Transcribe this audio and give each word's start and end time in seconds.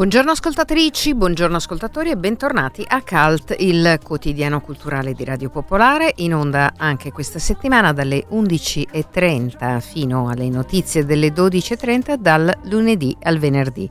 Buongiorno 0.00 0.30
ascoltatrici, 0.30 1.14
buongiorno 1.14 1.56
ascoltatori 1.56 2.08
e 2.08 2.16
bentornati 2.16 2.82
a 2.88 3.02
CALT, 3.02 3.54
il 3.58 4.00
quotidiano 4.02 4.62
culturale 4.62 5.12
di 5.12 5.26
Radio 5.26 5.50
Popolare, 5.50 6.14
in 6.16 6.34
onda 6.34 6.72
anche 6.78 7.12
questa 7.12 7.38
settimana 7.38 7.92
dalle 7.92 8.24
11.30 8.30 9.78
fino 9.80 10.30
alle 10.30 10.48
notizie 10.48 11.04
delle 11.04 11.34
12.30 11.34 12.14
dal 12.14 12.50
lunedì 12.62 13.14
al 13.24 13.36
venerdì. 13.36 13.90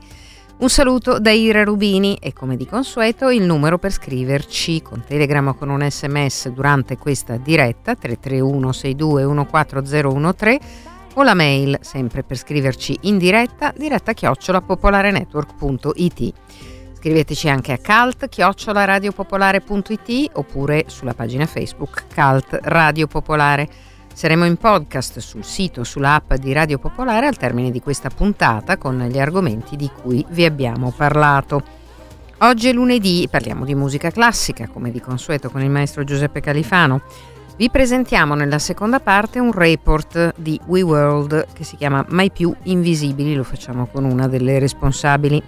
Un 0.58 0.70
saluto 0.70 1.20
da 1.20 1.30
Ira 1.30 1.64
Rubini 1.64 2.16
e 2.16 2.34
come 2.34 2.58
di 2.58 2.66
consueto 2.66 3.30
il 3.30 3.44
numero 3.44 3.78
per 3.78 3.92
scriverci 3.92 4.82
con 4.82 5.04
Telegram 5.06 5.50
o 5.50 5.54
con 5.54 5.70
un 5.70 5.88
sms 5.88 6.50
durante 6.50 6.98
questa 6.98 7.38
diretta 7.38 7.94
331 7.94 8.72
62 8.72 9.46
14013 9.46 10.60
o 11.20 11.24
la 11.24 11.34
mail 11.34 11.78
sempre 11.82 12.24
per 12.24 12.38
scriverci 12.38 12.98
in 13.02 13.18
diretta 13.18 13.74
diretta 13.76 14.14
chiocciola 14.14 14.62
popolarenetwork.it. 14.62 16.34
Scriveteci 16.94 17.50
anche 17.50 17.74
a 17.74 17.78
cult 17.78 18.30
chiocciola 18.30 18.86
radiopopolare.it 18.86 20.32
oppure 20.34 20.86
sulla 20.88 21.14
pagina 21.14 21.46
Facebook 21.46 22.06
Cult 22.14 22.60
Radio 22.64 23.08
Popolare. 23.08 23.68
Saremo 24.14 24.46
in 24.46 24.56
podcast 24.56 25.20
sul 25.20 25.44
sito, 25.44 25.84
sull'app 25.84 26.34
di 26.36 26.54
Radio 26.54 26.78
Popolare 26.78 27.28
al 27.28 27.38
termine 27.38 27.72
di 27.72 27.82
questa 27.82 28.10
puntata 28.10 28.78
con 28.78 28.98
gli 29.10 29.20
argomenti 29.20 29.76
di 29.76 29.90
cui 30.02 30.26
vi 30.30 30.46
abbiamo 30.46 30.94
parlato. 30.96 31.64
Oggi 32.40 32.70
è 32.70 32.74
lunedì, 32.74 33.28
parliamo 33.30 33.66
di 33.66 33.76
musica 33.76 34.10
classica, 34.10 34.70
come 34.70 34.90
di 34.92 35.02
consueto 35.02 35.50
con 35.50 35.62
il 35.62 35.70
maestro 35.70 36.06
Giuseppe 36.06 36.40
Califano. 36.40 37.02
Vi 37.60 37.70
presentiamo 37.70 38.36
nella 38.36 38.58
seconda 38.58 39.02
parte 39.02 39.38
un 39.38 39.52
report 39.52 40.32
di 40.38 40.58
WeWorld 40.66 41.48
che 41.52 41.66
si 41.66 41.76
chiama 41.76 42.06
Mai 42.08 42.32
più 42.32 42.56
invisibili, 42.64 43.36
lo 43.36 43.44
facciamo 43.44 43.86
con 43.88 44.06
una 44.06 44.30
delle 44.30 44.60
responsabili. 44.60 45.44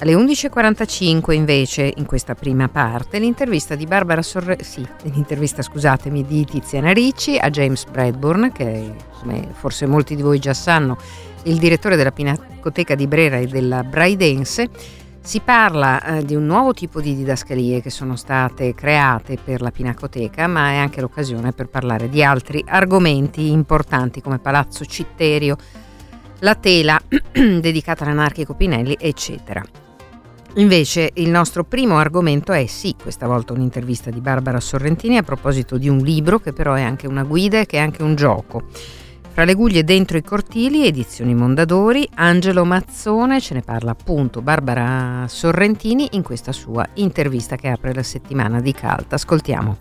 Alle 0.00 0.12
11.45 0.12 1.32
invece, 1.32 1.90
in 1.96 2.04
questa 2.04 2.34
prima 2.34 2.68
parte, 2.68 3.18
l'intervista 3.18 3.76
di 3.76 3.86
Barbara 3.86 4.20
Sorre... 4.20 4.58
sì, 4.62 4.86
l'intervista, 5.04 5.62
scusatemi, 5.62 6.22
di 6.26 6.44
Tiziana 6.44 6.92
Ricci 6.92 7.38
a 7.38 7.48
James 7.48 7.86
Bradburn, 7.86 8.52
che 8.52 8.92
come 9.18 9.48
forse 9.54 9.86
molti 9.86 10.16
di 10.16 10.20
voi 10.20 10.38
già 10.38 10.52
sanno, 10.52 10.98
è 11.42 11.48
il 11.48 11.56
direttore 11.56 11.96
della 11.96 12.12
Pinacoteca 12.12 12.94
di 12.94 13.06
Brera 13.06 13.38
e 13.38 13.46
della 13.46 13.82
Braidense. 13.84 14.68
Si 15.28 15.40
parla 15.40 16.02
eh, 16.02 16.24
di 16.24 16.34
un 16.34 16.46
nuovo 16.46 16.72
tipo 16.72 17.02
di 17.02 17.14
didascalie 17.14 17.82
che 17.82 17.90
sono 17.90 18.16
state 18.16 18.72
create 18.72 19.36
per 19.36 19.60
la 19.60 19.70
Pinacoteca, 19.70 20.46
ma 20.46 20.70
è 20.70 20.76
anche 20.76 21.02
l'occasione 21.02 21.52
per 21.52 21.68
parlare 21.68 22.08
di 22.08 22.24
altri 22.24 22.64
argomenti 22.66 23.50
importanti 23.50 24.22
come 24.22 24.38
Palazzo 24.38 24.86
Citterio, 24.86 25.58
la 26.38 26.54
tela 26.54 26.98
dedicata 27.30 28.04
all'anarchico 28.04 28.54
Pinelli, 28.54 28.96
eccetera. 28.98 29.62
Invece 30.54 31.10
il 31.16 31.28
nostro 31.28 31.62
primo 31.62 31.98
argomento 31.98 32.52
è 32.52 32.64
sì, 32.64 32.94
questa 32.98 33.26
volta 33.26 33.52
un'intervista 33.52 34.08
di 34.08 34.22
Barbara 34.22 34.60
Sorrentini 34.60 35.18
a 35.18 35.22
proposito 35.22 35.76
di 35.76 35.90
un 35.90 35.98
libro 35.98 36.38
che 36.38 36.54
però 36.54 36.72
è 36.72 36.80
anche 36.80 37.06
una 37.06 37.24
guida 37.24 37.60
e 37.60 37.66
che 37.66 37.76
è 37.76 37.80
anche 37.80 38.02
un 38.02 38.14
gioco. 38.14 38.62
Fra 39.38 39.46
le 39.46 39.54
guglie 39.54 39.84
dentro 39.84 40.18
i 40.18 40.22
cortili, 40.24 40.84
edizioni 40.84 41.32
Mondadori, 41.32 42.08
Angelo 42.14 42.64
Mazzone, 42.64 43.40
ce 43.40 43.54
ne 43.54 43.60
parla 43.60 43.92
appunto 43.92 44.42
Barbara 44.42 45.26
Sorrentini 45.28 46.08
in 46.14 46.24
questa 46.24 46.50
sua 46.50 46.84
intervista 46.94 47.54
che 47.54 47.68
apre 47.68 47.94
la 47.94 48.02
settimana 48.02 48.60
di 48.60 48.72
Calta. 48.72 49.14
Ascoltiamo. 49.14 49.76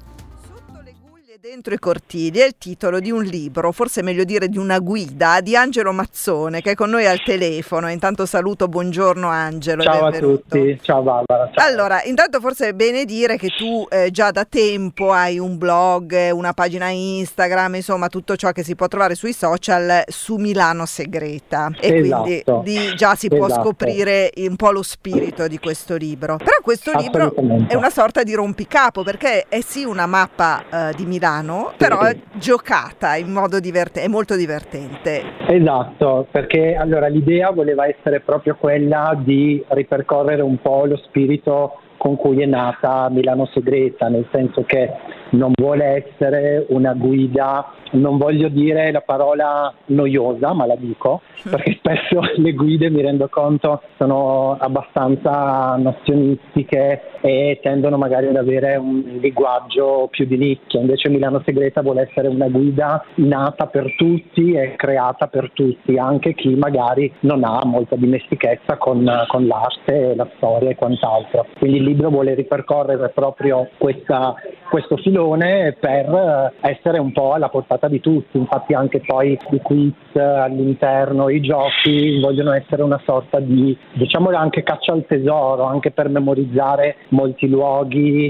Dentro 1.50 1.74
i 1.74 1.80
cortili 1.80 2.40
è 2.40 2.46
il 2.46 2.56
titolo 2.58 3.00
di 3.00 3.10
un 3.10 3.24
libro, 3.24 3.72
forse 3.72 4.02
meglio 4.02 4.26
dire 4.26 4.50
di 4.50 4.58
una 4.58 4.80
guida, 4.80 5.40
di 5.40 5.56
Angelo 5.56 5.94
Mazzone 5.94 6.60
che 6.60 6.72
è 6.72 6.76
con 6.76 6.90
noi 6.90 7.06
al 7.08 7.24
telefono. 7.24 7.90
Intanto 7.90 8.26
saluto, 8.26 8.68
buongiorno 8.68 9.30
Angelo. 9.30 9.82
Ciao 9.82 10.08
a 10.08 10.10
benvenuto. 10.10 10.42
tutti, 10.50 10.78
ciao 10.82 11.02
Barbara. 11.04 11.50
Ciao. 11.54 11.66
Allora, 11.66 12.04
intanto 12.04 12.42
forse 12.42 12.68
è 12.68 12.74
bene 12.74 13.06
dire 13.06 13.38
che 13.38 13.48
tu 13.48 13.88
eh, 13.90 14.12
già 14.12 14.32
da 14.32 14.44
tempo 14.44 15.14
hai 15.14 15.40
un 15.40 15.58
blog, 15.58 16.32
una 16.34 16.52
pagina 16.52 16.90
Instagram, 16.90 17.76
insomma 17.76 18.10
tutto 18.10 18.36
ciò 18.36 18.52
che 18.52 18.64
si 18.64 18.76
può 18.76 18.90
trovare 18.90 19.16
sui 19.16 19.32
social 19.32 20.04
su 20.08 20.36
Milano 20.36 20.86
Segreta 20.86 21.70
e 21.80 21.88
quindi 22.00 22.34
Esatto. 22.42 22.62
di- 22.66 22.94
già 22.98 23.16
si 23.16 23.30
può 23.30 23.46
Esatto. 23.46 23.62
scoprire 23.62 24.32
un 24.36 24.58
po' 24.58 24.72
lo 24.72 24.84
spirito 24.84 25.48
di 25.48 25.60
questo 25.60 25.96
libro. 25.96 26.36
Però 26.36 26.58
questo 26.62 26.92
libro 27.00 27.34
è 27.70 27.76
una 27.76 27.90
sorta 27.90 28.24
di 28.24 28.34
rompicapo 28.34 29.02
perché 29.04 29.46
è 29.48 29.62
sì 29.62 29.86
una 29.86 30.08
mappa 30.08 30.90
eh, 30.90 30.94
di 30.94 31.06
Milano, 31.06 31.36
però 31.78 32.02
è 32.02 32.16
giocata 32.34 33.16
in 33.16 33.32
modo 33.32 33.60
divertente, 33.60 34.04
è 34.04 34.08
molto 34.08 34.36
divertente. 34.36 35.24
Esatto, 35.48 36.28
perché 36.32 36.76
allora 36.76 37.08
l'idea 37.08 37.52
voleva 37.52 37.88
essere 37.88 38.20
proprio 38.20 38.56
quella 38.56 39.18
di 39.18 39.64
ripercorrere 39.70 40.42
un 40.42 40.60
po' 40.62 40.86
lo 40.86 40.98
spirito 40.98 41.80
con 41.98 42.16
cui 42.16 42.42
è 42.42 42.46
nata 42.46 43.10
Milano 43.10 43.46
Segreta, 43.48 44.08
nel 44.08 44.28
senso 44.32 44.64
che 44.64 44.92
non 45.32 45.52
vuole 45.54 46.06
essere 46.06 46.66
una 46.70 46.94
guida, 46.94 47.74
non 47.92 48.18
voglio 48.18 48.48
dire 48.50 48.92
la 48.92 49.02
parola 49.02 49.74
noiosa, 49.88 50.54
ma 50.54 50.66
la 50.66 50.76
dico, 50.76 51.22
perché 51.50 51.74
spesso 51.80 52.22
le 52.38 52.54
guide 52.54 52.90
mi 52.90 53.02
rendo 53.02 53.28
conto 53.30 53.82
sono 53.98 54.58
abbastanza 54.60 55.76
nozionistiche 55.78 57.02
e 57.22 57.60
tendono 57.62 57.98
magari 57.98 58.28
ad 58.28 58.36
avere 58.36 58.76
un 58.76 59.18
linguaggio 59.20 60.08
più 60.12 60.26
di 60.26 60.38
nicchia, 60.38 60.80
invece 60.80 61.10
Milano 61.10 61.42
Segreta 61.44 61.82
vuole 61.82 62.08
essere 62.10 62.28
una 62.28 62.48
guida 62.48 63.04
nata 63.16 63.68
per 63.68 63.96
tutti 63.98 64.54
e 64.54 64.76
creata 64.76 65.28
per 65.28 65.52
tutti, 65.54 65.98
anche 65.98 66.34
chi 66.34 66.56
magari 66.56 67.12
non 67.22 67.44
ha 67.44 67.62
molta 67.66 67.96
dimestichezza 67.96 68.78
con, 68.78 69.10
con 69.28 69.48
l'arte, 69.48 70.16
la 70.16 70.28
storia 70.38 70.70
e 70.70 70.76
quant'altro. 70.76 71.48
Quindi 71.58 71.80
libro 71.88 72.10
vuole 72.10 72.34
ripercorrere 72.36 73.10
proprio 73.10 73.70
questa, 73.78 74.36
questo 74.70 74.98
filone 74.98 75.76
per 75.80 76.54
eh, 76.62 76.70
essere 76.72 77.00
un 77.00 77.12
po' 77.12 77.34
alla 77.34 77.50
portata 77.50 77.88
di 77.88 78.00
tutti, 78.00 78.38
infatti 78.38 78.74
anche 78.74 79.02
poi 79.06 79.38
i 79.52 79.62
quiz 79.62 79.94
all'interno, 80.16 81.30
i 81.30 81.40
giochi 81.42 82.20
vogliono 82.20 82.52
essere 82.54 82.84
una 82.84 83.02
sorta 83.06 83.40
di, 83.40 83.78
diciamo 83.94 84.30
anche 84.30 84.64
caccia 84.64 84.92
al 84.92 85.06
tesoro, 85.08 85.64
anche 85.64 85.92
per 85.92 86.10
memorizzare 86.10 86.98
molti 87.10 87.48
luoghi, 87.48 88.30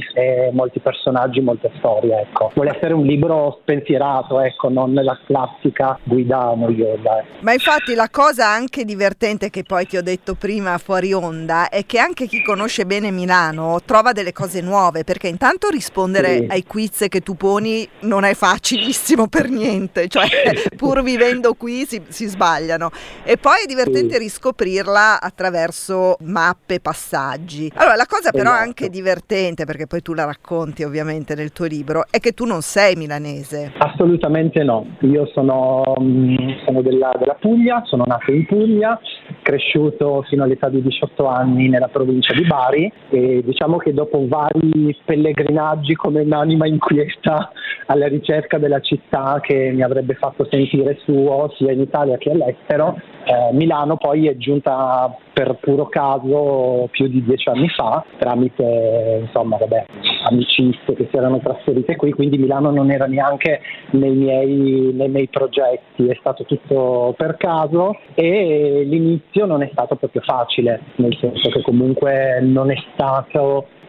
molti 0.51 0.79
personaggi, 0.79 1.41
molte 1.41 1.71
storie. 1.77 2.21
Ecco. 2.21 2.51
Vuole 2.53 2.75
essere 2.75 2.93
un 2.93 3.05
libro 3.05 3.59
spensierato, 3.61 4.39
ecco, 4.39 4.69
non 4.69 4.93
la 4.93 5.17
classica 5.25 5.97
guida 6.03 6.53
noiosa. 6.55 7.23
Ma 7.39 7.53
infatti 7.53 7.95
la 7.95 8.09
cosa 8.11 8.47
anche 8.47 8.85
divertente 8.85 9.49
che 9.49 9.63
poi 9.63 9.85
ti 9.85 9.97
ho 9.97 10.03
detto 10.03 10.35
prima 10.35 10.77
fuori 10.77 11.13
onda 11.13 11.69
è 11.69 11.85
che 11.85 11.99
anche 11.99 12.27
chi 12.27 12.43
conosce 12.43 12.85
bene 12.85 13.11
Milano 13.11 13.46
trova 13.85 14.11
delle 14.11 14.31
cose 14.33 14.61
nuove 14.61 15.03
perché 15.03 15.27
intanto 15.27 15.67
rispondere 15.69 15.85
rispondere 15.87 16.37
Sì. 16.39 16.45
ai 16.49 16.63
quiz 16.63 17.05
che 17.09 17.21
tu 17.21 17.35
poni 17.35 17.87
non 18.01 18.23
è 18.23 18.33
facilissimo 18.33 19.27
per 19.27 19.49
niente, 19.49 20.07
cioè 20.07 20.25
pur 20.75 21.01
vivendo 21.01 21.53
qui 21.53 21.85
si, 21.85 22.01
si 22.07 22.25
sbagliano. 22.25 22.89
E 23.23 23.37
poi 23.37 23.63
è 23.63 23.65
divertente 23.65 24.15
Sì. 24.15 24.19
riscoprirla 24.19 25.19
attraverso 25.21 26.17
mappe, 26.21 26.79
passaggi. 26.79 27.71
Allora, 27.75 27.95
la 27.95 28.05
cosa 28.07 28.31
però 28.31 28.49
Esatto. 28.51 28.63
anche 28.65 28.89
divertente, 28.89 29.65
perché 29.65 29.87
poi 29.87 30.01
tu 30.01 30.13
la 30.13 30.25
racconti 30.25 30.83
ovviamente 30.83 31.35
nel 31.35 31.51
tuo 31.51 31.65
libro, 31.65 32.05
è 32.09 32.19
che 32.19 32.33
tu 32.33 32.45
non 32.45 32.61
sei 32.61 32.95
milanese. 32.95 33.71
Assolutamente 33.77 34.63
no, 34.63 34.85
io 35.01 35.25
sono, 35.33 35.83
mm, 35.99 36.35
sono 36.65 36.81
della, 36.81 37.11
della 37.17 37.35
Puglia, 37.39 37.81
sono 37.85 38.03
nato 38.05 38.31
in 38.31 38.45
Puglia, 38.45 38.99
cresciuto 39.41 40.23
fino 40.27 40.43
all'età 40.43 40.69
di 40.69 40.81
18 40.81 41.27
anni 41.27 41.69
nella 41.69 41.87
provincia 41.87 42.33
di 42.33 42.45
Bari 42.45 42.91
e 43.09 43.36
diciamo 43.43 43.77
che 43.77 43.93
dopo 43.93 44.27
vari 44.27 44.95
pellegrinaggi 45.03 45.95
come 45.95 46.21
un'anima 46.21 46.67
inquieta 46.67 47.51
alla 47.87 48.07
ricerca 48.07 48.57
della 48.57 48.79
città 48.79 49.39
che 49.41 49.71
mi 49.73 49.81
avrebbe 49.81 50.15
fatto 50.15 50.47
sentire 50.49 50.99
suo 51.03 51.51
sia 51.55 51.71
in 51.71 51.81
Italia 51.81 52.17
che 52.17 52.31
all'estero, 52.31 52.99
eh, 53.23 53.53
Milano 53.53 53.97
poi 53.97 54.27
è 54.27 54.35
giunta 54.37 55.15
per 55.33 55.55
puro 55.61 55.85
caso 55.87 56.87
più 56.91 57.07
di 57.07 57.23
dieci 57.23 57.47
anni 57.47 57.69
fa 57.69 58.03
tramite 58.17 59.19
insomma 59.21 59.57
vabbè, 59.57 59.85
amicizie 60.23 60.95
che 60.95 61.07
si 61.11 61.15
erano 61.17 61.39
trasferite 61.39 61.95
qui, 61.95 62.11
quindi 62.11 62.37
Milano 62.37 62.71
non 62.71 62.91
era 62.91 63.05
neanche 63.05 63.61
nei 63.91 64.15
miei, 64.15 64.91
nei 64.93 65.09
miei 65.09 65.27
progetti, 65.27 66.07
è 66.07 66.17
stato 66.19 66.43
tutto 66.43 67.13
per 67.17 67.37
caso 67.37 67.97
e 68.15 68.83
l'inizio 68.85 69.45
non 69.45 69.61
è 69.61 69.69
stato 69.71 69.95
proprio 69.95 70.21
facile, 70.21 70.81
nel 70.95 71.15
senso 71.19 71.49
che 71.49 71.61
comunque 71.61 72.39
non 72.41 72.71
è 72.71 72.75
stato, 72.93 73.26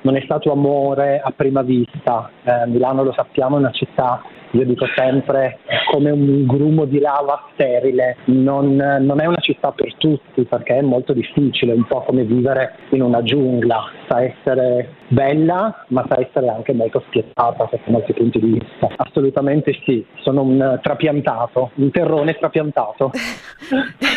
non 0.03 0.17
è 0.17 0.21
stato 0.23 0.53
amore 0.53 1.21
a 1.21 1.33
prima 1.35 1.63
vista. 1.63 2.31
Eh, 2.43 2.67
Milano 2.67 3.03
lo 3.03 3.13
sappiamo 3.13 3.57
è 3.57 3.61
una 3.61 3.73
città 3.73 4.23
io 4.53 4.65
dico 4.65 4.87
sempre 4.97 5.59
come 5.91 6.11
un 6.11 6.47
grumo 6.47 6.85
di 6.85 6.99
lava 6.99 7.49
sterile, 7.53 8.17
non, 8.27 8.77
non 8.77 9.21
è 9.21 9.27
una 9.27 9.41
città 9.41 9.73
per 9.73 9.95
tutti 9.97 10.45
perché 10.45 10.77
è 10.79 10.83
molto 10.83 11.13
difficile, 11.13 11.73
un 11.73 11.87
po' 11.87 12.03
come 12.03 12.25
vivere 12.25 12.75
in 12.91 13.03
una 13.03 13.23
giungla, 13.23 13.85
sa 14.09 14.23
essere 14.23 14.95
bella 15.09 15.85
ma 15.89 16.05
sa 16.09 16.21
essere 16.21 16.49
anche 16.49 16.73
molto 16.75 17.03
spietata 17.09 17.67
sotto 17.71 17.91
molti 17.91 18.13
punti 18.13 18.39
di 18.39 18.53
vista. 18.59 18.89
Assolutamente 18.97 19.73
sì, 19.85 20.05
sono 20.23 20.43
un 20.43 20.79
trapiantato, 20.83 21.71
un 21.77 21.91
terrone 21.91 22.35
trapiantato. 22.35 23.11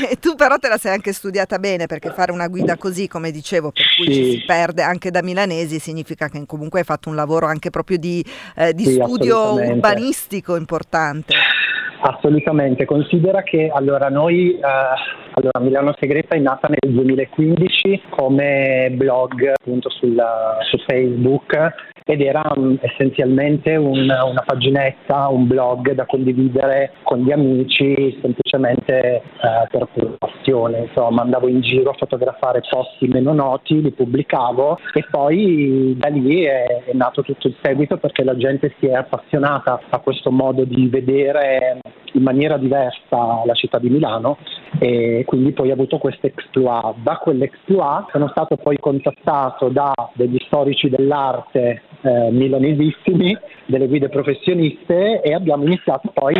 e 0.09 0.15
tu 0.19 0.35
però 0.35 0.57
te 0.57 0.67
la 0.67 0.77
sei 0.77 0.93
anche 0.93 1.13
studiata 1.13 1.59
bene 1.59 1.85
perché 1.85 2.09
fare 2.11 2.31
una 2.31 2.47
guida 2.47 2.77
così, 2.77 3.07
come 3.07 3.31
dicevo, 3.31 3.71
per 3.71 3.85
cui 3.95 4.11
Sì. 4.11 4.23
ci 4.23 4.23
si 4.31 4.43
perde 4.45 4.81
anche 4.81 5.11
da 5.11 5.21
milanesi, 5.21 5.79
significa 5.79 6.27
che 6.27 6.43
comunque 6.45 6.79
hai 6.79 6.85
fatto 6.85 7.09
un 7.09 7.15
lavoro 7.15 7.45
anche 7.45 7.69
proprio 7.69 7.97
di, 7.97 8.23
eh, 8.55 8.73
di 8.73 8.85
Sì, 8.85 8.93
studio 8.93 9.35
assolutamente. 9.37 9.79
Urbanistico 10.21 10.55
importante. 10.55 11.33
Assolutamente, 12.03 12.85
considera 12.85 13.43
che 13.43 13.69
allora 13.73 14.09
noi, 14.09 14.53
eh, 14.55 14.59
allora 15.41 15.59
Milano 15.59 15.95
Segreta 15.99 16.35
è 16.35 16.39
nata 16.39 16.67
nel 16.67 16.93
2015 16.93 18.01
come 18.09 18.89
blog 18.91 19.51
appunto 19.59 19.89
sulla- 19.89 20.57
su 20.69 20.77
Facebook 20.85 21.55
ed 22.05 22.21
era 22.21 22.43
mm, 22.57 22.75
essenzialmente 22.81 23.75
un- 23.75 24.03
una 24.03 24.43
paginetta, 24.45 25.29
un 25.29 25.47
blog 25.47 25.93
da 25.93 26.05
condividere 26.05 26.93
con 27.03 27.19
gli 27.19 27.31
amici 27.31 28.17
semplicemente 28.21 29.21
eh, 29.21 29.21
per 29.69 29.87
passione, 30.17 30.79
insomma 30.87 31.23
andavo 31.23 31.47
in 31.47 31.61
giro 31.61 31.91
a 31.91 31.95
fotografare 31.97 32.61
posti 32.69 33.07
meno 33.07 33.33
noti, 33.33 33.81
li 33.81 33.91
pubblicavo 33.91 34.77
e 34.93 35.05
poi 35.09 35.95
da 35.97 36.09
lì 36.09 36.43
è, 36.43 36.83
è 36.85 36.93
nato 36.93 37.23
tutto 37.23 37.47
il 37.47 37.55
seguito 37.61 37.97
perché 37.97 38.23
la 38.23 38.35
gente 38.35 38.73
si 38.79 38.87
è 38.87 38.93
appassionata 38.93 39.79
a 39.89 39.99
questo 39.99 40.31
modo 40.31 40.65
di 40.65 40.87
vedere 40.87 41.79
in 42.13 42.21
maniera 42.23 42.57
diversa 42.57 43.41
la 43.45 43.53
città 43.53 43.79
di 43.79 43.89
Milano 43.89 44.37
e 44.79 45.23
quindi 45.25 45.51
poi 45.51 45.69
ho 45.69 45.73
avuto 45.73 45.97
questo 45.97 46.27
exploit. 46.27 46.95
Da 47.03 47.17
quell'exploit 47.17 48.09
sono 48.11 48.27
stato 48.29 48.55
poi 48.57 48.77
contattato 48.77 49.69
da 49.69 49.91
degli 50.13 50.37
storici 50.45 50.89
dell'arte 50.89 51.81
eh, 52.01 52.29
milanesissimi, 52.31 53.37
delle 53.65 53.87
guide 53.87 54.09
professioniste 54.09 55.21
e 55.21 55.33
abbiamo 55.33 55.63
iniziato 55.63 56.09
poi 56.13 56.35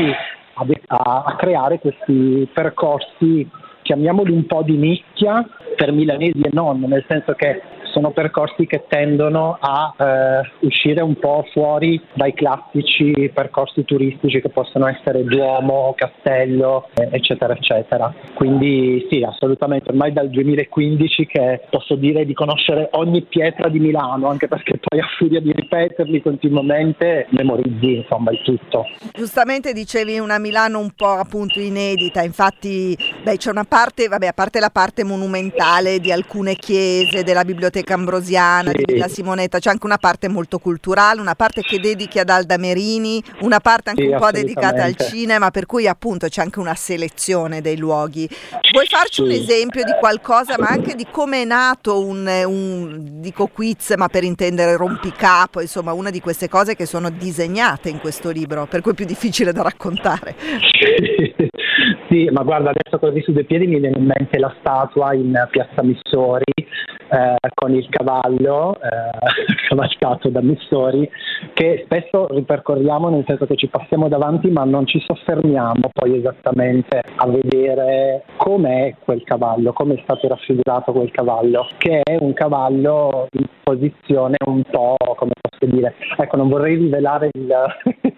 a, 0.54 0.66
a- 0.88 1.24
a 1.26 1.36
creare 1.36 1.80
questi 1.80 2.48
percorsi, 2.54 3.50
chiamiamoli 3.82 4.32
un 4.32 4.46
po' 4.46 4.64
di 4.64 4.78
nicchia 4.78 5.46
per 5.76 5.92
milanesi 5.92 6.40
e 6.42 6.50
non, 6.52 6.80
nel 6.88 7.04
senso 7.08 7.34
che 7.34 7.62
sono 7.92 8.12
percorsi 8.12 8.66
che 8.66 8.86
tendono 8.88 9.58
a 9.60 9.94
eh, 9.98 10.66
uscire 10.66 11.02
un 11.02 11.16
po' 11.16 11.46
fuori 11.52 12.02
dai 12.14 12.34
classici 12.34 13.30
percorsi 13.34 13.84
turistici 13.86 14.42
che 14.42 14.50
possono 14.50 14.88
essere 14.88 15.24
Duomo, 15.24 15.94
Castello, 15.96 16.90
eh, 16.96 17.10
eccetera, 17.12 17.54
eccetera. 17.54 18.14
Quindi 18.34 19.06
sì, 19.10 19.24
assolutamente, 19.24 19.90
ormai 19.90 20.14
dal 20.14 20.30
2015 20.30 21.26
che 21.28 21.62
posso 21.70 21.96
dire 21.96 22.26
di 22.26 22.34
conoscere 22.34 22.90
ogni 22.94 23.22
pietra 23.24 23.70
di 23.70 23.80
Milano, 23.80 24.28
anche 24.28 24.48
perché 24.48 24.80
poi 24.80 25.00
a 25.00 25.08
furia 25.18 25.40
di 25.40 25.52
ripeterli 25.52 26.22
continuamente 26.22 27.28
memorizzi 27.30 27.96
insomma 27.98 28.32
il 28.32 28.42
tutto. 28.44 28.86
Giustamente 29.14 29.74
dicevi 29.74 30.20
una 30.20 30.40
Milano 30.40 30.80
un 30.80 30.92
po' 30.96 31.12
appunto 31.12 31.60
inedita, 31.60 32.22
infatti 32.22 32.98
beh, 33.24 33.38
c'è 33.38 33.50
una 33.50 33.66
parte, 33.66 34.08
vabbè, 34.08 34.28
a 34.28 34.34
parte 34.34 34.60
la 34.60 34.70
parte 34.70 35.04
monumentale 35.04 36.00
di 36.00 36.12
alcune 36.12 36.56
chiese, 36.56 37.24
della 37.24 37.44
biblioteca 37.44 37.81
ambrosiana, 37.90 38.72
di 38.72 38.84
Sì. 38.86 38.94
Villa 38.94 39.08
Simonetta, 39.08 39.60
c'è 39.60 39.70
anche 39.70 39.86
una 39.86 39.98
parte 39.98 40.28
molto 40.28 40.60
culturale, 40.60 41.20
una 41.22 41.36
parte 41.36 41.62
che 41.62 41.80
dedichi 41.80 42.20
ad 42.20 42.30
Alda 42.30 42.58
Merini, 42.58 43.22
una 43.42 43.60
parte 43.60 43.90
anche 43.92 44.04
Sì, 44.04 44.08
un 44.10 44.20
po' 44.20 44.32
dedicata 44.32 44.84
al 44.84 44.96
cinema, 44.96 45.50
per 45.52 45.66
cui 45.66 45.88
appunto 45.88 46.28
c'è 46.28 46.42
anche 46.42 46.60
una 46.60 46.76
selezione 46.76 47.62
dei 47.62 47.78
luoghi. 47.78 48.28
Vuoi 48.72 48.86
farci 48.88 49.22
un 49.22 49.30
Sì. 49.32 49.40
esempio 49.42 49.84
di 49.84 49.92
qualcosa, 50.00 50.58
ma 50.58 50.68
anche 50.70 50.96
di 50.96 51.06
come 51.10 51.42
è 51.42 51.46
nato 51.46 52.00
un, 52.00 52.28
un 52.46 53.20
dico 53.22 53.48
quiz, 53.48 53.94
ma 53.98 54.08
per 54.08 54.24
intendere 54.24 54.76
rompicapo, 54.78 55.62
insomma, 55.62 55.94
una 55.94 56.10
di 56.10 56.20
queste 56.20 56.48
cose 56.50 56.76
che 56.76 56.86
sono 56.86 57.10
disegnate 57.10 57.90
in 57.90 58.00
questo 58.00 58.30
libro, 58.32 58.66
per 58.68 58.82
cui 58.82 58.92
è 58.92 58.96
più 58.96 59.06
difficile 59.06 59.52
da 59.52 59.62
raccontare. 59.64 60.36
sì, 62.10 62.30
ma 62.32 62.44
guarda, 62.44 62.70
adesso 62.72 62.98
così 63.00 63.22
su 63.22 63.32
due 63.32 63.44
piedi 63.44 63.68
mi 63.68 63.80
viene 63.80 63.98
in 63.98 64.06
mente 64.06 64.38
la 64.38 64.54
statua 64.60 65.14
in 65.14 65.34
Piazza 65.50 65.84
Missori 65.84 66.44
eh, 66.56 67.36
con 67.54 67.71
il 67.78 67.88
cavallo 67.90 68.76
eh, 68.76 69.56
cavalcato 69.68 70.30
da 70.30 70.42
Missori 70.42 71.10
che 71.54 71.84
spesso 71.86 72.28
ripercorriamo 72.28 73.10
nel 73.10 73.24
senso 73.28 73.46
che 73.46 73.56
ci 73.56 73.68
passiamo 73.68 74.08
davanti 74.08 74.50
ma 74.50 74.64
non 74.64 74.86
ci 74.86 75.00
soffermiamo 75.00 75.90
poi 75.94 76.18
esattamente 76.18 77.02
a 77.16 77.28
vedere 77.28 78.24
com'è 78.38 78.96
quel 79.04 79.24
cavallo, 79.24 79.74
come 79.74 79.96
è 79.96 80.02
stato 80.04 80.28
raffigurato 80.28 80.92
quel 80.92 81.12
cavallo, 81.12 81.68
che 81.78 82.02
è 82.02 82.18
un 82.20 82.34
cavallo 82.34 83.28
in 83.32 83.46
posizione 83.64 84.38
un 84.46 84.64
po' 84.64 84.96
come 85.16 85.32
posso 85.40 85.72
dire, 85.74 85.96
ecco 86.18 86.38
non 86.38 86.50
vorrei 86.50 86.76
rivelare 86.76 87.30
il... 87.34 87.48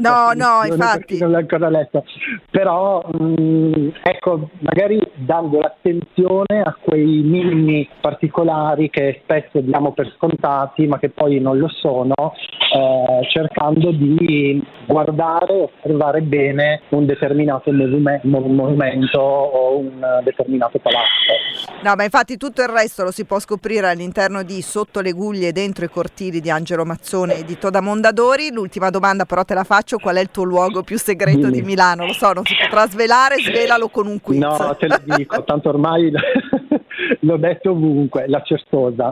No, 0.00 0.32
no, 0.34 0.64
infatti. 0.64 1.18
non 1.18 1.30
l'ho 1.30 1.38
ancora 1.38 1.68
letto, 1.68 2.04
però 2.50 3.02
mh, 3.02 3.90
ecco 4.02 4.50
magari 4.60 5.00
dando 5.14 5.60
l'attenzione 5.60 6.62
a 6.64 6.76
quei 6.80 7.22
minimi 7.22 7.88
particolari 8.00 8.90
che 8.94 9.22
spesso 9.24 9.60
diamo 9.60 9.92
per 9.92 10.14
scontati 10.16 10.86
ma 10.86 11.00
che 11.00 11.10
poi 11.10 11.40
non 11.40 11.58
lo 11.58 11.66
sono, 11.68 12.14
eh, 12.14 13.26
cercando 13.28 13.90
di 13.90 14.62
guardare, 14.86 15.72
osservare 15.82 16.22
bene 16.22 16.82
un 16.90 17.04
determinato 17.04 17.72
mon- 17.72 18.20
monumento 18.22 19.18
o 19.18 19.78
un 19.78 20.20
determinato 20.22 20.78
palazzo. 20.78 21.82
No, 21.82 21.94
ma 21.96 22.04
infatti 22.04 22.36
tutto 22.36 22.62
il 22.62 22.68
resto 22.68 23.02
lo 23.02 23.10
si 23.10 23.24
può 23.24 23.40
scoprire 23.40 23.88
all'interno 23.88 24.44
di 24.44 24.62
Sotto 24.62 25.00
le 25.00 25.10
guglie 25.10 25.50
dentro 25.50 25.84
i 25.84 25.88
cortili 25.88 26.40
di 26.40 26.50
Angelo 26.50 26.84
Mazzone 26.84 27.38
e 27.38 27.44
di 27.44 27.58
Toda 27.58 27.80
Mondadori. 27.80 28.52
L'ultima 28.52 28.90
domanda 28.90 29.24
però 29.24 29.42
te 29.42 29.54
la 29.54 29.64
faccio, 29.64 29.98
qual 29.98 30.16
è 30.16 30.20
il 30.20 30.30
tuo 30.30 30.44
luogo 30.44 30.82
più 30.82 30.98
segreto 30.98 31.50
di. 31.50 31.62
Milano? 31.62 32.06
Lo 32.06 32.12
so, 32.12 32.32
non 32.32 32.44
si 32.44 32.54
potrà 32.60 32.86
svelare, 32.86 33.36
svelalo 33.42 33.88
con 33.88 34.06
un 34.06 34.20
quiz. 34.20 34.38
No, 34.38 34.76
te 34.78 34.86
lo 34.86 35.00
dico, 35.16 35.42
tanto 35.42 35.70
ormai 35.70 36.12
l'ho 37.20 37.36
detto 37.36 37.70
ovunque, 37.70 38.24
la 38.28 38.42
Certosa. 38.42 39.10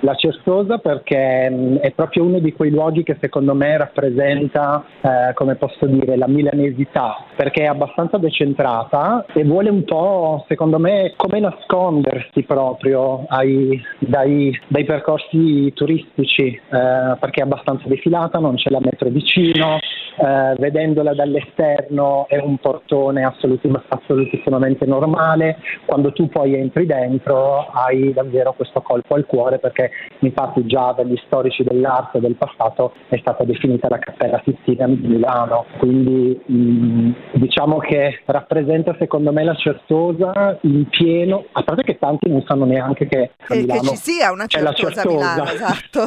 La 0.00 0.14
Certosa 0.14 0.78
perché 0.78 1.50
mh, 1.50 1.76
è 1.78 1.90
proprio 1.92 2.24
uno 2.24 2.38
di 2.38 2.52
quei 2.52 2.70
luoghi 2.70 3.02
che 3.02 3.16
secondo 3.20 3.54
me 3.54 3.76
rappresenta, 3.76 4.84
eh, 5.00 5.34
come 5.34 5.56
posso 5.56 5.86
dire, 5.86 6.16
la 6.16 6.28
milanesità, 6.28 7.24
perché 7.34 7.64
è 7.64 7.66
abbastanza 7.66 8.16
decentrata 8.18 9.24
e 9.32 9.44
vuole 9.44 9.70
un 9.70 9.84
po', 9.84 10.44
secondo 10.48 10.78
me, 10.78 11.14
come 11.16 11.40
nascondersi 11.40 12.42
proprio 12.44 13.24
ai- 13.28 13.80
dai, 13.98 14.56
dai 14.68 14.84
percorsi 14.84 15.72
turistici, 15.74 16.46
eh, 16.46 17.16
perché 17.18 17.40
è 17.40 17.44
abbastanza 17.44 17.88
defilata, 17.88 18.38
non 18.38 18.54
c'è 18.54 18.70
la 18.70 18.80
metro 18.80 19.08
vicino, 19.08 19.78
eh, 20.18 20.54
vedendola 20.58 21.12
dall'esterno 21.12 22.26
è 22.28 22.38
un 22.38 22.56
portone 22.58 23.24
assolutissimamente 23.24 24.86
normale, 24.86 25.58
quando 25.84 26.12
tu 26.12 26.28
poi 26.28 26.54
entri 26.54 26.86
dentro 26.86 27.15
hai 27.24 28.12
davvero 28.12 28.52
questo 28.52 28.80
colpo 28.80 29.14
al 29.14 29.26
cuore 29.26 29.58
perché 29.58 29.90
infatti 30.20 30.66
già 30.66 30.92
dagli 30.92 31.16
storici 31.26 31.62
dell'arte 31.62 32.20
del 32.20 32.34
passato 32.34 32.94
è 33.08 33.16
stata 33.18 33.44
definita 33.44 33.88
la 33.88 33.98
Cappella 33.98 34.40
Sistina 34.44 34.86
di 34.86 35.06
Milano, 35.06 35.66
quindi 35.78 36.40
mh, 36.44 37.10
diciamo 37.34 37.78
che 37.78 38.20
rappresenta 38.24 38.94
secondo 38.98 39.32
me 39.32 39.44
la 39.44 39.54
certosa 39.54 40.58
in 40.62 40.86
pieno, 40.88 41.44
a 41.52 41.62
parte 41.62 41.82
che 41.82 41.98
tanti 41.98 42.28
non 42.28 42.42
sanno 42.46 42.64
neanche 42.64 43.06
che, 43.06 43.32
che, 43.46 43.64
che 43.64 43.80
ci 43.80 43.96
sia 43.96 44.32
una 44.32 44.46
certosa, 44.46 45.02
a 45.02 45.06
Milano, 45.06 45.44
esatto. 45.50 46.04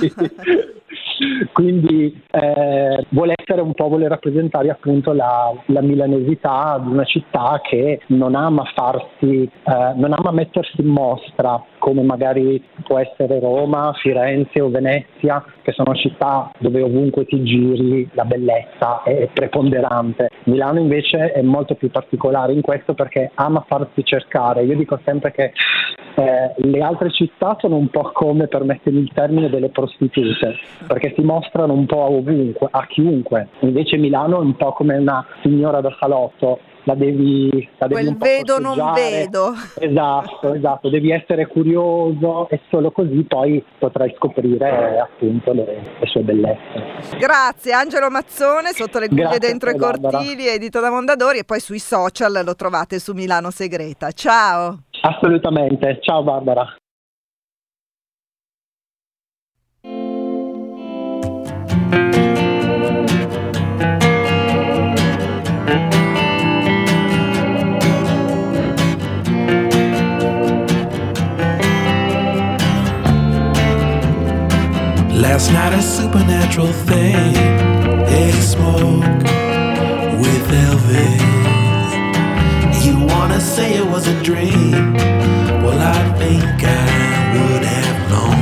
quindi 1.54 2.22
eh, 2.32 3.06
vuole 3.10 3.34
essere 3.36 3.62
un 3.62 3.74
po' 3.74 3.88
vuole 3.88 4.08
rappresentare 4.08 4.70
appunto 4.70 5.14
la, 5.14 5.54
la, 5.66 5.82
milanesità 5.82 6.80
di 6.84 6.92
una 6.92 7.04
città 7.04 7.60
che 7.64 8.02
non 8.08 8.36
ama 8.36 8.64
farsi 8.76 9.44
eh, 9.44 9.94
non 9.96 10.14
ama 10.14 10.32
mettersi 10.32 10.82
in 10.82 10.88
mostra 11.00 11.64
come 11.78 12.04
magari 12.04 12.62
può 12.84 13.00
essere 13.00 13.40
Roma, 13.40 13.94
Firenze 13.94 14.60
o 14.60 14.70
Venezia, 14.70 15.44
che 15.62 15.72
sono 15.72 15.96
città 15.96 16.52
dove 16.60 16.82
ovunque 16.82 17.26
ti 17.26 17.42
giri 17.44 18.10
la 18.14 18.26
bellezza 18.26 19.02
è 19.04 19.30
preponderante. 19.34 20.30
Milano 20.44 20.80
invece 20.80 21.32
è 21.32 21.42
molto 21.42 21.76
più 21.76 21.90
particolare 21.90 22.54
in 22.54 22.62
questo 22.62 22.94
perché 22.94 23.32
ama 23.36 23.64
farsi 23.68 24.04
cercare. 24.04 24.64
Io 24.64 24.76
dico 24.76 25.00
sempre 25.06 25.32
che 25.32 25.54
eh, 26.16 26.54
le 26.58 26.82
altre 26.82 27.12
città 27.12 27.56
sono 27.60 27.78
un 27.78 27.88
po' 27.90 28.12
come, 28.14 28.48
permettimi 28.48 29.00
il 29.00 29.12
termine, 29.14 29.50
delle 29.50 29.70
prostitute, 29.70 30.56
perché 30.86 31.14
si 31.16 31.22
mostrano 31.22 31.74
un 31.74 31.86
po' 31.86 32.12
ovunque, 32.12 32.68
a 32.70 32.86
chiunque. 32.88 33.48
Invece 33.60 33.98
Milano 33.98 34.38
è 34.38 34.44
un 34.44 34.56
po' 34.56 34.74
come 34.74 34.98
una 34.98 35.26
signora 35.42 35.80
da 35.80 35.96
salotto, 35.98 36.60
la 36.84 36.96
devi, 36.96 37.68
la 37.78 37.88
devi 37.88 38.02
Quel 38.02 38.18
vedo 38.18 38.60
non 38.60 38.94
vedo. 38.94 39.54
Esatto, 39.80 40.54
esatto, 40.54 40.90
devi 40.90 41.12
essere 41.12 41.48
curioso 41.48 42.50
e 42.50 42.62
solo 42.70 42.92
così 42.92 43.24
poi 43.28 43.64
potrai 43.78 44.14
scoprire 44.18 45.00
appunto 45.00 45.54
le, 45.54 45.66
le 46.00 46.08
sue 46.08 46.22
bellezze. 46.22 47.18
Grazie 47.18 47.74
Angelo 47.74 48.10
Mazzone, 48.10 48.72
sotto 48.74 49.00
le 49.00 49.08
guglie 49.08 49.38
dentro 49.40 49.70
i 49.70 49.78
cortili, 49.78 50.48
edito 50.48 50.80
da 50.80 50.90
Mondadori 50.90 51.40
e 51.40 51.44
poi 51.44 51.60
sui 51.60 51.80
social 51.80 52.42
lo 52.44 52.56
trovate 52.56 53.00
su 53.00 53.14
Milano 53.14 53.52
Segreta. 53.52 54.12
Ciao! 54.12 54.84
Assolutamente, 55.02 56.00
ciao 56.02 56.24
Barbara. 56.24 56.76
Last 75.32 75.52
night 75.52 75.74
a 75.74 75.82
supernatural 75.84 76.74
thing. 76.90 77.34
They 78.10 78.32
smoke 78.42 79.04
with 80.24 80.46
Elvis. 80.66 81.22
You 82.84 82.94
wanna 83.06 83.40
say 83.40 83.76
it 83.76 83.86
was 83.86 84.08
a 84.08 84.24
dream? 84.24 84.96
Well, 85.64 85.80
I 85.80 86.02
think 86.18 86.44
I 86.44 86.86
would 87.36 87.64
have 87.76 88.00
known. 88.10 88.42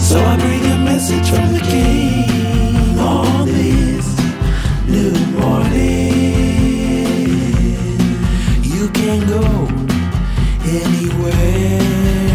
So 0.00 0.16
I 0.32 0.36
bring 0.36 0.64
a 0.66 0.78
message 0.90 1.28
from 1.30 1.52
the 1.52 1.60
king 1.60 2.98
on 2.98 3.46
this 3.46 4.06
new 4.94 5.14
morning. 5.38 6.10
You 8.74 8.88
can 8.98 9.18
go 9.28 9.44
anywhere 10.82 12.27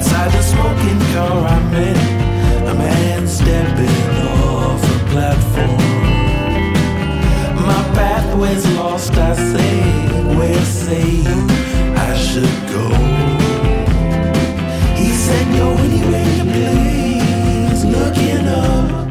Outside 0.00 0.32
the 0.32 0.40
smoking 0.42 0.98
car 1.12 1.44
I 1.46 1.60
met 1.70 2.68
a 2.68 2.74
man 2.74 3.28
stepping 3.28 4.00
off 4.16 4.82
a 4.82 4.98
platform. 5.10 5.76
My 7.66 7.82
pathway's 7.92 8.66
lost, 8.78 9.12
I 9.12 9.34
say, 9.34 9.82
where 10.38 10.64
say 10.64 11.06
you 11.06 11.46
I 12.08 12.16
should 12.16 12.56
go? 12.72 12.88
He 14.96 15.10
said, 15.12 15.46
go 15.54 15.68
anywhere 15.84 16.30
you 16.38 16.44
please, 16.50 17.84
looking 17.84 18.48
up 18.48 19.09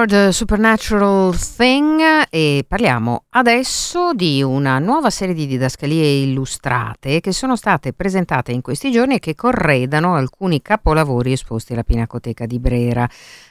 M-Word 0.00 0.28
Supernatural 0.30 1.36
Thing 1.36 2.00
e 2.30 2.64
parliamo 2.66 3.24
adesso 3.30 4.14
di 4.14 4.42
una 4.42 4.78
nuova 4.78 5.10
serie 5.10 5.34
di 5.34 5.46
didascalie 5.46 6.22
illustrate 6.22 7.20
che 7.20 7.32
sono 7.32 7.54
state 7.54 7.92
presentate 7.92 8.50
in 8.50 8.62
questi 8.62 8.90
giorni 8.90 9.16
e 9.16 9.18
che 9.18 9.34
corredano 9.34 10.14
alcuni 10.14 10.62
capolavori 10.62 11.32
esposti 11.32 11.74
alla 11.74 11.82
Pinacoteca 11.82 12.46
di 12.46 12.58
Brera, 12.58 13.06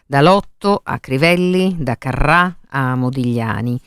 da 0.07 0.21
Lotto 0.21 0.81
a 0.83 0.97
Crivelli, 0.97 1.75
da 1.77 1.97
Carrà 1.99 2.57
a 2.69 2.95
Modigliani. 2.95 3.79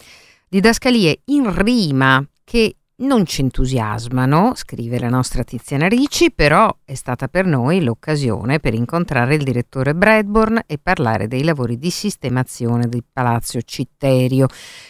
Didascalie 0.47 1.23
in 1.27 1.53
rima 1.53 2.25
che 2.45 2.77
non 3.03 3.27
ci 3.27 3.41
entusiasmano, 3.41 4.53
scrive 4.55 4.99
la 4.99 5.09
nostra 5.09 5.43
Tiziana 5.43 5.89
Ricci, 5.89 6.31
però 6.31 6.75
è 6.85 6.95
stata 6.95 7.29
per 7.29 7.47
noi 7.47 7.83
l'occasione 7.83 8.61
per 8.61 8.75
incontrare 8.75 9.35
il 9.35 9.43
direttore 9.43 9.95
Bradburn 9.95 10.63
e 10.67 10.79
parlare 10.79 11.27
dei 11.27 11.43
lavori 11.43 11.79
di 11.79 11.91
sistemazione 11.91 12.89
del 12.89 13.05
Palazzo 13.11 13.61
Citterio 13.63 14.47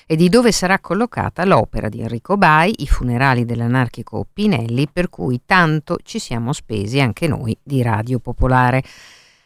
e 0.06 0.16
di 0.16 0.28
dove 0.28 0.52
sarà 0.52 0.78
collocata 0.78 1.44
l'opera 1.44 1.88
di 1.88 2.00
Enrico 2.00 2.36
Bai, 2.36 2.74
i 2.78 2.86
funerali 2.86 3.44
dell'anarchico 3.44 4.26
Pinelli, 4.30 4.88
per 4.92 5.08
cui 5.08 5.40
tanto 5.46 5.98
ci 6.02 6.18
siamo 6.18 6.52
spesi 6.52 7.00
anche 7.00 7.26
noi 7.26 7.56
di 7.62 7.82
Radio 7.82 8.18
Popolare. 8.18 8.82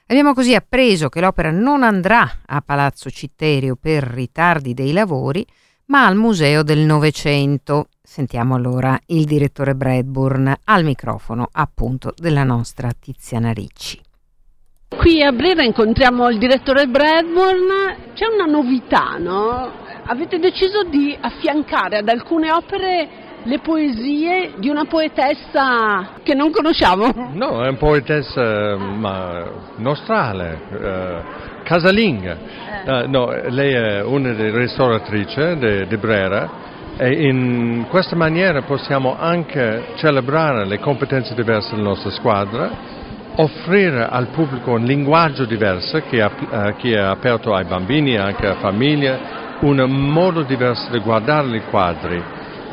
Abbiamo 0.08 0.35
così 0.35 0.54
appreso 0.54 1.08
che 1.08 1.20
l'opera 1.20 1.50
non 1.50 1.82
andrà 1.82 2.40
a 2.46 2.61
Palazzo 2.62 3.11
Citterio 3.11 3.76
per 3.76 4.02
ritardi 4.02 4.75
dei 4.75 4.92
lavori, 4.92 5.44
ma 5.87 6.07
al 6.07 6.16
Museo 6.16 6.62
del 6.62 6.81
Novecento. 6.81 7.87
Sentiamo 8.02 8.55
allora 8.55 8.99
il 9.07 9.25
direttore 9.25 9.75
Bradburn 9.75 10.55
al 10.64 10.85
microfono 10.85 11.49
appunto 11.50 12.12
della 12.16 12.45
nostra 12.45 12.90
Tiziana 12.99 13.52
Ricci. 13.52 14.00
Qui 14.97 15.23
a 15.23 15.33
Brera 15.33 15.62
incontriamo 15.62 16.28
il 16.31 16.38
direttore 16.38 16.87
Bradburn, 16.87 18.12
c'è 18.14 18.26
una 18.33 18.47
novità, 18.47 19.16
no? 19.19 19.85
Avete 20.05 20.38
deciso 20.38 20.85
di 20.85 21.16
affiancare 21.21 21.99
ad 21.99 22.09
alcune 22.09 22.52
opere 22.52 23.09
le 23.43 23.59
poesie 23.61 24.55
di 24.59 24.69
una 24.69 24.85
poetessa 24.85 26.14
che 26.23 26.35
non 26.35 26.50
conosciamo. 26.50 27.12
No, 27.33 27.62
è 27.64 27.69
una 27.69 27.76
poetessa 27.76 28.76
ma, 28.76 29.45
nostrale, 29.76 30.61
eh, 30.71 31.55
casalinga. 31.66 32.37
Eh, 32.85 33.06
no, 33.08 33.28
lei 33.49 33.73
è 33.73 34.02
una 34.02 34.32
delle 34.32 34.52
restauratrici 34.52 35.85
di, 35.88 35.96
Brera 35.96 36.64
e 36.96 37.26
in 37.26 37.87
questa 37.88 38.14
maniera 38.14 38.62
possiamo 38.62 39.16
anche 39.18 39.88
celebrare 39.96 40.64
le 40.64 40.78
competenze 40.78 41.35
diverse 41.35 41.75
della 41.75 41.88
nostra 41.88 42.11
squadra, 42.11 42.70
offrire 43.35 44.06
al 44.08 44.28
pubblico 44.28 44.70
un 44.70 44.85
linguaggio 44.85 45.44
diverso 45.44 46.00
che, 46.08 46.23
eh, 46.23 46.75
che 46.78 46.92
è 46.92 46.99
aperto 46.99 47.52
ai 47.52 47.64
bambini 47.64 48.14
e 48.14 48.18
anche 48.18 48.46
a 48.46 48.54
famiglie, 48.54 49.44
un 49.61 49.80
modo 49.90 50.42
diverso 50.42 50.88
di 50.92 51.00
guardare 51.00 51.56
i 51.56 51.62
quadri 51.68 52.23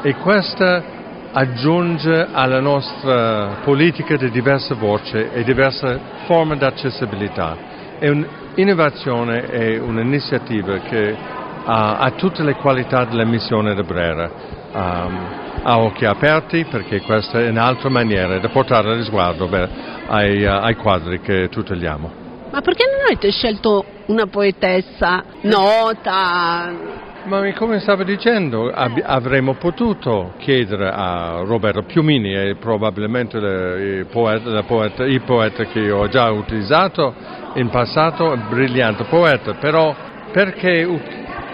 e 0.03 0.15
questo 0.15 0.83
aggiunge 1.31 2.27
alla 2.31 2.59
nostra 2.59 3.57
politica 3.63 4.17
di 4.17 4.29
diverse 4.29 4.75
voci 4.75 5.15
e 5.15 5.43
diverse 5.43 5.99
forme 6.25 6.57
di 6.57 6.63
accessibilità. 6.63 7.72
È 8.03 8.09
un'innovazione 8.09 9.49
e 9.49 9.79
un'iniziativa 9.79 10.77
che 10.79 11.15
ha, 11.63 11.99
ha 11.99 12.11
tutte 12.11 12.43
le 12.43 12.53
qualità 12.55 13.05
della 13.05 13.23
missione 13.23 13.73
di 13.73 13.83
Brera. 13.83 14.29
Um, 14.73 15.25
a 15.63 15.79
occhi 15.79 16.03
aperti 16.03 16.65
perché 16.65 16.99
questa 16.99 17.39
è 17.39 17.47
un'altra 17.47 17.87
maniera 17.87 18.39
di 18.39 18.47
portare 18.49 18.95
il 18.95 19.05
sguardo 19.05 19.47
beh, 19.47 19.69
ai, 20.07 20.45
ai 20.45 20.75
quadri 20.75 21.21
che 21.21 21.47
tuteliamo. 21.47 22.11
Ma 22.51 22.59
perché 22.59 22.83
non 22.91 23.05
avete 23.05 23.31
scelto 23.31 23.85
una 24.07 24.27
poetessa 24.27 25.23
nota? 25.43 27.12
Ma 27.25 27.53
come 27.53 27.79
stavo 27.79 28.03
dicendo, 28.03 28.69
ab- 28.69 29.01
avremmo 29.01 29.53
potuto 29.53 30.33
chiedere 30.39 30.89
a 30.93 31.41
Roberto 31.45 31.83
Piumini, 31.83 32.33
è 32.33 32.55
probabilmente 32.55 33.37
il 33.37 34.07
poeta, 34.11 34.61
poeta, 34.63 35.05
il 35.05 35.21
poeta 35.21 35.63
che 35.63 35.89
ho 35.89 36.09
già 36.09 36.29
utilizzato 36.31 37.13
in 37.53 37.69
passato, 37.69 38.25
un 38.25 38.43
brillante 38.49 39.05
poeta, 39.05 39.53
però 39.53 39.95
perché 40.33 40.85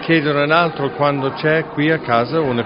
chiedere 0.00 0.42
un 0.42 0.50
altro 0.50 0.90
quando 0.90 1.30
c'è 1.34 1.66
qui 1.66 1.88
a 1.88 1.98
casa 1.98 2.40
una 2.40 2.64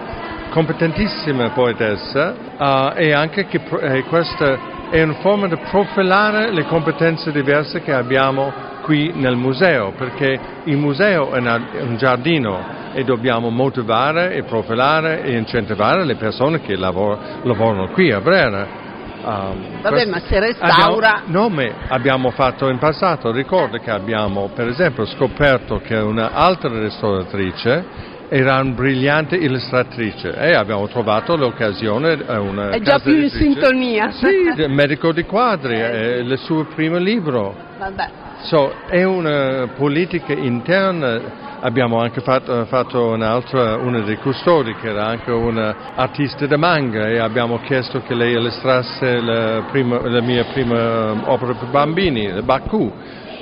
competentissima 0.48 1.50
poetessa 1.50 2.34
uh, 2.56 2.98
e 2.98 3.12
anche 3.12 3.44
che 3.46 3.60
eh, 3.80 4.04
questa 4.04 4.88
è 4.88 5.02
una 5.02 5.14
forma 5.14 5.46
di 5.46 5.56
profilare 5.70 6.50
le 6.50 6.64
competenze 6.64 7.32
diverse 7.32 7.82
che 7.82 7.92
abbiamo 7.92 8.50
qui 8.82 9.12
nel 9.14 9.36
museo, 9.36 9.92
perché 9.94 10.38
il 10.64 10.78
museo 10.78 11.32
è 11.32 11.38
un 11.38 11.96
giardino 11.98 12.82
e 12.94 13.04
dobbiamo 13.04 13.50
motivare 13.50 14.34
e 14.34 14.44
profilare 14.44 15.22
e 15.22 15.36
incentivare 15.36 16.04
le 16.04 16.14
persone 16.14 16.60
che 16.60 16.76
lavor- 16.76 17.18
lavorano 17.42 17.88
qui 17.88 18.10
a 18.12 18.20
Brera. 18.20 18.82
Um, 19.24 19.80
Vabbè, 19.80 20.06
ma 20.06 20.20
se 20.20 20.38
restaura... 20.38 21.22
Abbiamo, 21.22 21.48
no, 21.48 21.48
ma 21.48 21.64
abbiamo 21.88 22.30
fatto 22.30 22.68
in 22.68 22.78
passato, 22.78 23.32
ricordo 23.32 23.78
che 23.78 23.90
abbiamo 23.90 24.50
per 24.54 24.68
esempio 24.68 25.06
scoperto 25.06 25.80
che 25.80 25.96
un'altra 25.96 26.68
restauratrice 26.68 28.12
era 28.28 28.60
una 28.60 28.72
brillante 28.72 29.36
illustratrice 29.36 30.34
e 30.34 30.54
abbiamo 30.54 30.88
trovato 30.88 31.36
l'occasione 31.36 32.24
una 32.26 32.70
è 32.70 32.80
già 32.80 32.98
più 32.98 33.20
in 33.20 33.28
sintonia 33.28 34.10
sì, 34.12 34.66
medico 34.66 35.12
di 35.12 35.24
quadri 35.24 35.76
è 35.76 36.16
il 36.16 36.38
suo 36.38 36.64
primo 36.64 36.96
libro 36.96 37.54
Vabbè. 37.78 38.23
So, 38.44 38.74
è 38.88 39.02
una 39.02 39.68
politica 39.74 40.34
interna 40.34 41.18
abbiamo 41.60 41.98
anche 41.98 42.20
fatto, 42.20 42.66
fatto 42.66 43.06
un'altra, 43.08 43.76
una 43.76 44.00
dei 44.00 44.18
custodi 44.18 44.74
che 44.74 44.88
era 44.90 45.06
anche 45.06 45.30
un'artista 45.30 46.44
di 46.44 46.56
manga 46.56 47.08
e 47.08 47.18
abbiamo 47.18 47.58
chiesto 47.60 48.02
che 48.02 48.14
lei 48.14 48.34
illustrasse 48.34 49.18
la, 49.20 49.62
prima, 49.70 49.98
la 50.06 50.20
mia 50.20 50.44
prima 50.52 51.14
opera 51.24 51.54
per 51.54 51.68
bambini, 51.70 52.24
il 52.24 52.42
Baku. 52.42 52.92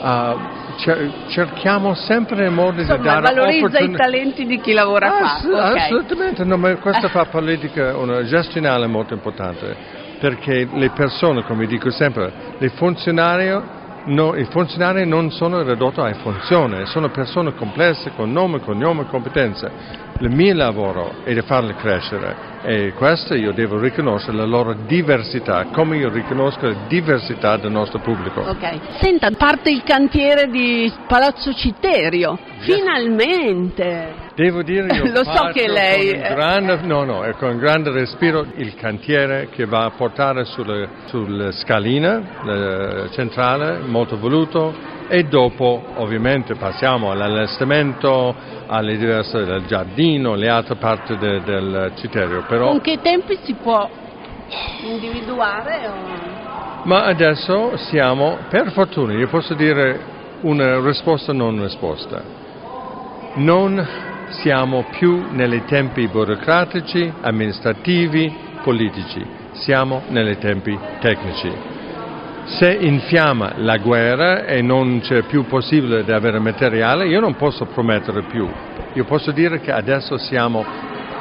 Uh, 0.02 0.60
cerchiamo 1.28 1.94
sempre 1.94 2.48
modi 2.48 2.80
Insomma, 2.80 2.98
di 2.98 3.04
dare 3.04 3.20
valorizza 3.20 3.66
opportun- 3.66 3.90
i 3.90 3.96
talenti 3.96 4.46
di 4.46 4.60
chi 4.60 4.72
lavora 4.72 5.18
Ass- 5.18 5.46
qua 5.46 5.70
okay. 5.70 5.82
assolutamente 5.82 6.44
no, 6.44 6.56
ma 6.56 6.74
questa 6.76 7.06
fa 7.10 7.26
politica 7.26 7.96
una 7.96 8.24
gestionale 8.24 8.88
molto 8.88 9.14
importante 9.14 9.76
perché 10.18 10.66
le 10.72 10.90
persone 10.90 11.44
come 11.44 11.66
dico 11.66 11.90
sempre 11.92 12.32
i 12.58 12.68
funzionari 12.70 13.80
no, 14.06 14.34
i 14.34 14.44
funzionari 14.46 15.06
non 15.06 15.30
sono 15.30 15.62
ridotti 15.62 16.00
a 16.00 16.12
funzione 16.14 16.86
sono 16.86 17.08
persone 17.10 17.54
complesse 17.54 18.12
con 18.14 18.32
nome, 18.32 18.60
cognome 18.60 19.02
e 19.02 19.06
competenze 19.06 20.11
il 20.22 20.30
mio 20.30 20.54
lavoro 20.54 21.24
è 21.24 21.34
di 21.34 21.42
farle 21.42 21.74
crescere 21.74 22.50
e 22.62 22.92
questo 22.92 23.34
io 23.34 23.52
devo 23.52 23.80
riconoscere 23.80 24.36
la 24.36 24.44
loro 24.44 24.72
diversità, 24.86 25.66
come 25.72 25.96
io 25.96 26.10
riconosco 26.10 26.68
la 26.68 26.76
diversità 26.86 27.56
del 27.56 27.72
nostro 27.72 27.98
pubblico. 27.98 28.40
Ok, 28.42 29.00
senta, 29.00 29.28
parte 29.32 29.70
il 29.70 29.82
cantiere 29.82 30.48
di 30.48 30.92
Palazzo 31.08 31.52
Citterio, 31.52 32.38
Yes. 32.60 32.76
finalmente! 32.76 34.20
Devo 34.36 34.62
dire 34.62 34.94
io 34.94 35.10
Lo 35.12 35.24
so 35.24 35.50
che 35.52 35.66
lei- 35.66 36.12
con 36.12 36.34
grande, 36.34 36.78
no, 36.82 37.02
no, 37.02 37.34
con 37.36 37.58
grande 37.58 37.90
respiro 37.90 38.46
il 38.54 38.76
cantiere 38.76 39.48
che 39.50 39.66
va 39.66 39.86
a 39.86 39.90
portare 39.90 40.44
sulle 40.44 41.50
scaline 41.52 42.22
eh, 42.46 43.08
centrale, 43.10 43.80
molto 43.84 44.16
voluto, 44.16 44.72
e 45.12 45.24
dopo 45.24 45.82
ovviamente 45.96 46.54
passiamo 46.54 47.10
all'allestimento, 47.10 48.34
alle 48.66 48.96
diverse 48.96 49.44
del 49.44 49.66
giardino, 49.66 50.34
le 50.34 50.48
altre 50.48 50.76
parti 50.76 51.18
de- 51.18 51.42
del 51.42 51.92
citerio. 51.96 52.44
Però, 52.44 52.68
Con 52.68 52.80
che 52.80 52.98
tempi 52.98 53.36
si 53.42 53.52
può 53.52 53.90
individuare? 54.80 55.86
o- 55.86 56.80
ma 56.84 57.04
adesso 57.04 57.76
siamo, 57.76 58.38
per 58.48 58.70
fortuna, 58.72 59.12
io 59.12 59.28
posso 59.28 59.52
dire 59.52 60.00
una 60.40 60.80
risposta 60.80 61.34
non 61.34 61.62
risposta. 61.62 62.22
Non 63.34 63.86
siamo 64.30 64.86
più 64.88 65.26
nei 65.30 65.62
tempi 65.66 66.08
burocratici, 66.08 67.12
amministrativi, 67.20 68.32
politici, 68.62 69.22
siamo 69.52 70.04
nei 70.08 70.38
tempi 70.38 70.78
tecnici. 71.00 71.71
Se 72.44 72.70
infiamma 72.70 73.52
la 73.56 73.78
guerra 73.78 74.44
e 74.44 74.62
non 74.62 75.00
c'è 75.00 75.22
più 75.22 75.44
possibile 75.46 76.04
di 76.04 76.12
avere 76.12 76.38
materiale, 76.38 77.06
io 77.06 77.20
non 77.20 77.36
posso 77.36 77.66
promettere 77.66 78.22
più. 78.22 78.48
Io 78.94 79.04
posso 79.04 79.30
dire 79.30 79.60
che 79.60 79.72
adesso 79.72 80.18
siamo 80.18 80.64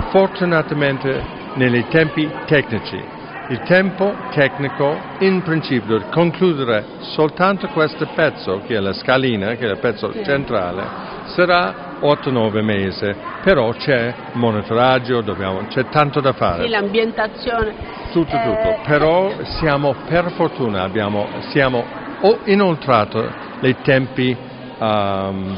fortunatamente 0.10 1.22
nei 1.56 1.86
tempi 1.88 2.30
tecnici. 2.46 3.20
Il 3.50 3.62
tempo 3.64 4.14
tecnico, 4.32 4.98
in 5.20 5.42
principio, 5.42 5.98
di 5.98 6.06
concludere 6.10 6.86
soltanto 7.00 7.68
questo 7.68 8.08
pezzo, 8.16 8.62
che 8.66 8.76
è 8.76 8.80
la 8.80 8.94
scalina, 8.94 9.56
che 9.56 9.68
è 9.68 9.72
il 9.72 9.78
pezzo 9.78 10.14
centrale, 10.24 10.84
sarà 11.26 11.91
8-9 12.02 12.62
mesi, 12.62 13.14
però 13.42 13.72
c'è 13.74 14.14
monitoraggio, 14.34 15.22
dobbiamo- 15.22 15.66
c'è 15.68 15.88
tanto 15.90 16.20
da 16.20 16.34
fare. 16.34 16.64
Sì, 16.64 16.70
l'ambientazione. 16.70 17.74
Tutto, 18.12 18.36
Eh, 18.36 18.44
tutto, 18.44 18.80
però 18.86 19.32
siamo 19.60 19.96
per 20.08 20.32
fortuna, 20.32 20.84
abbiamo, 20.84 21.28
siamo 21.50 21.84
o 22.22 22.40
inoltrato 22.46 23.30
i 23.62 23.76
tempi 23.82 24.36
ehm, 24.80 25.58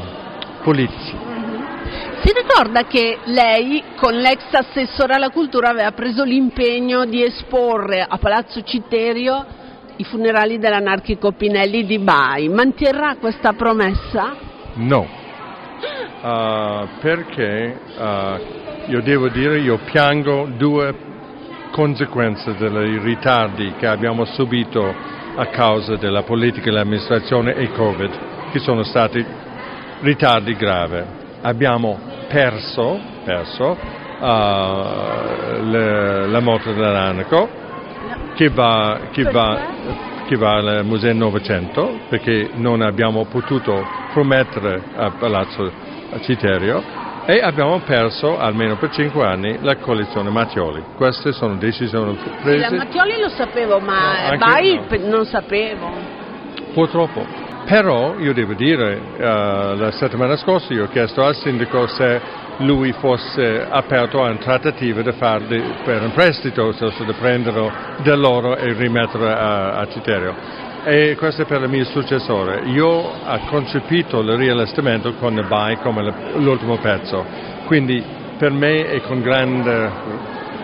politici. 0.62 1.16
Si 2.22 2.32
ricorda 2.32 2.84
che 2.84 3.18
lei, 3.24 3.82
con 3.96 4.14
l'ex 4.14 4.52
assessore 4.52 5.14
alla 5.14 5.30
cultura, 5.30 5.70
aveva 5.70 5.90
preso 5.92 6.24
l'impegno 6.24 7.04
di 7.04 7.22
esporre 7.22 8.04
a 8.06 8.16
Palazzo 8.18 8.62
Citterio 8.62 9.44
i 9.96 10.04
funerali 10.04 10.58
dell'anarchico 10.58 11.32
Pinelli 11.32 11.84
di 11.84 11.98
Bai. 11.98 12.48
Manterrà 12.48 13.16
questa 13.20 13.52
promessa? 13.52 14.34
No, 14.74 15.06
Uh, 16.24 16.88
perché 17.00 17.78
uh, 17.96 18.90
io 18.90 19.02
devo 19.02 19.28
dire 19.28 19.58
io 19.58 19.78
piango 19.84 20.48
due 20.56 20.94
conseguenza 21.70 22.52
dei 22.52 22.98
ritardi 22.98 23.74
che 23.78 23.86
abbiamo 23.86 24.24
subito 24.24 24.94
a 25.36 25.46
causa 25.46 25.96
della 25.96 26.22
politica 26.22 26.70
dell'amministrazione 26.70 27.54
e 27.56 27.70
Covid, 27.72 28.10
che 28.52 28.58
sono 28.60 28.84
stati 28.84 29.24
ritardi 30.00 30.54
gravi. 30.54 31.02
Abbiamo 31.42 31.98
perso, 32.28 32.98
perso 33.24 33.76
uh, 34.20 35.62
le, 35.62 36.26
la 36.28 36.40
moto 36.40 36.72
dell'Anaco 36.72 37.62
che 38.34 38.48
va, 38.50 38.98
che, 39.12 39.22
va, 39.24 39.58
che 40.26 40.36
va 40.36 40.54
al 40.54 40.84
Museo 40.84 41.12
Novecento 41.14 42.00
perché 42.08 42.50
non 42.54 42.80
abbiamo 42.82 43.24
potuto 43.26 43.86
promettere 44.12 44.82
a 44.96 45.10
Palazzo 45.10 45.70
Citerio 46.20 46.82
e 47.26 47.40
abbiamo 47.40 47.78
perso 47.80 48.38
almeno 48.38 48.76
per 48.76 48.90
cinque 48.90 49.24
anni 49.24 49.58
la 49.62 49.76
collezione 49.76 50.30
Mattioli. 50.30 50.82
Queste 50.96 51.32
sono 51.32 51.56
decisioni 51.56 52.16
prese. 52.42 52.64
Sì, 52.64 52.70
la 52.70 52.76
Mattioli 52.76 53.18
lo 53.18 53.28
sapevo, 53.30 53.80
ma 53.80 54.30
No, 54.30 54.36
Bai 54.36 54.80
no. 54.90 55.08
non 55.08 55.24
sapevo. 55.24 55.90
Purtroppo. 56.74 57.42
Però 57.64 58.18
io 58.18 58.34
devo 58.34 58.52
dire, 58.52 59.00
eh, 59.16 59.22
la 59.24 59.90
settimana 59.92 60.36
scorsa 60.36 60.74
io 60.74 60.84
ho 60.84 60.88
chiesto 60.88 61.24
al 61.24 61.34
sindaco 61.34 61.86
se 61.86 62.20
lui 62.58 62.92
fosse 62.92 63.66
aperto 63.68 64.22
a 64.22 64.30
di 64.30 65.12
fare 65.16 65.46
di- 65.46 65.62
per 65.84 66.02
un 66.02 66.12
prestito, 66.12 66.72
cioè 66.74 66.90
di 67.04 67.12
prendere 67.12 67.70
da 68.02 68.14
loro 68.14 68.56
e 68.56 68.72
rimettere 68.72 69.32
a, 69.32 69.78
a 69.78 69.88
Citerio. 69.88 70.34
E 70.84 71.16
questo 71.18 71.42
è 71.42 71.44
per 71.46 71.62
il 71.62 71.68
mio 71.68 71.84
successore. 71.84 72.62
Io 72.66 72.86
ho 72.86 73.40
concepito 73.48 74.20
il 74.20 74.36
riallestimento 74.36 75.14
con 75.14 75.34
il 75.36 75.46
BAI 75.46 75.78
come 75.78 76.12
l'ultimo 76.36 76.76
pezzo, 76.76 77.24
quindi 77.66 78.02
per 78.36 78.52
me 78.52 78.86
è 78.90 79.00
con 79.00 79.20
grande 79.20 79.90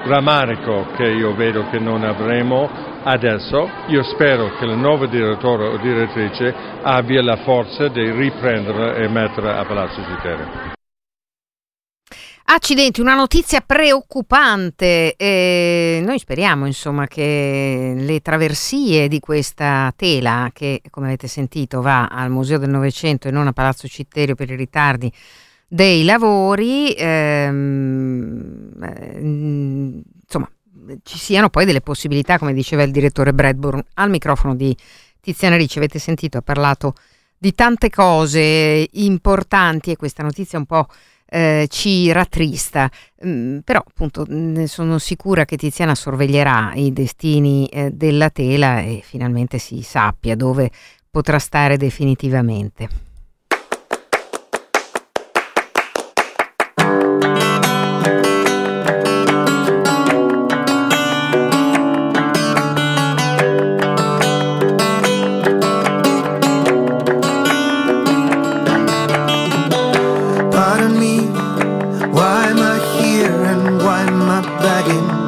rammarico 0.05 0.89
che 0.97 1.05
io 1.05 1.35
vedo 1.35 1.65
che 1.71 1.79
non 1.79 2.05
avremo 2.05 2.69
adesso. 3.03 3.69
Io 3.87 4.03
spero 4.03 4.53
che 4.59 4.65
il 4.65 4.77
nuovo 4.77 5.07
direttore 5.07 5.69
o 5.69 5.77
direttrice 5.79 6.55
abbia 6.83 7.23
la 7.23 7.37
forza 7.37 7.89
di 7.89 8.11
riprendere 8.11 8.97
e 8.97 9.09
mettere 9.09 9.51
a 9.53 9.65
Palazzo 9.65 10.03
Citerio. 10.05 10.79
Accidenti, 12.53 13.01
una 13.01 13.15
notizia 13.15 13.61
preoccupante. 13.61 15.15
Eh, 15.15 16.03
noi 16.05 16.19
speriamo 16.19 16.67
insomma 16.67 17.07
che 17.07 17.93
le 17.97 18.21
traversie 18.23 19.07
di 19.07 19.21
questa 19.21 19.93
tela, 19.95 20.51
che 20.53 20.83
come 20.91 21.07
avete 21.07 21.29
sentito 21.29 21.81
va 21.81 22.09
al 22.09 22.29
Museo 22.29 22.59
del 22.59 22.71
Novecento 22.71 23.29
e 23.29 23.31
non 23.31 23.47
a 23.47 23.53
Palazzo 23.53 23.87
Citterio 23.87 24.35
per 24.35 24.51
i 24.51 24.57
ritardi 24.57 25.13
dei 25.69 26.03
lavori, 26.03 26.93
ehm, 26.93 28.73
eh, 28.83 29.19
insomma 30.25 30.51
ci 31.05 31.19
siano 31.19 31.51
poi 31.51 31.65
delle 31.65 31.83
possibilità, 31.83 32.37
come 32.37 32.53
diceva 32.53 32.83
il 32.83 32.91
direttore 32.91 33.33
Bradburn, 33.33 33.81
al 33.95 34.11
microfono 34.11 34.57
di 34.57 34.77
Tiziana 35.21 35.55
Ricci, 35.55 35.79
avete 35.79 36.01
sentito, 36.01 36.39
ha 36.39 36.43
parlato 36.43 36.95
di 37.39 37.55
tante 37.55 37.91
cose 37.91 38.89
importanti 38.91 39.93
e 39.93 39.97
questa 39.97 40.25
notizia 40.25 40.59
un 40.59 40.67
po' 40.67 40.89
eh, 41.31 41.67
ci 41.71 42.13
rattrista, 42.13 42.91
Mm, 43.27 43.59
però 43.65 43.83
appunto 43.87 44.25
ne 44.29 44.67
sono 44.67 44.99
sicura 44.99 45.45
che 45.45 45.59
Tiziana 45.59 45.95
sorveglierà 45.95 46.73
i 46.75 46.91
destini 46.91 47.67
eh, 47.67 47.91
della 47.91 48.31
tela 48.31 48.81
e 48.81 49.03
finalmente 49.05 49.59
si 49.59 49.83
sappia 49.83 50.35
dove 50.35 50.71
potrà 51.11 51.39
stare 51.39 51.77
definitivamente. 51.77 53.10
Am 74.63 75.11
I 75.11 75.20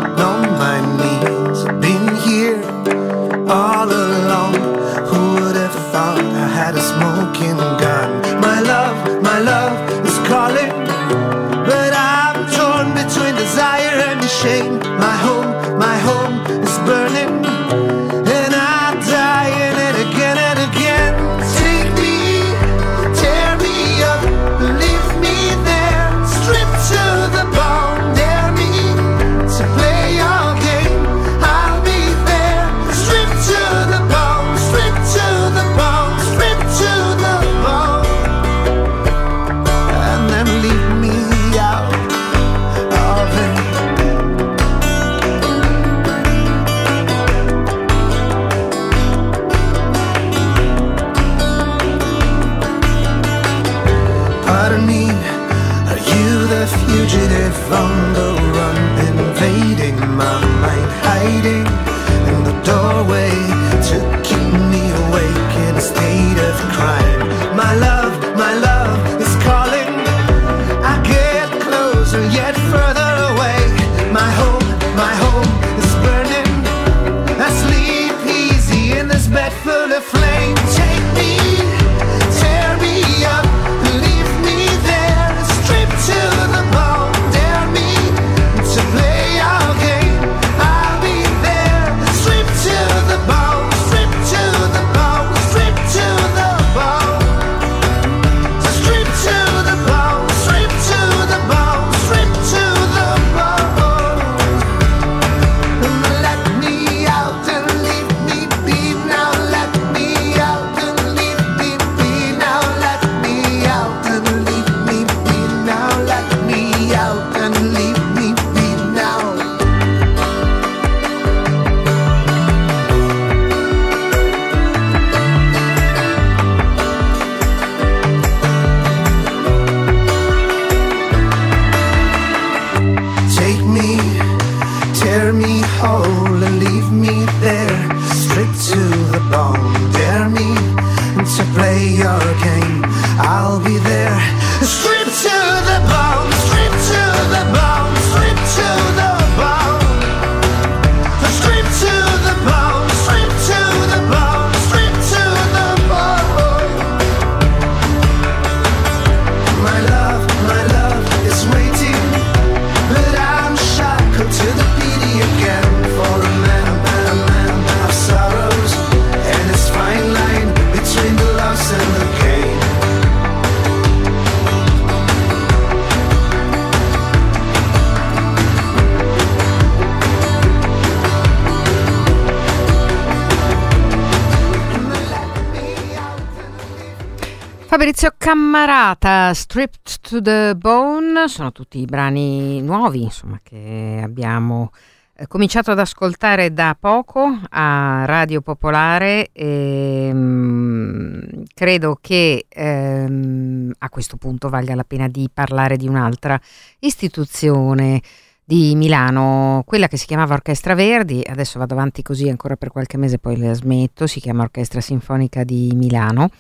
Stripped 189.53 190.01
to 190.01 190.23
the 190.23 190.55
Bone, 190.57 191.29
sono 191.29 191.53
tutti 191.53 191.85
brani 191.85 192.63
nuovi 192.63 193.03
insomma, 193.03 193.39
che 193.43 194.01
abbiamo 194.03 194.71
eh, 195.15 195.27
cominciato 195.27 195.73
ad 195.73 195.79
ascoltare 195.79 196.55
da 196.55 196.75
poco 196.81 197.39
a 197.51 198.07
Radio 198.07 198.41
Popolare 198.41 199.29
e 199.31 200.11
mm, 200.11 201.21
credo 201.53 201.99
che 202.01 202.47
ehm, 202.49 203.73
a 203.77 203.91
questo 203.91 204.17
punto 204.17 204.49
valga 204.49 204.75
la 204.75 204.85
pena 204.85 205.07
di 205.07 205.29
parlare 205.31 205.77
di 205.77 205.87
un'altra 205.87 206.41
istituzione 206.79 208.01
di 208.43 208.75
Milano, 208.75 209.65
quella 209.67 209.87
che 209.87 209.99
si 209.99 210.07
chiamava 210.07 210.33
Orchestra 210.33 210.75
Verdi, 210.75 211.23
adesso 211.27 211.59
vado 211.59 211.75
avanti 211.75 212.01
così 212.01 212.27
ancora 212.27 212.57
per 212.57 212.71
qualche 212.71 212.97
mese 212.97 213.19
poi 213.19 213.37
la 213.37 213.53
smetto, 213.53 214.07
si 214.07 214.19
chiama 214.19 214.45
Orchestra 214.45 214.81
Sinfonica 214.81 215.45
di 215.45 215.73
Milano 215.75 216.31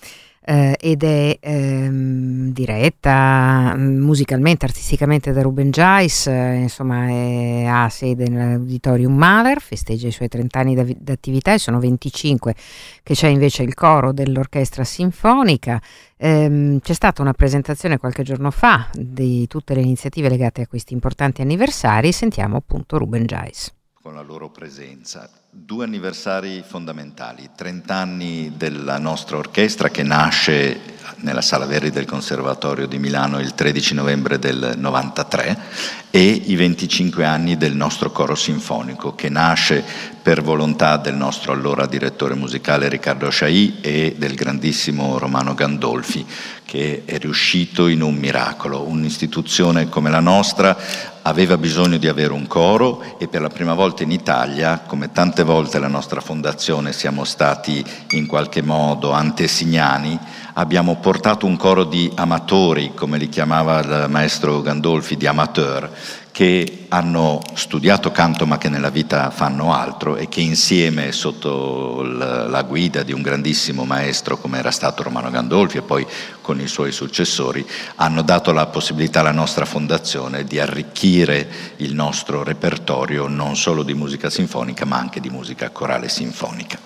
eh, 0.45 0.77
ed 0.81 1.05
è 1.05 1.39
ehm, 1.41 2.53
diretta 2.53 3.75
mm, 3.77 4.01
musicalmente, 4.01 4.65
artisticamente 4.65 5.33
da 5.33 5.43
Ruben 5.43 5.71
Giais, 5.71 6.27
eh, 6.27 6.55
insomma 6.63 7.85
ha 7.85 7.89
sede 7.89 8.29
nell'Auditorium 8.29 9.15
Mahler, 9.15 9.61
festeggia 9.61 10.09
i 10.09 10.13
suoi 10.13 10.29
30 10.29 10.59
anni 10.59 10.97
d'attività 10.99 11.53
e 11.53 11.59
sono 11.59 11.79
25 11.79 12.55
che 13.03 13.15
c'è 13.15 13.29
invece 13.29 13.63
il 13.63 13.75
coro 13.75 14.13
dell'orchestra 14.13 14.85
sinfonica. 14.85 15.81
Ehm, 16.17 16.81
c'è 16.81 16.95
stata 16.95 17.23
una 17.23 17.33
presentazione 17.33 17.99
qualche 17.99 18.23
giorno 18.23 18.51
fa 18.51 18.89
di 18.93 19.47
tutte 19.47 19.75
le 19.75 19.81
iniziative 19.81 20.29
legate 20.29 20.63
a 20.63 20.67
questi 20.67 20.93
importanti 20.93 21.41
anniversari, 21.41 22.13
sentiamo 22.13 22.57
appunto 22.57 22.99
Ruben 22.99 23.27
Giais 23.27 23.73
con 24.03 24.15
la 24.15 24.23
loro 24.23 24.51
presenza. 24.51 25.42
Due 25.55 25.85
anniversari 25.85 26.65
fondamentali, 26.67 27.51
30 27.55 27.95
anni 27.95 28.53
della 28.57 28.97
nostra 28.97 29.37
orchestra 29.37 29.91
che 29.91 30.03
nasce 30.03 30.81
nella 31.17 31.43
Sala 31.43 31.67
Verdi 31.67 31.91
del 31.91 32.07
Conservatorio 32.07 32.87
di 32.87 32.99
Milano 32.99 33.39
il 33.39 33.55
13 33.55 33.93
novembre 33.93 34.39
del 34.39 34.73
93 34.79 35.59
e 36.11 36.23
i 36.23 36.57
25 36.57 37.27
anni 37.27 37.59
del 37.59 37.75
nostro 37.75 38.11
coro 38.11 38.35
sinfonico 38.35 39.15
che 39.15 39.29
nasce 39.29 39.85
per 40.23 40.41
volontà 40.41 40.97
del 40.97 41.17
nostro 41.17 41.53
allora 41.53 41.87
direttore 41.87 42.35
musicale 42.35 42.89
Riccardo 42.89 43.29
Sciai 43.29 43.79
e 43.83 44.15
del 44.17 44.35
grandissimo 44.35 45.19
Romano 45.19 45.53
Gandolfi 45.53 46.25
che 46.65 47.03
è 47.05 47.19
riuscito 47.19 47.87
in 47.87 48.01
un 48.01 48.15
miracolo. 48.15 48.83
Un'istituzione 48.83 49.91
come 49.91 50.09
la 50.09 50.21
nostra 50.21 50.75
aveva 51.23 51.57
bisogno 51.57 51.99
di 51.99 52.09
avere 52.09 52.33
un 52.33 52.47
coro 52.47 53.19
e 53.19 53.29
per 53.29 53.43
la 53.43 53.49
prima 53.49 53.75
volta 53.75 54.03
in 54.03 54.11
Italia, 54.11 54.79
come 54.87 55.13
tante 55.13 55.42
volte 55.43 55.79
la 55.79 55.89
nostra 55.89 56.21
fondazione 56.21 56.93
siamo 56.93 57.25
stati 57.25 57.85
in 58.11 58.27
qualche 58.27 58.63
modo 58.63 59.13
antesignani, 59.13 60.19
abbiamo 60.55 60.97
portato 60.97 61.47
un 61.47 61.57
coro 61.57 61.85
di 61.85 62.11
amatori, 62.15 62.93
come 62.95 63.19
li 63.19 63.29
chiamava 63.29 63.81
il 63.81 64.07
maestro 64.09 64.61
Gandolfi, 64.61 65.17
di 65.17 65.27
amateur, 65.27 65.91
che 66.33 66.87
hanno 66.89 67.43
studiato 67.53 68.11
canto 68.11 68.47
ma 68.47 68.57
che 68.57 68.71
nella 68.71 68.89
vita 68.89 69.31
fanno 69.31 69.75
altro 69.75 70.17
e 70.17 70.29
che 70.29 70.41
insieme 70.41 71.13
sotto 71.13 72.03
la 72.03 72.63
guida 72.63 73.03
di 73.03 73.13
un 73.13 73.21
grandissimo 73.21 73.85
maestro 73.85 74.39
come 74.39 74.59
era 74.59 74.71
stato 74.71 75.03
Romano 75.03 75.31
Gandolfi 75.31 75.77
e 75.77 75.83
poi 75.83 76.07
con 76.41 76.59
i 76.59 76.67
suoi 76.67 76.91
successori 76.91 77.65
hanno 77.97 78.23
dato 78.23 78.53
la 78.53 78.67
possibilità 78.67 79.21
alla 79.21 79.31
nostra 79.31 79.67
fondazione 79.67 80.45
di 80.45 80.59
arricchire 80.59 81.75
il 81.77 81.95
nostro 81.95 82.43
repertorio 82.43 83.29
non 83.29 83.55
solo 83.55 83.83
di 83.83 83.93
musica 83.93 84.31
sinfonica 84.31 84.87
ma 84.87 84.97
anche 84.97 85.21
di 85.21 85.29
musica 85.29 85.69
corale 85.71 86.09
sinfonica. 86.09 86.79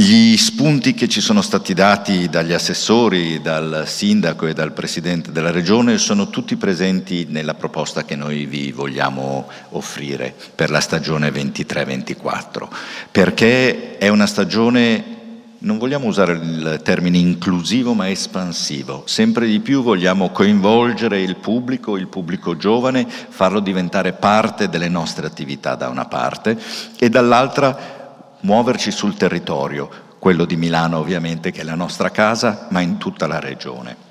Gli 0.00 0.34
spunti 0.38 0.94
che 0.94 1.08
ci 1.08 1.20
sono 1.20 1.42
stati 1.42 1.74
dati 1.74 2.30
dagli 2.30 2.54
assessori, 2.54 3.42
dal 3.42 3.82
sindaco 3.84 4.46
e 4.46 4.54
dal 4.54 4.72
presidente 4.72 5.30
della 5.30 5.50
regione 5.50 5.98
sono 5.98 6.30
tutti 6.30 6.56
presenti 6.56 7.26
nella 7.28 7.52
proposta 7.52 8.06
che 8.06 8.16
noi 8.16 8.46
vi 8.46 8.72
vogliamo 8.72 9.46
offrire 9.72 10.34
per 10.54 10.70
la 10.70 10.80
stagione 10.80 11.28
23-24, 11.28 12.66
perché 13.12 13.98
è 13.98 14.08
una 14.08 14.24
stagione 14.24 15.18
non 15.58 15.76
vogliamo 15.76 16.06
usare 16.06 16.32
il 16.32 16.80
termine 16.82 17.18
inclusivo 17.18 17.92
ma 17.92 18.08
espansivo, 18.08 19.02
sempre 19.04 19.46
di 19.46 19.60
più 19.60 19.82
vogliamo 19.82 20.30
coinvolgere 20.30 21.20
il 21.20 21.36
pubblico, 21.36 21.98
il 21.98 22.06
pubblico 22.06 22.56
giovane, 22.56 23.06
farlo 23.06 23.60
diventare 23.60 24.14
parte 24.14 24.70
delle 24.70 24.88
nostre 24.88 25.26
attività 25.26 25.74
da 25.74 25.90
una 25.90 26.06
parte 26.06 26.58
e 26.98 27.10
dall'altra 27.10 27.99
muoverci 28.40 28.90
sul 28.90 29.16
territorio, 29.16 29.88
quello 30.18 30.44
di 30.44 30.56
Milano 30.56 30.98
ovviamente 30.98 31.50
che 31.50 31.60
è 31.60 31.64
la 31.64 31.74
nostra 31.74 32.10
casa, 32.10 32.66
ma 32.70 32.80
in 32.80 32.98
tutta 32.98 33.26
la 33.26 33.40
regione. 33.40 34.08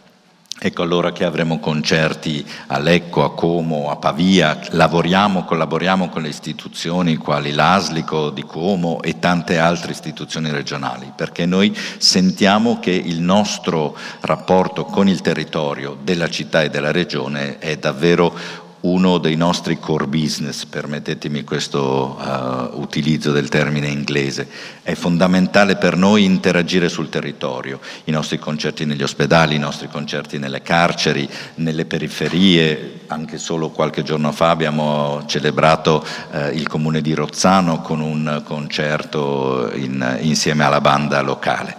Ecco 0.62 0.82
allora 0.82 1.14
che 1.14 1.24
avremo 1.24 1.60
concerti 1.60 2.46
a 2.68 2.80
Lecco, 2.80 3.24
a 3.24 3.34
Como, 3.34 3.90
a 3.90 3.96
Pavia, 3.96 4.60
lavoriamo, 4.72 5.46
collaboriamo 5.46 6.10
con 6.10 6.22
le 6.22 6.28
istituzioni 6.28 7.16
quali 7.16 7.54
l'Aslico 7.54 8.30
di 8.30 8.44
Como 8.44 9.02
e 9.02 9.20
tante 9.20 9.58
altre 9.58 9.94
istituzioni 9.94 10.52
regionali, 10.52 11.14
perché 11.16 11.46
noi 11.46 11.74
sentiamo 11.98 12.80
che 12.82 12.92
il 12.92 13.22
nostro 13.22 13.96
rapporto 14.20 14.84
con 14.84 15.08
il 15.08 15.22
territorio 15.22 15.98
della 16.04 16.30
città 16.30 16.62
e 16.62 16.70
della 16.70 16.92
regione 16.92 17.58
è 17.60 17.78
davvero 17.78 18.68
uno 18.82 19.18
dei 19.18 19.36
nostri 19.36 19.80
core 19.80 20.08
business, 20.08 20.66
permettetemi 20.66 21.44
questo 21.44 22.18
uh, 22.18 22.80
utilizzo 22.80 23.32
del 23.32 23.50
termine 23.50 23.88
inglese. 23.88 24.48
È 24.82 24.94
fondamentale 24.94 25.76
per 25.76 25.98
noi 25.98 26.24
interagire 26.24 26.88
sul 26.88 27.10
territorio, 27.10 27.80
i 28.06 28.12
nostri 28.12 28.40
concerti 28.40 28.86
negli 28.86 29.04
ospedali, 29.04 29.56
i 29.56 29.60
nostri 29.60 29.90
concerti 29.90 30.38
nelle 30.38 30.62
carceri, 30.62 31.28
nelle 31.56 31.86
periferie. 31.86 33.02
Anche 33.08 33.38
solo 33.38 33.70
qualche 33.72 34.04
giorno 34.04 34.32
fa 34.32 34.50
abbiamo 34.50 35.24
celebrato 35.26 36.06
uh, 36.32 36.56
il 36.56 36.68
comune 36.68 37.02
di 37.02 37.14
Rozzano 37.14 37.82
con 37.82 38.00
un 38.00 38.42
concerto 38.46 39.72
in, 39.74 40.20
insieme 40.22 40.64
alla 40.64 40.82
banda 40.82 41.22
locale. 41.22 41.76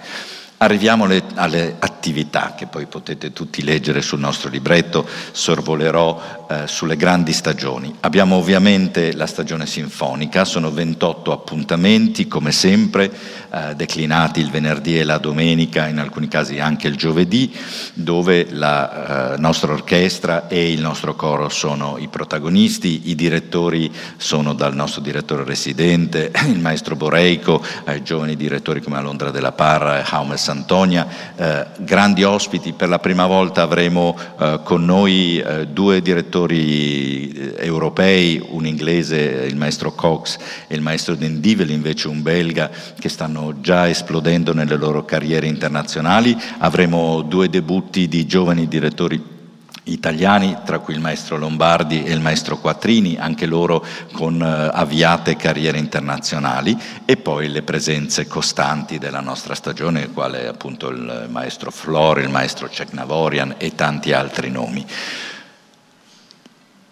Arriviamo 0.62 1.04
alle, 1.04 1.22
alle, 1.36 1.76
attività 1.78 2.52
che 2.54 2.66
poi 2.66 2.84
potete 2.84 3.32
tutti 3.32 3.62
leggere 3.62 4.02
sul 4.02 4.18
nostro 4.18 4.50
libretto, 4.50 5.06
sorvolerò 5.32 6.39
eh, 6.50 6.66
sulle 6.66 6.96
grandi 6.96 7.32
stagioni. 7.32 7.94
Abbiamo 8.00 8.34
ovviamente 8.34 9.12
la 9.12 9.26
stagione 9.26 9.66
sinfonica, 9.66 10.44
sono 10.44 10.72
28 10.72 11.30
appuntamenti 11.30 12.26
come 12.26 12.50
sempre, 12.50 13.08
eh, 13.52 13.76
declinati 13.76 14.40
il 14.40 14.50
venerdì 14.50 14.98
e 14.98 15.04
la 15.04 15.18
domenica, 15.18 15.86
in 15.86 15.98
alcuni 15.98 16.26
casi 16.26 16.58
anche 16.58 16.88
il 16.88 16.96
giovedì, 16.96 17.56
dove 17.94 18.48
la 18.50 19.34
eh, 19.34 19.38
nostra 19.38 19.72
orchestra 19.72 20.48
e 20.48 20.72
il 20.72 20.80
nostro 20.80 21.14
coro 21.14 21.48
sono 21.48 21.98
i 21.98 22.08
protagonisti, 22.08 23.10
i 23.10 23.14
direttori 23.14 23.92
sono 24.16 24.52
dal 24.52 24.74
nostro 24.74 25.02
direttore 25.02 25.44
residente, 25.44 26.32
il 26.48 26.58
maestro 26.58 26.96
Boreico, 26.96 27.62
giovani 28.02 28.34
direttori 28.34 28.82
come 28.82 28.96
Alondra 28.96 29.30
della 29.30 29.52
Parra 29.52 30.00
e 30.00 30.02
Jaume 30.02 30.34
Antonia, 30.46 31.06
eh, 31.36 31.66
grandi 31.78 32.24
ospiti, 32.24 32.72
per 32.72 32.88
la 32.88 32.98
prima 32.98 33.26
volta 33.26 33.62
avremo 33.62 34.18
eh, 34.38 34.58
con 34.64 34.84
noi 34.84 35.38
eh, 35.38 35.68
due 35.68 36.02
direttori 36.02 36.39
eh, 36.48 37.54
europei, 37.58 38.42
un 38.50 38.66
inglese, 38.66 39.46
il 39.48 39.56
maestro 39.56 39.92
Cox, 39.92 40.38
e 40.66 40.74
il 40.74 40.80
maestro 40.80 41.14
Dendivel, 41.14 41.70
invece 41.70 42.08
un 42.08 42.22
belga, 42.22 42.70
che 42.98 43.08
stanno 43.08 43.60
già 43.60 43.88
esplodendo 43.88 44.52
nelle 44.52 44.76
loro 44.76 45.04
carriere 45.04 45.46
internazionali, 45.46 46.36
avremo 46.58 47.22
due 47.22 47.48
debutti 47.48 48.08
di 48.08 48.26
giovani 48.26 48.68
direttori 48.68 49.38
italiani, 49.84 50.58
tra 50.64 50.78
cui 50.78 50.94
il 50.94 51.00
maestro 51.00 51.36
Lombardi 51.36 52.04
e 52.04 52.12
il 52.12 52.20
maestro 52.20 52.58
Quattrini, 52.58 53.16
anche 53.18 53.46
loro 53.46 53.84
con 54.12 54.40
eh, 54.40 54.70
avviate 54.72 55.36
carriere 55.36 55.78
internazionali, 55.78 56.76
e 57.04 57.16
poi 57.16 57.48
le 57.48 57.62
presenze 57.62 58.26
costanti 58.26 58.98
della 58.98 59.20
nostra 59.20 59.54
stagione, 59.54 60.10
quale 60.10 60.46
appunto 60.46 60.88
il 60.88 61.26
maestro 61.28 61.70
Flore, 61.70 62.22
il 62.22 62.30
maestro 62.30 62.68
Cecnavorian 62.68 63.54
e 63.58 63.74
tanti 63.74 64.12
altri 64.12 64.50
nomi. 64.50 64.86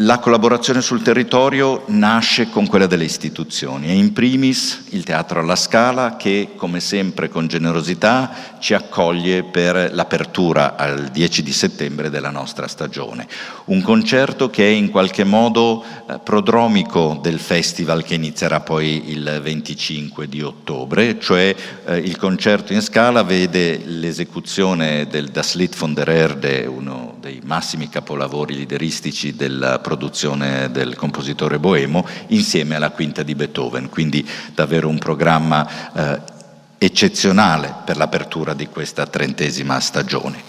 La 0.03 0.21
collaborazione 0.21 0.81
sul 0.81 1.03
territorio 1.03 1.83
nasce 1.89 2.51
con 2.51 2.69
quella 2.69 2.87
delle 2.87 3.03
istituzioni 3.03 3.89
e 3.89 3.95
in 3.95 4.13
primis 4.13 4.85
il 4.91 5.03
Teatro 5.03 5.41
alla 5.41 5.57
Scala 5.57 6.15
che 6.17 6.51
come 6.55 6.79
sempre 6.79 7.29
con 7.29 7.49
generosità 7.49 8.57
ci 8.61 8.75
accoglie 8.75 9.43
per 9.43 9.93
l'apertura 9.93 10.77
al 10.77 11.09
10 11.09 11.43
di 11.43 11.53
settembre 11.53 12.11
della 12.11 12.31
nostra 12.31 12.69
stagione. 12.69 13.27
Un 13.65 13.83
concerto 13.83 14.51
che 14.51 14.69
è 14.69 14.71
in 14.71 14.91
qualche 14.91 15.25
modo 15.25 15.83
eh, 15.83 16.21
prodromico 16.23 17.19
del 17.21 17.41
festival 17.41 18.05
che 18.05 18.15
inizierà 18.15 18.61
poi 18.61 19.11
il 19.11 19.41
25 19.43 20.29
di 20.29 20.43
ottobre, 20.43 21.19
cioè 21.19 21.53
eh, 21.87 21.97
il 21.99 22.17
concerto 22.17 22.73
in 22.73 22.83
Scala 22.83 23.25
vede 23.25 23.83
l'esecuzione 23.85 25.09
del 25.09 25.31
Das 25.31 25.55
Lied 25.55 25.75
von 25.75 25.93
der 25.93 26.09
Erde, 26.09 26.67
uno 26.67 27.17
dei 27.19 27.41
massimi 27.43 27.89
capolavori 27.89 28.55
lideristici 28.55 29.35
della 29.35 29.81
produzione 29.89 30.71
del 30.71 30.97
compositore 30.97 31.59
boemo 31.59 32.07
insieme 32.27 32.75
alla 32.75 32.91
quinta 32.91 33.23
di 33.23 33.35
Beethoven, 33.35 33.89
quindi 33.89 34.29
davvero 34.55 34.87
un 34.87 34.99
programma 34.99 35.67
eh, 35.95 36.37
eccezionale 36.77 37.75
per 37.87 37.97
l'apertura 37.97 38.53
di 38.53 38.67
questa 38.67 39.07
trentesima 39.07 39.81
stagione. 39.81 40.43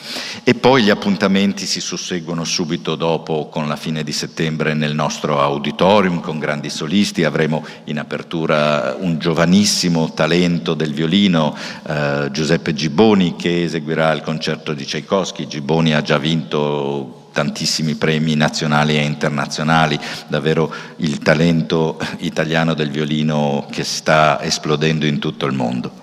E 0.44 0.56
poi 0.56 0.84
gli 0.84 0.90
appuntamenti 0.90 1.66
si 1.66 1.80
susseguono 1.80 2.44
subito 2.44 2.96
dopo 2.96 3.48
con 3.48 3.70
la 3.70 3.78
fine 3.78 4.04
di 4.04 4.12
settembre 4.12 4.74
nel 4.74 4.94
nostro 4.94 5.40
auditorium 5.40 6.20
con 6.20 6.38
grandi 6.38 6.70
solisti, 6.70 7.24
avremo 7.24 7.66
in 7.86 7.98
apertura 7.98 8.98
un 9.00 9.20
giovanissimo 9.20 10.14
talento 10.14 10.74
del 10.74 10.94
violino, 10.94 11.56
eh, 11.88 12.28
Giuseppe 12.32 12.74
Gibboni 12.74 13.38
che 13.38 13.64
eseguirà 13.64 14.12
il 14.12 14.22
concerto 14.22 14.74
di 14.74 14.84
Tchaikovsky, 14.84 15.48
Gibboni 15.48 15.94
ha 15.94 16.02
già 16.02 16.18
vinto 16.18 17.29
tantissimi 17.40 17.96
premi 17.96 18.36
nazionali 18.36 18.98
e 18.98 19.02
internazionali, 19.02 19.98
davvero 20.28 20.74
il 20.98 21.20
talento 21.20 21.98
italiano 22.18 22.74
del 22.74 22.92
violino 22.92 23.66
che 23.72 23.86
sta 23.86 24.42
esplodendo 24.42 25.06
in 25.06 25.20
tutto 25.20 25.46
il 25.46 25.54
mondo. 25.54 25.94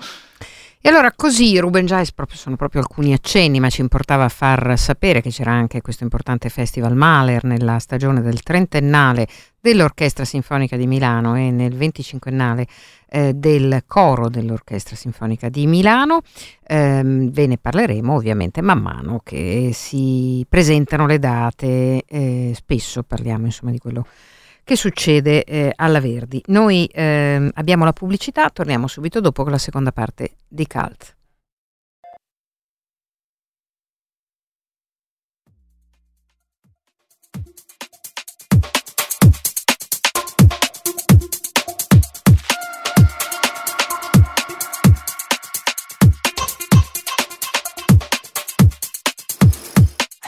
E 0.86 0.88
allora 0.88 1.10
così 1.10 1.58
Ruben 1.58 1.84
Jazz 1.84 2.10
proprio, 2.10 2.38
sono 2.38 2.54
proprio 2.54 2.80
alcuni 2.80 3.12
accenni, 3.12 3.58
ma 3.58 3.68
ci 3.70 3.80
importava 3.80 4.28
far 4.28 4.78
sapere 4.78 5.20
che 5.20 5.30
c'era 5.30 5.50
anche 5.50 5.80
questo 5.80 6.04
importante 6.04 6.48
festival 6.48 6.94
Mahler 6.94 7.42
nella 7.42 7.80
stagione 7.80 8.22
del 8.22 8.40
trentennale 8.44 9.26
dell'Orchestra 9.60 10.24
Sinfonica 10.24 10.76
di 10.76 10.86
Milano 10.86 11.34
e 11.34 11.50
nel 11.50 11.74
venticinquennale 11.74 12.68
eh, 13.08 13.34
del 13.34 13.82
coro 13.88 14.28
dell'Orchestra 14.28 14.94
Sinfonica 14.94 15.48
di 15.48 15.66
Milano. 15.66 16.20
Eh, 16.64 17.02
ve 17.02 17.46
ne 17.48 17.58
parleremo 17.58 18.14
ovviamente 18.14 18.60
man 18.60 18.78
mano 18.78 19.20
che 19.24 19.70
si 19.72 20.46
presentano 20.48 21.08
le 21.08 21.18
date, 21.18 22.04
eh, 22.06 22.52
spesso 22.54 23.02
parliamo 23.02 23.46
insomma 23.46 23.72
di 23.72 23.78
quello 23.78 24.02
che 24.02 24.35
succede 24.74 25.44
eh, 25.44 25.72
alla 25.76 26.00
Verdi. 26.00 26.42
Noi 26.46 26.86
eh, 26.86 27.50
abbiamo 27.54 27.84
la 27.84 27.92
pubblicità, 27.92 28.50
torniamo 28.50 28.88
subito 28.88 29.20
dopo 29.20 29.44
con 29.44 29.52
la 29.52 29.58
seconda 29.58 29.92
parte 29.92 30.38
di 30.48 30.66
Cult. 30.66 31.14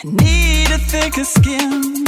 I 0.01 0.11
need 0.13 0.71
a 0.71 0.79
thicker 0.79 1.25
skin. 1.25 2.08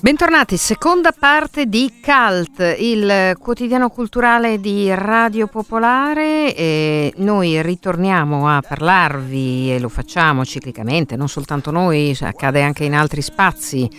Bentornati, 0.00 0.56
seconda 0.56 1.10
parte 1.10 1.66
di 1.66 1.92
Cult, 2.00 2.76
il 2.78 3.36
quotidiano 3.36 3.88
culturale 3.90 4.60
di 4.60 4.94
Radio 4.94 5.48
Popolare. 5.48 6.54
E 6.54 7.12
noi 7.16 7.60
ritorniamo 7.60 8.48
a 8.48 8.62
parlarvi 8.66 9.72
e 9.74 9.80
lo 9.80 9.88
facciamo 9.88 10.44
ciclicamente, 10.44 11.16
non 11.16 11.28
soltanto 11.28 11.72
noi, 11.72 12.16
accade 12.20 12.62
anche 12.62 12.84
in 12.84 12.94
altri 12.94 13.22
spazi 13.22 13.90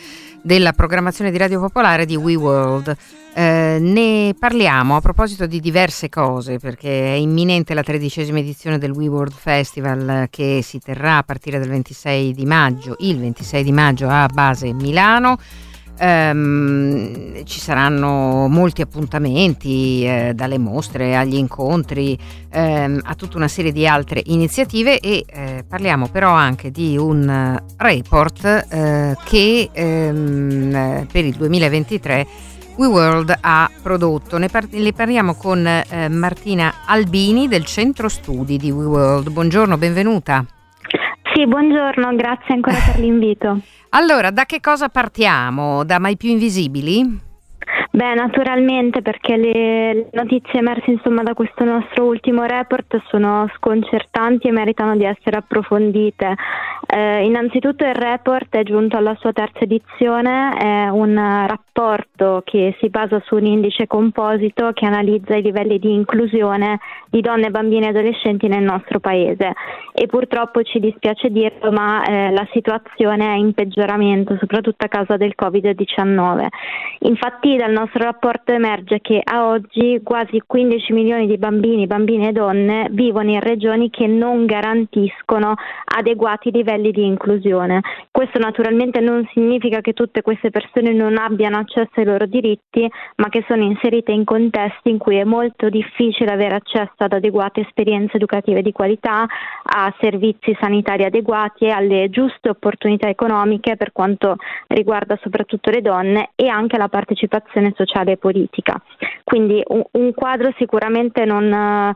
della 0.42 0.72
programmazione 0.72 1.32
di 1.32 1.38
Radio 1.38 1.60
Popolare 1.60 2.06
di 2.06 2.16
WeWorld. 2.16 2.96
Eh, 3.34 3.78
ne 3.82 4.34
parliamo 4.40 4.96
a 4.96 5.02
proposito 5.02 5.48
di 5.48 5.60
diverse 5.60 6.08
cose 6.08 6.60
perché 6.60 7.14
è 7.14 7.18
imminente 7.18 7.74
la 7.74 7.84
tredicesima 7.84 8.40
edizione 8.40 8.78
del 8.78 8.92
WeWorld 8.92 9.34
Festival 9.34 10.28
che 10.30 10.62
si 10.64 10.80
terrà 10.80 11.18
a 11.18 11.24
partire 11.24 11.60
dal 11.60 11.68
26 11.68 12.34
di 12.34 12.46
maggio, 12.46 12.96
il 13.00 13.20
26 13.20 13.64
di 13.64 13.72
maggio 13.74 14.08
a 14.08 14.28
base 14.32 14.72
Milano. 14.72 15.38
Ehm, 16.00 17.44
ci 17.44 17.60
saranno 17.60 18.48
molti 18.48 18.82
appuntamenti, 18.82 20.06
eh, 20.06 20.32
dalle 20.34 20.58
mostre 20.58 21.18
agli 21.18 21.36
incontri, 21.36 22.18
ehm, 22.50 23.02
a 23.04 23.16
tutta 23.16 23.38
una 23.38 23.48
serie 23.48 23.72
di 23.72 23.86
altre 23.86 24.22
iniziative 24.26 25.00
e 25.00 25.26
eh, 25.28 25.66
parliamo 25.68 26.08
però 26.08 26.32
anche 26.32 26.72
di 26.72 26.98
un 26.98 27.60
report 27.78 28.68
eh, 28.70 29.18
che 29.26 29.70
ehm, 29.72 30.76
eh, 30.76 31.08
per 31.12 31.26
il 31.26 31.36
2023 31.36 32.28
WeWorld 32.78 33.36
ha 33.42 33.70
prodotto. 33.82 34.38
Ne, 34.38 34.48
par- 34.48 34.70
ne 34.72 34.94
parliamo 34.94 35.36
con 35.36 35.68
eh, 35.68 36.08
Martina 36.08 36.86
Albini 36.86 37.50
del 37.50 37.66
centro 37.66 38.08
studi 38.08 38.56
di 38.58 38.72
WeWorld. 38.72 39.30
Buongiorno, 39.30 39.78
benvenuta. 39.78 40.46
Sì, 41.40 41.48
buongiorno, 41.48 42.18
grazie 42.18 42.54
ancora 42.54 42.76
per 42.86 43.00
l'invito. 43.00 43.62
Allora, 43.92 44.30
da 44.30 44.44
che 44.44 44.60
cosa 44.60 44.90
partiamo? 44.90 45.86
Da 45.86 45.98
Mai 45.98 46.18
più 46.18 46.32
invisibili? 46.32 47.28
Beh, 47.92 48.14
naturalmente 48.14 49.02
perché 49.02 49.36
le 49.36 50.10
notizie 50.12 50.60
emerse 50.60 50.92
insomma 50.92 51.24
da 51.24 51.34
questo 51.34 51.64
nostro 51.64 52.06
ultimo 52.06 52.46
report 52.46 53.02
sono 53.08 53.50
sconcertanti 53.56 54.48
e 54.48 54.52
meritano 54.52 54.96
di 54.96 55.06
essere 55.06 55.38
approfondite. 55.38 56.36
Eh, 56.86 57.26
innanzitutto 57.26 57.86
il 57.86 57.96
report 57.96 58.56
è 58.56 58.64
giunto 58.64 58.96
alla 58.96 59.16
sua 59.20 59.34
terza 59.34 59.62
edizione, 59.62 60.56
è 60.58 60.88
un 60.90 61.16
rapporto 61.48 62.44
che 62.46 62.76
si 62.80 62.90
basa 62.90 63.22
su 63.26 63.36
un 63.36 63.46
indice 63.46 63.88
composito 63.88 64.72
che 64.74 64.86
analizza 64.86 65.36
i 65.36 65.42
livelli 65.42 65.80
di 65.80 65.92
inclusione 65.92 66.80
di 67.10 67.22
donne, 67.22 67.50
bambini 67.50 67.86
e 67.86 67.90
adolescenti 67.90 68.48
nel 68.48 68.64
nostro 68.64 69.00
paese 69.00 69.54
e 69.94 70.06
purtroppo 70.06 70.62
ci 70.62 70.80
dispiace 70.80 71.30
dirlo 71.30 71.72
ma 71.72 72.04
eh, 72.06 72.32
la 72.32 72.48
situazione 72.52 73.34
è 73.34 73.38
in 73.38 73.54
peggioramento 73.54 74.38
soprattutto 74.40 74.86
a 74.86 74.90
causa 74.90 75.18
del 75.18 75.34
Covid-19. 75.36 76.48
Infatti 77.00 77.56
dal 77.56 77.72
nostro 77.72 77.88
nostro 77.90 78.04
rapporto 78.04 78.52
emerge 78.52 79.00
che 79.02 79.20
a 79.24 79.48
oggi 79.48 80.00
quasi 80.04 80.42
15 80.46 80.94
milioni 80.94 81.26
di 81.26 81.38
bambini, 81.38 81.88
bambine 81.88 82.30
e 82.30 82.32
donne 82.32 82.88
vivono 82.92 83.32
in 83.32 83.40
regioni 83.40 83.90
che 83.90 84.06
non 84.06 84.46
garantiscono 84.46 85.56
adeguati 85.86 86.52
livelli 86.52 86.92
di 86.92 87.06
inclusione. 87.06 87.82
Questo 88.12 88.38
naturalmente 88.38 89.00
non 89.00 89.28
significa 89.34 89.82
che 89.82 89.94
tutte 89.94 90.22
queste 90.22 90.52
persone 90.52 90.94
non 90.94 91.18
abbiano 91.18 91.58
accesso 91.58 91.90
ai 91.96 92.06
loro 92.06 92.28
diritti, 92.28 92.88
ma 93.16 93.30
che 93.30 93.44
sono 93.48 93.64
inserite 93.64 94.12
in 94.12 94.24
contesti 94.24 94.90
in 94.90 95.00
cui 95.00 95.18
è 95.18 95.24
molto 95.24 95.70
difficile 95.70 96.32
avere 96.32 96.56
accesso 96.56 96.94
ad 96.98 97.14
adeguate 97.14 97.62
esperienze 97.62 98.18
educative 98.18 98.62
di 98.62 98.72
qualità, 98.72 99.26
a 99.64 99.94
servizi 100.00 100.56
sanitari 100.60 101.06
adeguati 101.06 101.66
e 101.66 101.72
alle 101.72 102.10
giuste 102.10 102.50
opportunità 102.50 103.10
economiche 103.10 103.78
per 103.78 103.92
quanto 103.92 104.36
riguarda 104.68 105.18
soprattutto 105.22 105.72
le 105.72 105.82
donne 105.82 106.30
e 106.36 106.48
anche 106.48 106.78
la 106.78 106.88
partecipazione 106.88 107.69
sociale 107.76 108.14
e 108.14 108.18
politica. 108.18 108.82
Quindi 109.24 109.62
un, 109.68 109.84
un 109.92 110.14
quadro 110.14 110.54
sicuramente 110.58 111.26
non, 111.26 111.94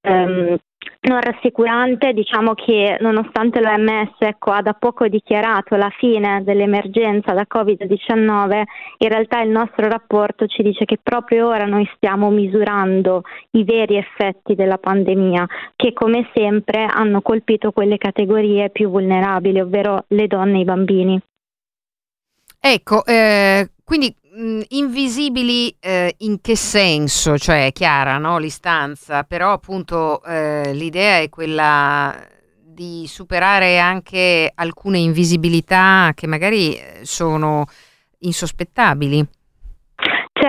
ehm, 0.00 0.56
non 1.00 1.20
rassicurante, 1.20 2.12
diciamo 2.12 2.54
che 2.54 2.96
nonostante 3.00 3.60
l'OMS 3.60 4.14
ecco, 4.18 4.50
ha 4.50 4.62
da 4.62 4.74
poco 4.74 5.06
dichiarato 5.08 5.76
la 5.76 5.90
fine 5.96 6.42
dell'emergenza 6.42 7.32
da 7.32 7.46
Covid-19, 7.48 8.62
in 8.98 9.08
realtà 9.08 9.40
il 9.40 9.50
nostro 9.50 9.88
rapporto 9.88 10.46
ci 10.46 10.62
dice 10.62 10.84
che 10.84 10.98
proprio 11.02 11.48
ora 11.48 11.66
noi 11.66 11.88
stiamo 11.96 12.30
misurando 12.30 13.22
i 13.52 13.64
veri 13.64 13.96
effetti 13.96 14.54
della 14.54 14.78
pandemia, 14.78 15.46
che 15.76 15.92
come 15.92 16.28
sempre 16.34 16.84
hanno 16.84 17.20
colpito 17.22 17.72
quelle 17.72 17.98
categorie 17.98 18.70
più 18.70 18.88
vulnerabili, 18.88 19.60
ovvero 19.60 20.04
le 20.08 20.26
donne 20.26 20.58
e 20.58 20.60
i 20.60 20.64
bambini. 20.64 21.20
Ecco, 22.60 23.04
eh, 23.04 23.70
quindi 23.88 24.14
mh, 24.34 24.60
invisibili 24.68 25.74
eh, 25.80 26.14
in 26.18 26.42
che 26.42 26.56
senso? 26.56 27.38
Cioè 27.38 27.64
è 27.64 27.72
chiara 27.72 28.18
no, 28.18 28.36
l'istanza, 28.36 29.24
però 29.24 29.52
appunto 29.52 30.22
eh, 30.24 30.74
l'idea 30.74 31.20
è 31.20 31.30
quella 31.30 32.14
di 32.62 33.06
superare 33.08 33.78
anche 33.78 34.52
alcune 34.54 34.98
invisibilità 34.98 36.12
che 36.14 36.26
magari 36.26 36.76
eh, 36.76 37.00
sono 37.04 37.64
insospettabili. 38.18 39.26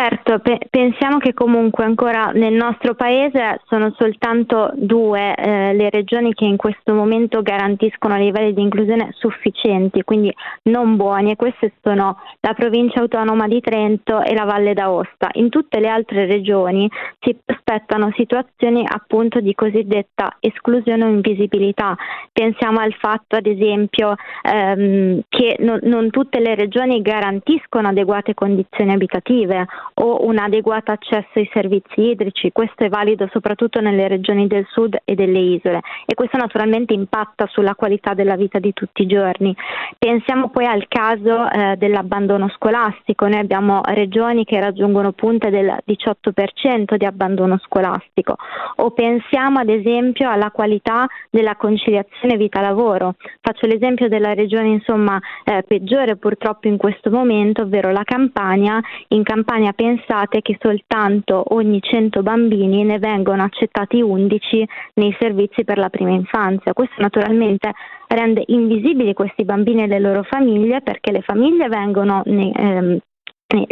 Certo, 0.09 0.39
pe- 0.39 0.57
pensiamo 0.71 1.19
che 1.19 1.35
comunque 1.35 1.83
ancora 1.83 2.31
nel 2.33 2.53
nostro 2.53 2.95
paese 2.95 3.61
sono 3.67 3.93
soltanto 3.95 4.71
due 4.73 5.35
eh, 5.35 5.73
le 5.75 5.91
regioni 5.91 6.33
che 6.33 6.45
in 6.45 6.57
questo 6.57 6.95
momento 6.95 7.43
garantiscono 7.43 8.17
livelli 8.17 8.55
di 8.55 8.61
inclusione 8.63 9.09
sufficienti, 9.19 10.01
quindi 10.01 10.33
non 10.63 10.95
buoni, 10.95 11.29
e 11.29 11.35
queste 11.35 11.73
sono 11.83 12.17
la 12.39 12.53
provincia 12.55 13.01
autonoma 13.01 13.47
di 13.47 13.61
Trento 13.61 14.23
e 14.23 14.33
la 14.33 14.45
Valle 14.45 14.73
d'Aosta. 14.73 15.29
In 15.33 15.49
tutte 15.49 15.79
le 15.79 15.89
altre 15.89 16.25
regioni 16.25 16.89
si 17.19 17.37
aspettano 17.45 18.11
situazioni 18.15 18.83
appunto 18.89 19.39
di 19.39 19.53
cosiddetta 19.53 20.37
esclusione 20.39 21.03
o 21.03 21.07
invisibilità. 21.07 21.95
Pensiamo 22.33 22.79
al 22.79 22.93
fatto 22.93 23.35
ad 23.35 23.45
esempio 23.45 24.15
ehm, 24.41 25.21
che 25.29 25.55
no- 25.59 25.77
non 25.83 26.09
tutte 26.09 26.39
le 26.39 26.55
regioni 26.55 26.99
garantiscono 27.03 27.89
adeguate 27.89 28.33
condizioni 28.33 28.91
abitative 28.91 29.67
o 30.01 30.25
un 30.25 30.37
adeguato 30.37 30.91
accesso 30.91 31.39
ai 31.39 31.49
servizi 31.51 32.01
idrici. 32.01 32.51
Questo 32.51 32.83
è 32.83 32.89
valido 32.89 33.27
soprattutto 33.31 33.79
nelle 33.81 34.07
regioni 34.07 34.47
del 34.47 34.65
sud 34.69 34.97
e 35.03 35.15
delle 35.15 35.39
isole 35.39 35.81
e 36.05 36.13
questo 36.13 36.37
naturalmente 36.37 36.93
impatta 36.93 37.47
sulla 37.47 37.75
qualità 37.75 38.13
della 38.13 38.35
vita 38.35 38.59
di 38.59 38.73
tutti 38.73 39.03
i 39.03 39.07
giorni. 39.07 39.55
Pensiamo 39.97 40.49
poi 40.49 40.65
al 40.65 40.87
caso 40.87 41.49
eh, 41.49 41.75
dell'abbandono 41.77 42.49
scolastico. 42.49 43.27
Noi 43.27 43.39
abbiamo 43.39 43.81
regioni 43.85 44.45
che 44.45 44.59
raggiungono 44.59 45.11
punte 45.11 45.49
del 45.49 45.75
18% 45.85 46.95
di 46.95 47.05
abbandono 47.05 47.57
scolastico 47.63 48.35
o 48.75 48.91
pensiamo 48.91 49.59
ad 49.59 49.69
esempio 49.69 50.29
alla 50.29 50.51
qualità 50.51 51.07
della 51.29 51.55
conciliazione 51.55 52.37
vita-lavoro. 52.37 53.15
Faccio 53.41 53.67
l'esempio 53.67 54.07
della 54.07 54.33
regione 54.33 54.69
insomma 54.69 55.19
eh, 55.43 55.63
peggiore 55.63 56.15
purtroppo 56.15 56.67
in 56.67 56.77
questo 56.77 57.09
momento, 57.09 57.63
ovvero 57.63 57.91
la 57.91 58.03
Campania. 58.03 58.79
In 59.09 59.23
Campania 59.23 59.73
pensate 59.89 60.41
che 60.41 60.57
soltanto 60.59 61.43
ogni 61.55 61.81
100 61.81 62.21
bambini 62.21 62.83
ne 62.83 62.99
vengono 62.99 63.43
accettati 63.43 64.01
11 64.01 64.67
nei 64.95 65.15
servizi 65.19 65.63
per 65.63 65.77
la 65.77 65.89
prima 65.89 66.11
infanzia. 66.11 66.73
Questo 66.73 67.01
naturalmente 67.01 67.71
rende 68.07 68.43
invisibili 68.47 69.13
questi 69.13 69.45
bambini 69.45 69.83
e 69.83 69.87
le 69.87 69.99
loro 69.99 70.23
famiglie 70.23 70.81
perché 70.81 71.11
le 71.11 71.21
famiglie 71.21 71.67
vengono 71.67 72.23
ehm, 72.23 72.99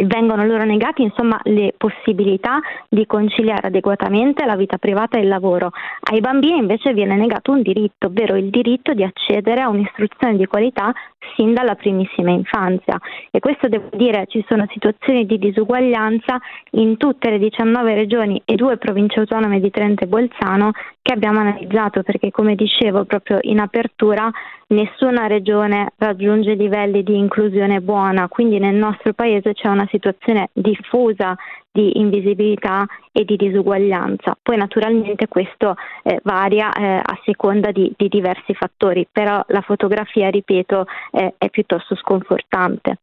vengono 0.06 0.44
loro 0.44 0.64
negate 0.64 1.02
insomma, 1.02 1.38
le 1.44 1.72
possibilità 1.76 2.58
di 2.88 3.06
conciliare 3.06 3.68
adeguatamente 3.68 4.44
la 4.44 4.56
vita 4.56 4.76
privata 4.76 5.18
e 5.18 5.22
il 5.22 5.28
lavoro. 5.28 5.70
Ai 6.10 6.20
bambini 6.20 6.58
invece 6.58 6.92
viene 6.92 7.14
negato 7.14 7.52
un 7.52 7.62
diritto, 7.62 8.08
ovvero 8.08 8.34
il 8.34 8.50
diritto 8.50 8.92
di 8.92 9.04
accedere 9.04 9.60
a 9.60 9.68
un'istruzione 9.68 10.36
di 10.36 10.46
qualità 10.46 10.92
sin 11.36 11.54
dalla 11.54 11.76
primissima 11.76 12.30
infanzia. 12.30 12.98
E 13.30 13.38
questo 13.38 13.68
devo 13.68 13.88
dire, 13.92 14.26
ci 14.26 14.44
sono 14.48 14.66
situazioni 14.68 15.26
di 15.26 15.38
disuguaglianza 15.38 16.38
in 16.72 16.96
tutte 16.96 17.30
le 17.30 17.38
19 17.38 17.94
regioni 17.94 18.42
e 18.44 18.56
due 18.56 18.78
province 18.78 19.20
autonome 19.20 19.60
di 19.60 19.70
Trento 19.70 20.02
e 20.04 20.08
Bolzano 20.08 20.72
che 21.08 21.14
abbiamo 21.14 21.38
analizzato 21.38 22.02
perché 22.02 22.30
come 22.30 22.54
dicevo 22.54 23.04
proprio 23.04 23.38
in 23.42 23.60
apertura 23.60 24.30
nessuna 24.68 25.26
regione 25.26 25.92
raggiunge 25.96 26.52
livelli 26.52 27.02
di 27.02 27.16
inclusione 27.16 27.80
buona, 27.80 28.28
quindi 28.28 28.58
nel 28.58 28.74
nostro 28.74 29.14
paese 29.14 29.54
c'è 29.54 29.67
una 29.70 29.86
situazione 29.90 30.50
diffusa 30.52 31.36
di 31.70 31.98
invisibilità 31.98 32.86
e 33.12 33.24
di 33.24 33.36
disuguaglianza. 33.36 34.36
Poi 34.40 34.56
naturalmente 34.56 35.28
questo 35.28 35.76
eh, 36.02 36.20
varia 36.24 36.72
eh, 36.72 36.96
a 36.96 37.20
seconda 37.24 37.70
di, 37.70 37.92
di, 37.96 38.08
diversi 38.08 38.54
fattori, 38.54 39.06
però 39.10 39.44
la 39.48 39.60
fotografia, 39.60 40.28
ripeto, 40.30 40.86
eh, 41.12 41.34
è 41.38 41.50
piuttosto 41.50 41.94
sconfortante. 41.96 42.98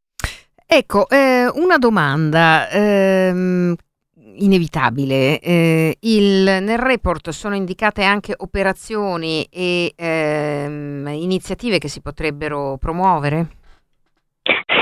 Ecco, 0.65 1.07
eh, 1.09 1.49
una 1.53 1.77
domanda. 1.77 2.69
Ehm, 2.69 3.75
inevitabile. 4.37 5.39
Eh, 5.39 5.97
il, 6.01 6.43
nel 6.43 6.77
report 6.77 7.29
sono 7.29 7.55
indicate 7.55 8.03
anche 8.03 8.33
operazioni 8.35 9.47
e 9.49 9.93
ehm, 9.95 11.07
iniziative 11.07 11.77
che 11.77 11.87
si 11.87 12.01
potrebbero 12.01 12.77
promuovere? 12.77 13.63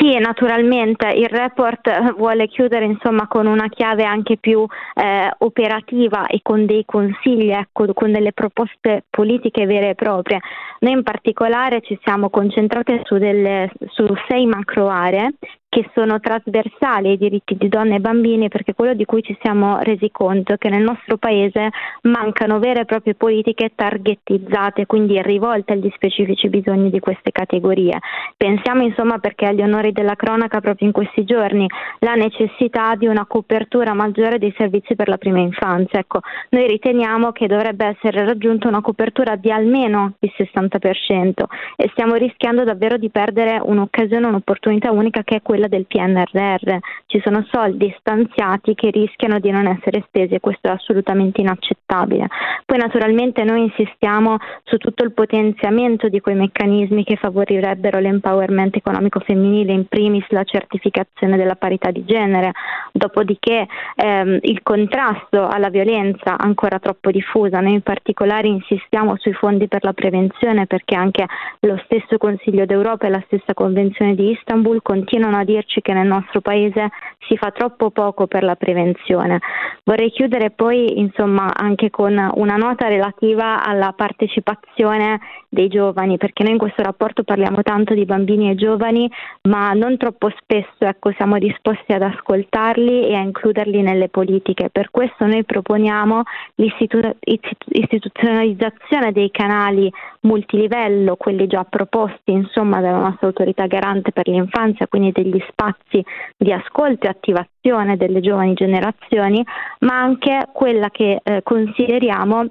Sì, 0.04 0.18
naturalmente 0.18 1.08
il 1.12 1.30
report 1.30 1.88
eh, 1.88 2.14
vuole 2.18 2.49
chiudere 2.49 2.84
insomma, 2.84 3.26
con 3.26 3.47
una 3.47 3.70
chiave 3.70 4.04
anche 4.04 4.36
più 4.36 4.66
eh, 4.95 5.32
operativa 5.38 6.28
e 6.28 6.41
con 6.43 6.66
dei 6.66 6.84
consigli, 6.84 7.51
ecco, 7.51 7.93
con 7.93 8.12
delle 8.12 8.34
proposte 8.34 9.06
politiche 9.10 9.66
vere 9.66 9.91
e 9.91 9.95
proprie. 9.95 10.41
Noi 10.80 10.91
in 10.91 11.04
particolare 11.04 11.80
ci 11.80 11.97
siamo 12.04 12.30
concentrate 12.30 13.04
su, 13.06 13.18
delle, 13.18 13.72
su 13.91 14.06
sei 14.28 14.45
macro 14.45 14.89
aree 14.89 15.36
che 15.74 15.89
sono 15.95 16.19
trasversali 16.19 17.09
ai 17.09 17.17
diritti 17.17 17.57
di 17.57 17.67
donne 17.67 17.95
e 17.95 17.99
bambini 17.99 18.47
perché 18.47 18.76
quello 18.76 18.93
di 18.93 19.05
cui 19.05 19.24
ci 19.24 19.36
siamo 19.41 19.80
resi 19.80 20.11
conto 20.11 20.53
è 20.53 20.57
che 20.59 20.69
nel 20.69 20.84
nostro 20.84 21.17
paese 21.17 21.71
mancano 22.03 22.59
vere 22.59 22.82
e 22.82 22.86
proprie 22.86 23.15
politiche 23.15 23.71
targetizzate, 23.74 24.86
quindi 24.86 25.19
rivolte 25.24 25.74
agli 25.74 25.89
specifici 25.95 26.47
bisogni 26.47 26.91
di 26.91 26.99
queste 26.99 27.32
categorie. 27.32 27.97
Pensiamo 28.38 28.84
insomma 28.84 29.17
perché 29.17 29.47
agli 29.47 29.63
onori 29.63 29.91
della 29.93 30.15
cronaca 30.15 30.61
proprio 30.61 30.86
in 30.86 30.93
questi 30.93 31.24
giorni 31.24 31.65
la 31.99 32.13
necessità 32.13 32.93
di 32.93 33.07
una 33.07 33.26
copertura 33.26 33.95
maggiore 33.95 34.38
dei 34.38 34.53
servizi 34.55 34.93
per 34.93 35.07
la 35.07 35.17
prima 35.17 35.39
infanzia. 35.39 35.97
Ecco, 35.97 36.19
noi 36.49 36.67
riteniamo 36.67 37.32
che 37.32 37.47
dovrebbe 37.47 37.88
essere 37.88 38.24
raggiunta 38.24 38.67
una 38.67 38.82
copertura 38.82 39.38
di 39.38 39.49
almeno 39.49 40.13
il 40.19 40.32
60% 40.38 41.45
e 41.76 41.89
stiamo 41.93 42.13
rischiando 42.13 42.63
davvero 42.63 42.97
di 42.97 43.09
perdere 43.09 43.59
un'occasione, 43.59 44.28
un'opportunità 44.28 44.91
unica 44.91 45.24
che 45.24 45.38
è 45.38 45.41
quella 45.41 45.61
quella 45.64 45.68
del 45.68 45.86
PNRR. 45.86 46.78
Ci 47.05 47.22
sono 47.24 47.45
soldi 47.49 47.93
stanziati 47.99 48.76
che 48.76 48.89
rischiano 48.89 49.39
di 49.39 49.51
non 49.51 49.68
essere 49.68 50.03
spesi 50.07 50.34
e 50.34 50.39
questo 50.39 50.68
è 50.68 50.72
assolutamente 50.72 51.41
inaccettabile. 51.41 52.28
Poi 52.66 52.78
naturalmente 52.78 53.43
noi 53.43 53.64
insistiamo 53.64 54.38
su 54.64 54.78
tutto 54.78 55.03
il 55.03 55.14
potenziamento 55.14 56.09
di 56.09 56.20
quei 56.20 56.36
meccanismi 56.36 57.03
che 57.03 57.16
favorirebbero 57.16 57.99
l'empowerment 57.99 58.76
economico 58.76 59.20
femminile, 59.20 59.74
in 59.74 59.88
primis 59.88 60.26
la 60.30 60.43
certificazione 60.43 61.38
della 61.38 61.55
parità 61.55 61.91
di 61.91 62.03
genere, 62.05 62.51
dopodiché 62.91 63.68
ehm, 63.95 64.39
il 64.41 64.61
contrasto 64.64 65.47
alla 65.47 65.70
violenza 65.70 66.38
ancora 66.38 66.80
troppo 66.80 67.11
diffusa. 67.11 67.59
Noi 67.59 67.74
in 67.74 67.82
particolare 67.82 68.47
insistiamo 68.47 69.16
sui 69.18 69.34
fondi 69.34 69.68
per 69.68 69.84
la 69.84 69.93
prevenzione 69.93 70.66
perché 70.66 70.95
anche 70.95 71.26
lo 71.59 71.80
stesso 71.86 72.18
Consiglio 72.18 72.66
d'Europa 72.66 73.07
e 73.07 73.09
la 73.09 73.24
stessa 73.26 73.53
Convenzione 73.53 74.16
di 74.16 74.32
Istanbul 74.32 74.82
continuano 74.82 75.38
a 75.38 75.43
dire 75.43 75.53
dirci 75.54 75.82
che 75.82 75.93
nel 75.93 76.08
nostro 76.08 76.41
paese 76.41 76.89
si 77.28 77.38
fa 77.38 77.51
troppo 77.51 77.91
poco 77.91 78.26
per 78.28 78.43
la 78.43 78.56
prevenzione. 78.56 79.39
Vorrei 79.84 80.12
chiudere 80.12 80.49
poi 80.49 80.99
insomma 80.99 81.54
anche 81.54 81.89
con 81.89 82.32
una 82.36 82.56
nota 82.56 82.88
relativa 82.88 83.64
alla 83.64 83.91
partecipazione 83.93 85.20
dei 85.49 85.68
giovani, 85.68 86.18
perché 86.18 86.43
noi 86.43 86.54
in 86.54 86.58
questo 86.58 86.82
rapporto 86.82 87.24
parliamo 87.24 87.62
tanto 87.62 87.93
di 87.93 88.06
bambini 88.06 88.49
e 88.49 88.56
giovani, 88.56 89.08
ma 89.43 89.74
non 89.74 89.97
troppo 89.97 90.32
spesso 90.38 90.80
ecco, 90.80 91.12
siamo 91.12 91.38
disposti 91.38 91.93
ad 91.93 92.01
ascoltarli 92.01 93.08
e 93.08 93.14
a 93.16 93.22
includerli 93.22 93.82
nelle 93.82 94.10
politiche. 94.10 94.70
Per 94.72 94.89
questo 94.89 95.28
noi 95.28 95.43
proponiamo 95.43 96.24
l'istituzionalizzazione 96.56 99.12
dei 99.12 99.30
canali 99.32 99.91
multilivello, 100.22 101.18
quelli 101.18 101.45
già 101.47 101.66
proposti 101.66 102.32
insomma 102.32 102.80
dalla 102.82 102.99
nostra 102.99 103.28
autorità 103.28 103.68
garante 103.68 104.12
per 104.12 104.28
l'infanzia, 104.28 104.88
quindi 104.88 105.12
degli 105.12 105.43
spazi 105.50 106.04
di 106.38 106.52
ascolto 106.52 107.08
e 107.08 107.10
attivazione 107.10 107.98
delle 107.98 108.22
giovani 108.22 108.54
generazioni, 108.54 109.44
ma 109.80 110.00
anche 110.00 110.48
quella 110.52 110.89
che 110.89 111.20
eh, 111.24 111.41
consideriamo 111.44 112.48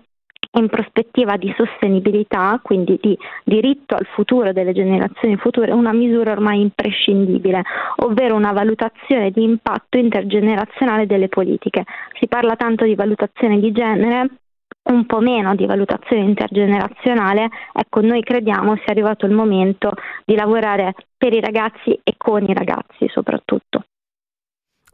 in 0.55 0.69
prospettiva 0.69 1.37
di 1.37 1.55
sostenibilità, 1.57 2.61
quindi 2.63 2.99
di 3.01 3.17
diritto 3.45 3.95
al 3.95 4.07
futuro 4.07 4.53
delle 4.53 4.73
generazioni 4.73 5.37
future, 5.37 5.73
una 5.73 5.93
misura 5.93 6.33
ormai 6.33 6.61
imprescindibile, 6.61 7.63
ovvero 7.97 8.35
una 8.35 8.53
valutazione 8.53 9.31
di 9.31 9.45
impatto 9.45 9.97
intergenerazionale 9.97 11.07
delle 11.07 11.29
politiche. 11.29 11.85
Si 12.19 12.29
parla 12.29 12.57
tanto 12.57 12.85
di 12.85 12.95
valutazione 12.95 13.61
di 13.61 13.73
genere, 13.73 14.29
un 14.85 15.07
po' 15.07 15.21
meno 15.21 15.55
di 15.55 15.67
valutazione 15.67 16.23
intergenerazionale, 16.23 17.49
ecco 17.73 18.01
noi 18.01 18.23
crediamo 18.23 18.75
sia 18.77 18.87
arrivato 18.87 19.27
il 19.27 19.33
momento 19.33 19.93
di 20.25 20.35
lavorare 20.35 20.95
per 21.17 21.33
i 21.33 21.41
ragazzi 21.41 21.99
e 22.03 22.15
con 22.17 22.43
i 22.43 22.55
ragazzi 22.55 23.09
soprattutto. 23.09 23.85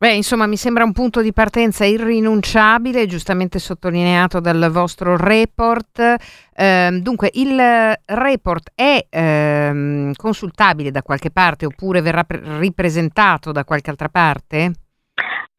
Beh, 0.01 0.15
insomma, 0.15 0.47
mi 0.47 0.57
sembra 0.57 0.85
un 0.85 0.93
punto 0.93 1.21
di 1.23 1.33
partenza 1.33 1.85
irrinunciabile, 1.85 3.07
giustamente 3.07 3.59
sottolineato 3.59 4.39
dal 4.39 4.71
vostro 4.71 5.17
report. 5.17 6.15
Eh, 6.55 7.01
dunque, 7.03 7.31
il 7.33 7.61
report 8.05 8.71
è 8.77 9.05
eh, 9.11 10.13
consultabile 10.15 10.93
da 10.93 11.03
qualche 11.03 11.33
parte 11.33 11.67
oppure 11.67 12.01
verrà 12.01 12.23
pre- 12.23 12.61
ripresentato 12.61 13.51
da 13.51 13.65
qualche 13.65 13.91
altra 13.91 14.09
parte? 14.09 14.71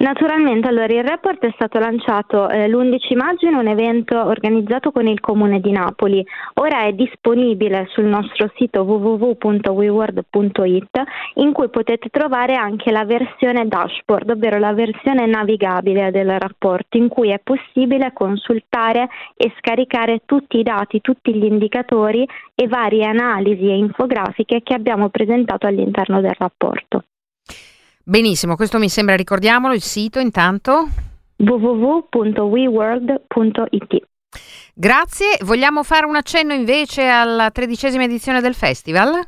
Naturalmente, 0.01 0.69
allora 0.69 0.93
il 0.93 1.03
report 1.03 1.45
è 1.45 1.51
stato 1.55 1.77
lanciato 1.77 2.47
eh, 2.47 2.69
l'11 2.69 3.17
maggio 3.17 3.47
in 3.47 3.55
un 3.55 3.67
evento 3.67 4.17
organizzato 4.17 4.93
con 4.93 5.07
il 5.07 5.19
Comune 5.19 5.59
di 5.59 5.73
Napoli. 5.73 6.25
Ora 6.53 6.85
è 6.85 6.93
disponibile 6.93 7.85
sul 7.89 8.05
nostro 8.05 8.49
sito 8.55 8.83
www.weworld.it 8.83 11.03
in 11.33 11.51
cui 11.51 11.67
potete 11.67 12.07
trovare 12.07 12.55
anche 12.55 12.91
la 12.91 13.03
versione 13.03 13.67
dashboard, 13.67 14.29
ovvero 14.29 14.57
la 14.57 14.71
versione 14.71 15.25
navigabile 15.25 16.11
del 16.11 16.39
rapporto 16.39 16.95
in 16.95 17.09
cui 17.09 17.31
è 17.31 17.41
possibile 17.43 18.13
consultare 18.13 19.09
e 19.35 19.51
scaricare 19.57 20.21
tutti 20.23 20.59
i 20.59 20.63
dati, 20.63 21.01
tutti 21.01 21.35
gli 21.35 21.43
indicatori 21.43 22.25
e 22.55 22.69
varie 22.69 23.05
analisi 23.05 23.67
e 23.67 23.75
infografiche 23.75 24.61
che 24.63 24.73
abbiamo 24.73 25.09
presentato 25.09 25.67
all'interno 25.67 26.21
del 26.21 26.35
rapporto. 26.39 27.03
Benissimo, 28.09 28.55
questo 28.55 28.79
mi 28.79 28.89
sembra, 28.89 29.15
ricordiamolo, 29.15 29.75
il 29.75 29.83
sito 29.83 30.17
intanto 30.17 30.87
www.weworld.it. 31.37 33.97
Grazie, 34.73 35.37
vogliamo 35.43 35.83
fare 35.83 36.07
un 36.07 36.15
accenno 36.15 36.53
invece 36.53 37.07
alla 37.07 37.51
tredicesima 37.51 38.05
edizione 38.05 38.41
del 38.41 38.55
festival? 38.55 39.23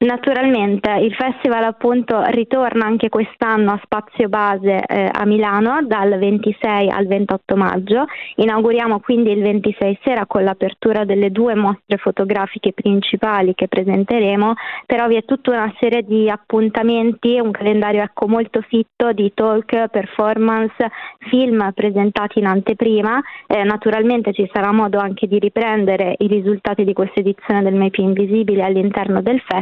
Naturalmente 0.00 0.90
il 1.00 1.14
festival 1.14 1.64
appunto 1.64 2.22
ritorna 2.26 2.84
anche 2.84 3.08
quest'anno 3.08 3.72
a 3.72 3.80
Spazio 3.82 4.28
Base 4.28 4.84
eh, 4.84 5.08
a 5.10 5.24
Milano 5.24 5.78
dal 5.86 6.18
26 6.18 6.90
al 6.90 7.06
28 7.06 7.56
maggio. 7.56 8.04
Inauguriamo 8.36 9.00
quindi 9.00 9.30
il 9.30 9.40
26 9.40 10.00
sera 10.02 10.26
con 10.26 10.44
l'apertura 10.44 11.04
delle 11.04 11.30
due 11.30 11.54
mostre 11.54 11.96
fotografiche 11.96 12.72
principali 12.72 13.54
che 13.54 13.68
presenteremo, 13.68 14.52
però 14.84 15.06
vi 15.06 15.16
è 15.16 15.24
tutta 15.24 15.52
una 15.52 15.72
serie 15.80 16.02
di 16.02 16.28
appuntamenti, 16.28 17.38
un 17.40 17.50
calendario 17.50 18.02
ecco 18.02 18.28
molto 18.28 18.60
fitto 18.60 19.12
di 19.12 19.32
talk, 19.32 19.88
performance, 19.88 20.90
film 21.30 21.72
presentati 21.72 22.40
in 22.40 22.46
anteprima. 22.46 23.18
Eh, 23.46 23.64
naturalmente 23.64 24.34
ci 24.34 24.48
sarà 24.52 24.72
modo 24.72 24.98
anche 24.98 25.26
di 25.26 25.38
riprendere 25.38 26.16
i 26.18 26.26
risultati 26.26 26.84
di 26.84 26.92
questa 26.92 27.20
edizione 27.20 27.62
del 27.62 27.74
Mai 27.74 27.90
più 27.90 28.02
invisibile 28.02 28.62
all'interno 28.62 29.22
del 29.22 29.36
festival 29.36 29.52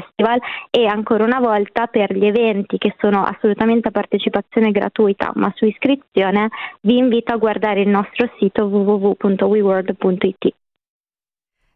e 0.71 0.87
ancora 0.87 1.25
una 1.25 1.41
volta 1.41 1.87
per 1.87 2.17
gli 2.17 2.27
eventi 2.27 2.79
che 2.79 2.95
sono 2.99 3.23
assolutamente 3.25 3.89
a 3.89 3.91
partecipazione 3.91 4.71
gratuita 4.71 5.33
ma 5.35 5.53
su 5.55 5.65
iscrizione 5.65 6.49
vi 6.83 6.97
invito 6.97 7.33
a 7.33 7.37
guardare 7.37 7.81
il 7.81 7.89
nostro 7.89 8.31
sito 8.39 8.65
www.weworld.it. 8.65 10.55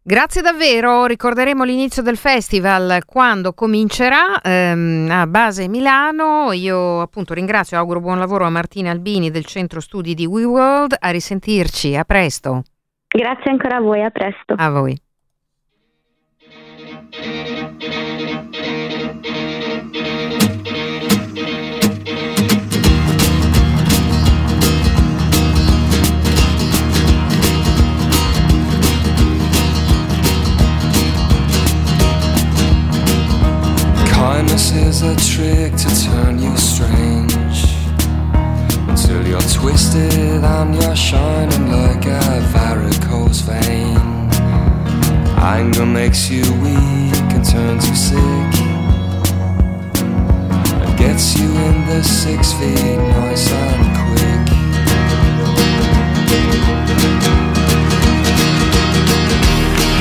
Grazie 0.09 0.41
davvero, 0.41 1.05
ricorderemo 1.07 1.65
l'inizio 1.65 2.01
del 2.01 2.17
festival 2.17 3.05
quando 3.05 3.55
comincerà 3.55 4.41
ehm, 4.41 5.09
a 5.11 5.27
base 5.27 5.67
Milano. 5.67 6.53
Io 6.53 7.01
appunto 7.01 7.35
ringrazio 7.35 7.77
e 7.77 7.81
auguro 7.81 7.99
buon 7.99 8.21
lavoro 8.21 8.45
a 8.45 8.51
Martina 8.51 8.93
Albini 8.93 9.33
del 9.33 9.45
centro 9.47 9.81
studi 9.81 10.15
di 10.15 10.25
WeWorld. 10.25 10.95
A 11.01 11.11
risentirci, 11.11 11.97
a 11.97 12.05
presto. 12.05 12.63
Grazie 13.09 13.51
ancora 13.51 13.79
a 13.79 13.81
voi, 13.81 14.05
a 14.05 14.11
presto. 14.11 14.55
A 14.57 14.71
voi. 14.71 14.97
Kindness 34.29 34.73
is 34.73 35.03
a 35.03 35.15
trick 35.15 35.77
to 35.77 35.89
turn 36.05 36.43
you 36.43 36.55
strange. 36.57 37.59
Until 38.91 39.25
you're 39.25 39.49
twisted 39.59 40.43
and 40.43 40.75
you're 40.75 40.97
shining 40.97 41.71
like 41.71 42.05
a 42.07 42.41
varicose 42.51 43.43
vein. 43.43 43.97
Anger 45.39 45.87
makes 45.87 46.29
you 46.29 46.43
weak 46.65 47.29
and 47.35 47.45
turns 47.45 47.89
you 47.89 47.95
sick. 47.95 48.53
And 50.83 50.99
gets 50.99 51.39
you 51.39 51.49
in 51.69 51.87
the 51.87 52.03
six 52.03 52.53
feet 52.55 52.99
nice 53.21 53.53
and 53.53 53.87
quick. 54.03 54.45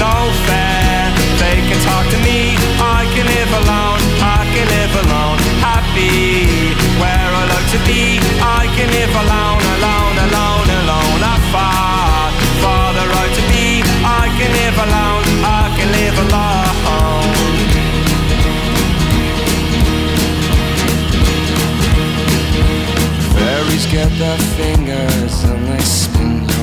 No 0.02 0.16
fair, 0.48 1.14
they 1.42 1.58
can 1.70 1.80
talk 1.86 2.06
to 2.10 2.18
me. 2.26 2.58
I 2.82 3.06
can 3.14 3.26
live 3.28 3.54
can 3.54 3.85
live 4.74 4.94
alone 5.06 5.38
Happy, 5.62 6.74
where 7.02 7.30
I 7.42 7.44
like 7.54 7.70
to 7.76 7.80
be 7.90 8.20
I 8.42 8.68
can 8.76 8.88
live 8.92 9.16
alone, 9.24 9.64
alone, 9.76 10.16
alone, 10.28 10.68
alone. 10.82 11.22
I 11.24 11.38
fought 11.54 12.34
for 12.64 12.86
the 12.98 13.06
right 13.16 13.34
to 13.40 13.44
be 13.52 13.82
I 14.04 14.30
can 14.38 14.52
live 14.62 14.78
alone, 14.86 15.26
I 15.44 15.64
can 15.78 15.90
live 16.00 16.18
alone. 16.26 16.66
Fairies 23.38 23.86
get 23.88 24.12
their 24.20 24.40
fingers 24.60 25.44
and 25.44 25.68
they 25.68 25.84
spin 25.84 26.55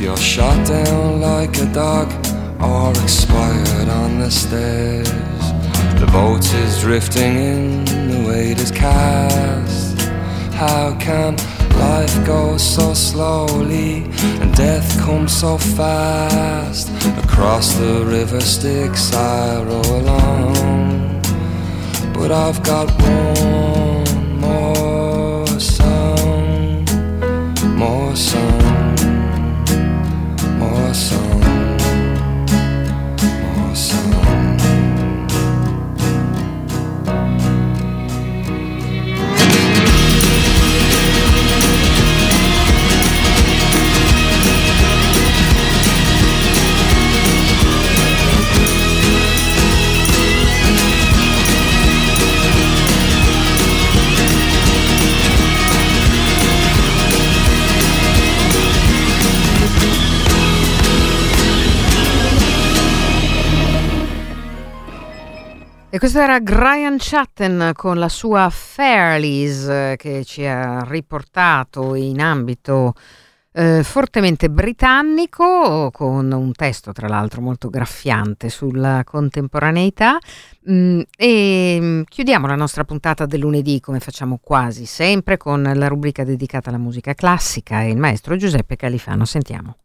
You're 0.00 0.16
shot 0.16 0.64
down 0.64 1.20
like 1.20 1.58
a 1.58 1.66
dog 1.66 2.08
or 2.62 2.90
expired 3.02 3.88
on 3.88 4.20
the 4.20 4.30
stairs, 4.30 5.08
the 5.98 6.08
boat 6.12 6.44
is 6.54 6.80
drifting 6.80 7.34
in, 7.36 7.84
the 7.84 8.24
weight 8.28 8.58
is 8.60 8.70
cast. 8.70 10.00
How 10.54 10.96
can 11.00 11.36
life 11.80 12.14
go 12.24 12.56
so 12.58 12.94
slowly 12.94 14.04
and 14.40 14.54
death 14.54 15.00
come 15.00 15.26
so 15.26 15.58
fast? 15.58 16.90
Across 17.24 17.74
the 17.74 18.04
river 18.06 18.40
Styx 18.40 19.12
I 19.12 19.62
row 19.64 19.82
along, 19.82 21.22
but 22.14 22.30
I've 22.30 22.62
got 22.62 22.88
one 23.02 24.40
more 24.40 25.46
song, 25.58 26.84
more 27.76 28.14
song, 28.14 28.57
E 65.98 66.00
questo 66.00 66.20
era 66.20 66.38
Brian 66.38 66.94
Chatten 66.96 67.72
con 67.74 67.98
la 67.98 68.08
sua 68.08 68.50
Fairlies 68.50 69.66
eh, 69.66 69.94
che 69.98 70.24
ci 70.24 70.46
ha 70.46 70.84
riportato 70.84 71.96
in 71.96 72.20
ambito 72.20 72.94
eh, 73.50 73.82
fortemente 73.82 74.48
britannico 74.48 75.90
con 75.90 76.30
un 76.30 76.52
testo 76.52 76.92
tra 76.92 77.08
l'altro 77.08 77.40
molto 77.40 77.68
graffiante 77.68 78.48
sulla 78.48 79.02
contemporaneità 79.02 80.18
Mm, 80.70 81.00
e 81.16 81.78
mm, 81.80 82.02
chiudiamo 82.06 82.46
la 82.46 82.54
nostra 82.54 82.84
puntata 82.84 83.24
del 83.24 83.40
lunedì 83.40 83.80
come 83.80 84.00
facciamo 84.00 84.38
quasi 84.42 84.84
sempre 84.84 85.38
con 85.38 85.62
la 85.62 85.88
rubrica 85.88 86.24
dedicata 86.24 86.68
alla 86.68 86.78
musica 86.78 87.14
classica 87.14 87.82
e 87.82 87.90
il 87.90 87.96
maestro 87.96 88.36
Giuseppe 88.36 88.76
Califano. 88.76 89.24
Sentiamo. 89.24 89.76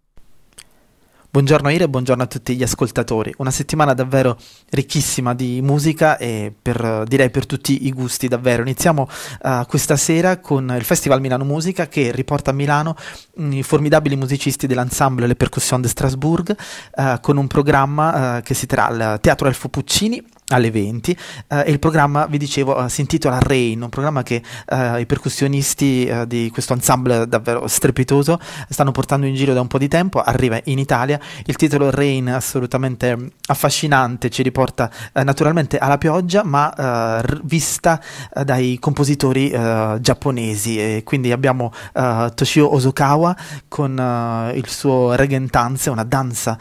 Buongiorno 1.34 1.70
Ire 1.70 1.90
buongiorno 1.90 2.22
a 2.22 2.28
tutti 2.28 2.56
gli 2.56 2.62
ascoltatori. 2.62 3.34
Una 3.38 3.50
settimana 3.50 3.96
davvero 3.96 4.38
ricchissima 4.70 5.34
di 5.34 5.64
musica 5.64 6.20
e 6.20 6.54
per, 6.62 7.06
direi 7.08 7.32
per 7.32 7.48
tutti 7.48 7.88
i 7.88 7.92
gusti 7.92 8.28
davvero. 8.28 8.62
Iniziamo 8.62 9.10
uh, 9.42 9.66
questa 9.66 9.96
sera 9.96 10.38
con 10.38 10.72
il 10.78 10.84
Festival 10.84 11.22
Milano 11.22 11.44
Musica 11.44 11.88
che 11.88 12.12
riporta 12.12 12.52
a 12.52 12.54
Milano 12.54 12.96
mm, 13.42 13.52
i 13.52 13.64
formidabili 13.64 14.16
musicisti 14.16 14.68
dell'ensemble 14.68 15.26
Le 15.26 15.34
Percussion 15.34 15.82
de 15.82 15.88
Strasbourg 15.88 16.56
uh, 16.98 17.20
con 17.20 17.38
un 17.38 17.48
programma 17.48 18.38
uh, 18.38 18.42
che 18.44 18.54
si 18.54 18.68
terrà 18.68 18.86
al 18.86 19.18
Teatro 19.20 19.48
Elfo 19.48 19.70
Puccini 19.70 20.24
alle 20.54 20.72
20 20.72 21.18
eh, 21.48 21.64
e 21.66 21.72
il 21.72 21.80
programma, 21.80 22.26
vi 22.28 22.38
dicevo, 22.38 22.86
eh, 22.86 22.90
si 22.90 23.02
intitola 23.02 23.40
Rain, 23.40 23.82
un 23.82 23.90
programma 23.90 24.24
che 24.24 24.42
eh, 24.70 25.02
i 25.02 25.06
percussionisti 25.06 26.06
eh, 26.06 26.28
di 26.28 26.50
questo 26.54 26.74
ensemble 26.74 27.28
davvero 27.28 27.68
strepitoso 27.68 28.40
stanno 28.70 28.92
portando 28.92 29.26
in 29.26 29.36
giro 29.36 29.54
da 29.54 29.62
un 29.62 29.68
po' 29.68 29.78
di 29.78 29.88
tempo, 29.88 30.22
arriva 30.22 30.60
in 30.66 30.78
Italia, 30.78 31.20
il 31.46 31.56
titolo 31.56 31.90
Rain 31.90 32.28
è 32.28 32.32
assolutamente 32.32 33.32
affascinante, 33.48 34.30
ci 34.30 34.44
riporta 34.44 34.90
eh, 35.12 35.24
naturalmente 35.24 35.78
alla 35.78 35.98
pioggia 35.98 36.44
ma 36.44 36.74
eh, 36.74 37.22
r- 37.22 37.42
vista 37.44 38.00
dai 38.46 38.78
compositori 38.80 39.50
giapponesi. 40.00 40.80
E 40.80 41.02
quindi 41.04 41.32
abbiamo 41.32 41.72
Toshio 41.92 42.74
Ozokawa 42.74 43.36
con 43.68 44.52
il 44.54 44.68
suo 44.68 45.16
Regentanze, 45.16 45.90
una 45.90 46.04
danza 46.04 46.58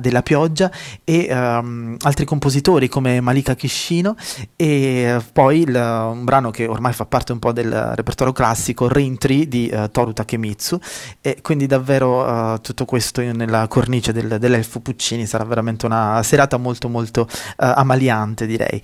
della 0.00 0.22
pioggia 0.22 0.70
e 1.04 1.26
ehm, 1.28 1.96
altri 2.02 2.24
compositori 2.24 2.88
come 2.88 3.20
Malika 3.28 3.54
Kishino 3.54 4.16
e 4.56 5.20
poi 5.32 5.60
il, 5.60 5.74
un 5.74 6.24
brano 6.24 6.50
che 6.50 6.66
ormai 6.66 6.94
fa 6.94 7.04
parte 7.04 7.32
un 7.32 7.38
po' 7.38 7.52
del 7.52 7.70
repertorio 7.94 8.32
classico, 8.32 8.88
Rain 8.88 9.18
Tree 9.18 9.46
di 9.46 9.70
uh, 9.70 9.90
Toru 9.90 10.14
Takemitsu 10.14 10.78
e 11.20 11.40
quindi 11.42 11.66
davvero 11.66 12.24
uh, 12.24 12.60
tutto 12.62 12.86
questo 12.86 13.20
nella 13.20 13.66
cornice 13.68 14.12
del, 14.12 14.38
dell'Elfo 14.38 14.80
Puccini 14.80 15.26
sarà 15.26 15.44
veramente 15.44 15.84
una 15.84 16.22
serata 16.22 16.56
molto 16.56 16.88
molto 16.88 17.28
uh, 17.28 17.54
amaliante 17.56 18.46
direi. 18.46 18.80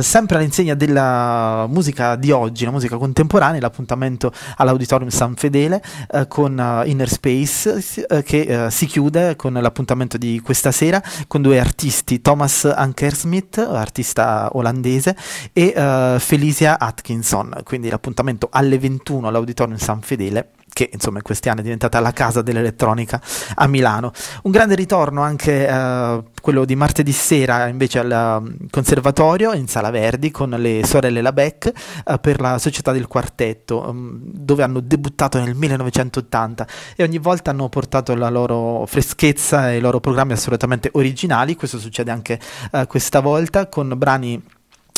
sempre 0.00 0.38
all'insegna 0.38 0.74
della 0.74 1.66
musica 1.68 2.16
di 2.16 2.32
oggi, 2.32 2.64
la 2.64 2.72
musica 2.72 2.96
contemporanea, 2.96 3.60
l'appuntamento 3.60 4.32
all'Auditorium 4.56 5.10
San 5.10 5.36
Fedele 5.36 5.80
con 6.26 6.82
Inner 6.86 7.08
Space 7.08 8.02
che 8.24 8.66
si 8.70 8.86
chiude 8.86 9.36
con 9.36 9.52
l'appuntamento 9.52 10.18
di 10.18 10.40
questa 10.40 10.72
sera 10.72 11.02
con 11.28 11.42
due 11.42 11.60
artisti, 11.60 12.20
Thomas 12.20 12.64
Ankersmith 12.64 13.58
artista 13.84 14.48
olandese, 14.52 15.16
e 15.52 15.72
uh, 15.76 16.18
Felicia 16.18 16.78
Atkinson, 16.78 17.60
quindi 17.62 17.88
l'appuntamento 17.88 18.48
alle 18.50 18.78
21 18.78 19.28
all'Auditorium 19.28 19.78
San 19.78 20.00
Fedele 20.00 20.50
che 20.74 20.90
insomma 20.92 21.18
in 21.18 21.22
questi 21.22 21.48
anni 21.48 21.60
è 21.60 21.62
diventata 21.62 22.00
la 22.00 22.12
casa 22.12 22.42
dell'elettronica 22.42 23.18
a 23.54 23.66
Milano. 23.66 24.12
Un 24.42 24.50
grande 24.50 24.74
ritorno 24.74 25.22
anche 25.22 25.66
uh, 25.66 26.22
quello 26.42 26.66
di 26.66 26.76
martedì 26.76 27.12
sera 27.12 27.68
invece 27.68 28.00
al 28.00 28.40
um, 28.42 28.56
conservatorio 28.68 29.54
in 29.54 29.68
Sala 29.68 29.90
Verdi 29.90 30.30
con 30.30 30.50
le 30.50 30.84
sorelle 30.84 31.22
Labec 31.22 31.72
uh, 32.04 32.20
per 32.20 32.40
la 32.40 32.58
Società 32.58 32.92
del 32.92 33.06
Quartetto, 33.06 33.88
um, 33.88 34.18
dove 34.20 34.62
hanno 34.62 34.80
debuttato 34.80 35.38
nel 35.38 35.54
1980 35.54 36.66
e 36.96 37.02
ogni 37.04 37.18
volta 37.18 37.52
hanno 37.52 37.68
portato 37.68 38.14
la 38.14 38.28
loro 38.28 38.84
freschezza 38.86 39.70
e 39.70 39.76
i 39.76 39.80
loro 39.80 40.00
programmi 40.00 40.32
assolutamente 40.32 40.90
originali. 40.92 41.54
Questo 41.54 41.78
succede 41.78 42.10
anche 42.10 42.38
uh, 42.72 42.86
questa 42.86 43.20
volta 43.20 43.68
con 43.68 43.94
brani 43.96 44.42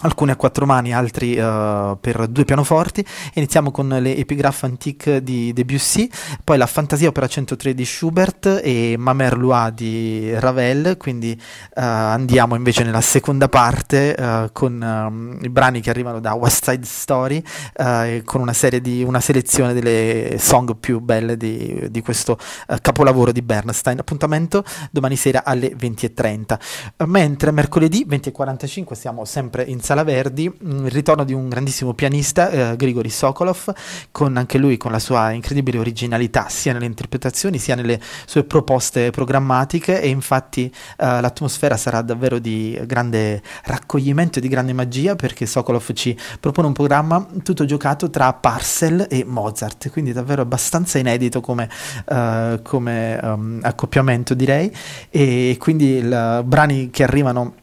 alcuni 0.02 0.30
a 0.30 0.36
quattro 0.36 0.66
mani, 0.66 0.92
altri 0.92 1.38
uh, 1.38 1.96
per 1.98 2.26
due 2.28 2.44
pianoforti. 2.44 3.04
Iniziamo 3.34 3.70
con 3.70 3.88
le 3.88 4.14
epigraphe 4.14 4.66
antique 4.66 5.22
di 5.22 5.54
Debussy, 5.54 6.10
poi 6.44 6.58
la 6.58 6.66
Fantasia 6.66 7.08
opera 7.08 7.26
103 7.26 7.72
di 7.72 7.84
Schubert 7.86 8.60
e 8.62 8.96
Mamer 8.98 9.38
Loire 9.38 9.72
di 9.72 10.38
Ravel, 10.38 10.98
quindi 10.98 11.34
uh, 11.34 11.80
andiamo 11.80 12.54
invece 12.56 12.84
nella 12.84 13.00
seconda 13.00 13.48
parte 13.48 14.14
uh, 14.18 14.52
con 14.52 14.82
um, 14.82 15.38
i 15.40 15.48
brani 15.48 15.80
che 15.80 15.88
arrivano 15.88 16.20
da 16.20 16.34
West 16.34 16.68
Side 16.68 16.84
Story 16.84 17.42
con 18.24 18.40
una 18.40 18.54
di 18.80 19.02
una 19.02 19.20
selezione 19.20 19.72
delle 19.72 20.36
song 20.38 20.76
più 20.76 21.00
belle 21.00 21.36
di, 21.36 21.86
di 21.90 22.02
questo 22.02 22.38
capolavoro 22.80 23.32
di 23.32 23.42
Bernstein. 23.42 23.98
Appuntamento 23.98 24.64
domani 24.90 25.16
sera 25.16 25.44
alle 25.44 25.74
20.30. 25.74 27.06
mentre 27.06 27.50
mercoledì 27.50 28.06
20.45 28.08 28.92
siamo 28.92 29.24
sempre 29.24 29.64
in 29.64 29.80
Sala 29.86 30.02
Verdi, 30.02 30.52
il 30.62 30.90
ritorno 30.90 31.22
di 31.22 31.32
un 31.32 31.48
grandissimo 31.48 31.94
pianista, 31.94 32.50
eh, 32.50 32.76
Grigori 32.76 33.08
Sokolov, 33.08 33.72
con 34.10 34.36
anche 34.36 34.58
lui 34.58 34.76
con 34.76 34.90
la 34.90 34.98
sua 34.98 35.30
incredibile 35.30 35.78
originalità 35.78 36.48
sia 36.48 36.72
nelle 36.72 36.86
interpretazioni 36.86 37.58
sia 37.58 37.76
nelle 37.76 38.00
sue 38.26 38.42
proposte 38.42 39.10
programmatiche. 39.10 40.02
E 40.02 40.08
infatti 40.08 40.64
eh, 40.64 41.20
l'atmosfera 41.20 41.76
sarà 41.76 42.02
davvero 42.02 42.40
di 42.40 42.76
grande 42.84 43.40
raccoglimento 43.62 44.40
e 44.40 44.42
di 44.42 44.48
grande 44.48 44.72
magia 44.72 45.14
perché 45.14 45.46
Sokolov 45.46 45.92
ci 45.92 46.18
propone 46.40 46.66
un 46.66 46.72
programma 46.72 47.24
tutto 47.44 47.64
giocato 47.64 48.10
tra 48.10 48.32
Parcel 48.32 49.06
e 49.08 49.22
Mozart, 49.24 49.90
quindi 49.90 50.12
davvero 50.12 50.42
abbastanza 50.42 50.98
inedito 50.98 51.40
come, 51.40 51.70
uh, 52.06 52.60
come 52.62 53.20
um, 53.22 53.60
accoppiamento 53.62 54.34
direi. 54.34 54.68
E 55.10 55.54
quindi 55.60 55.98
i 55.98 56.42
brani 56.44 56.90
che 56.90 57.04
arrivano 57.04 57.54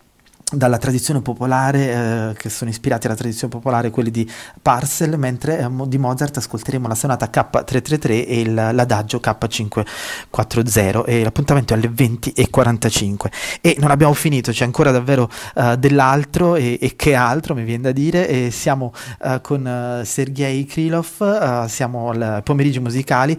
dalla 0.54 0.78
tradizione 0.78 1.22
popolare, 1.22 2.30
eh, 2.30 2.34
che 2.38 2.50
sono 2.50 2.70
ispirati 2.70 3.08
alla 3.08 3.16
tradizione 3.16 3.52
popolare, 3.54 3.90
quelli 3.90 4.12
di 4.12 4.30
Parcel, 4.62 5.18
mentre 5.18 5.60
eh, 5.60 5.70
di 5.88 5.98
Mozart 5.98 6.38
ascolteremo 6.38 6.88
la 6.88 6.96
sonata 6.96 7.30
K333 7.32 8.10
e 8.28 8.40
il- 8.42 8.54
l'adagio 8.54 9.20
K540 9.20 11.04
e 11.06 11.24
l'appuntamento 11.24 11.74
è 11.74 11.78
alle 11.78 11.90
20.45 11.90 13.32
e 13.62 13.76
non 13.80 13.92
abbiamo 13.92 14.14
finito, 14.14 14.52
c'è 14.52 14.64
ancora 14.66 14.92
davvero 14.92 15.30
eh, 15.56 15.78
dell'altro 15.78 16.56
e, 16.56 16.78
e 16.82 16.96
che 16.96 17.16
altro 17.16 17.56
mi 17.56 17.64
viene 17.64 17.84
da 17.84 17.92
dire 17.92 18.28
e 18.28 18.52
siamo 18.52 18.94
eh, 19.24 19.40
con 19.42 19.66
eh, 19.66 20.06
Sergei 20.06 20.66
Krylov, 20.66 21.64
eh, 21.66 21.70
siamo 21.70 22.10
al 22.10 22.42
pomeriggi 22.44 22.80
musicali, 22.80 23.38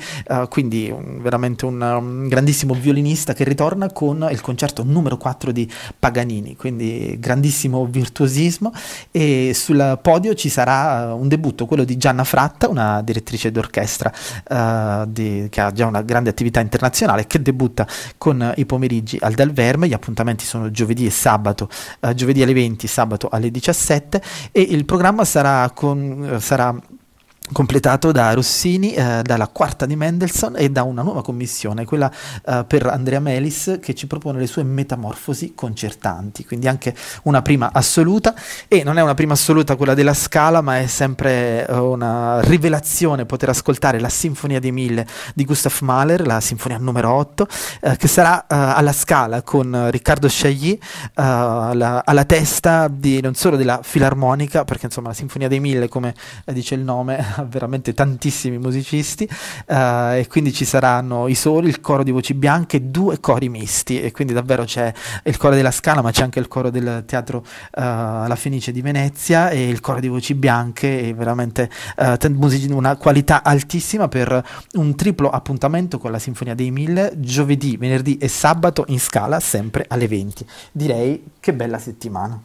quindi 0.49 0.91
un- 0.91 1.21
veramente 1.23 1.65
un, 1.67 1.81
um, 1.81 2.29
grandissimo 2.29 2.75
violinista 2.75 3.33
che 3.35 3.45
ritorna 3.45 3.91
con 3.93 4.27
il 4.31 4.41
concerto 4.41 4.83
numero 4.85 5.17
4 5.17 5.53
di 5.53 5.71
Paganini, 5.99 6.57
quindi 6.57 7.04
grandissimo 7.19 7.87
virtuosismo 7.87 8.73
e 9.11 9.53
sul 9.55 9.99
podio 10.03 10.35
ci 10.35 10.49
sarà 10.49 11.09
eh, 11.09 11.13
un 11.13 11.29
debutto, 11.29 11.67
quello 11.67 11.85
di 11.85 11.97
Gianna 11.97 12.25
Fratta, 12.25 12.69
una 12.69 13.03
direttrice 13.03 13.51
d'orchestra 13.51 14.13
eh, 14.49 15.05
di- 15.09 15.47
che 15.51 15.61
ha 15.61 15.73
già 15.73 15.87
una 15.87 16.03
grande 16.03 16.31
attività 16.31 16.61
internazionale, 16.61 17.27
che 17.27 17.41
debutta 17.41 17.87
con 18.19 18.53
i 18.57 18.67
pomeriggi 18.67 19.19
al 19.21 19.35
Del 19.35 19.53
Verme, 19.53 19.89
gli 19.89 19.93
appuntamenti 19.93 20.45
sono 20.45 20.71
giovedì 20.71 21.07
e 21.07 21.11
sabato, 21.11 21.69
eh, 22.01 22.15
giovedì 22.15 22.43
alle 22.43 22.55
20, 22.55 22.87
sabato 22.87 23.29
alle 23.31 23.51
17 23.51 24.23
e 24.53 24.61
il 24.61 24.85
programma 24.85 25.25
sarà, 25.25 25.71
con, 25.71 26.39
sarà 26.41 26.75
completato 27.53 28.11
da 28.11 28.33
Rossini, 28.33 28.95
eh, 28.95 29.21
dalla 29.23 29.49
quarta 29.49 29.85
di 29.85 29.97
Mendelssohn 29.97 30.55
e 30.57 30.71
da 30.71 30.83
una 30.83 31.03
nuova 31.03 31.23
commissione, 31.23 31.85
quella 31.85 32.11
eh, 32.47 32.65
per 32.67 32.87
Andrea 32.87 33.21
Melis 33.21 33.79
che 33.83 33.95
ci 33.95 34.07
propone 34.07 34.39
le 34.39 34.47
sue 34.47 34.63
metamorfosi 34.63 35.53
concertanti, 35.55 36.47
quindi 36.47 36.69
anche 36.69 36.95
una 37.25 37.43
prima 37.43 37.71
assoluta. 37.73 38.35
E 38.67 38.83
non 38.83 38.97
è 38.97 39.03
una 39.03 39.15
prima 39.15 39.35
assoluta 39.35 39.77
quella 39.77 39.93
della 39.93 40.15
Scala, 40.15 40.63
ma 40.63 40.79
è 40.79 40.87
sempre 40.87 41.67
eh, 41.67 41.73
una 41.75 42.41
rivelazione 42.41 43.27
poter 43.27 43.51
ascoltare 43.51 44.01
la 44.01 44.09
Sinfonia 44.09 44.59
dei 44.59 44.73
Mille 44.73 45.07
di 45.35 45.45
Gustav 45.45 45.77
Mahler, 45.83 46.27
la 46.27 46.41
Sinfonia 46.41 46.79
numero 46.79 47.13
8, 47.13 47.47
eh, 47.83 47.97
che 47.97 48.09
sarà 48.09 48.43
eh, 48.43 48.55
alla 48.57 48.93
Scala 48.93 49.43
con 49.43 49.91
Riccardo 49.91 50.29
Chailly 50.31 50.73
eh, 50.73 50.81
alla, 51.15 52.03
alla 52.07 52.25
testa 52.25 52.89
di, 52.89 53.21
non 53.21 53.35
solo 53.35 53.57
della 53.57 53.81
filarmonica, 53.83 54.65
perché 54.65 54.87
insomma 54.87 55.09
la 55.09 55.15
Sinfonia 55.15 55.49
dei 55.49 55.61
Mille, 55.61 55.89
come 55.89 56.15
dice 56.47 56.75
il 56.75 56.81
nome, 56.81 57.33
veramente 57.49 57.95
tantissimi 57.95 58.59
musicisti 58.59 59.29
eh, 59.67 60.21
e 60.21 60.27
quindi 60.29 60.53
ci 60.53 60.65
saranno 60.65 61.29
i 61.29 61.35
soli, 61.35 61.69
il 61.69 61.81
coro 61.81 62.03
di 62.03 62.11
voci 62.11 62.35
bianche 62.35 62.91
due 62.91 63.21
cori 63.21 63.49
misti. 63.49 64.01
E 64.01 64.13
quindi 64.13 64.33
davvero 64.33 64.65
c'è 64.65 64.93
il 65.25 65.37
coro 65.37 65.55
della 65.55 65.71
Scala 65.71 66.03
ma 66.03 66.11
c'è 66.11 66.23
anche 66.23 66.39
il 66.39 66.49
coro 66.49 66.71
del 66.71 67.05
teatro 67.07 67.45
eh, 67.45 67.81
La 67.81 68.37
Fenice 68.37 68.73
di 68.73 68.81
Venezia 68.81 69.51
e 69.51 69.69
il 69.69 69.81
coro 69.81 70.01
di 70.01 70.09
voci 70.09 70.35
bianche 70.35 71.01
e 71.09 71.15
veramente 71.15 71.71
eh, 71.97 72.19
una 72.71 72.97
qualità 72.97 73.43
altissima 73.43 74.09
per 74.09 74.45
un 74.75 74.95
triplo 74.95 75.31
appuntamento 75.31 75.99
con 75.99 76.11
la 76.11 76.19
Sinfonia 76.19 76.55
dei 76.55 76.71
Mille 76.71 77.13
giovedì, 77.17 77.77
venerdì 77.77 78.17
e 78.19 78.29
sabato 78.29 78.85
in 78.89 79.01
Scala 79.01 79.41
sempre 79.41 79.85
alle 79.89 80.09
20 80.09 80.47
direi 80.73 81.23
che 81.41 81.53
bella 81.53 81.79
settimana 81.79 82.41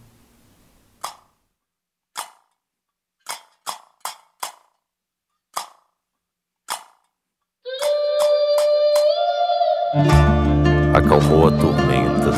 Acalmou 10.94 11.48
a 11.48 11.52
tormenta, 11.52 12.32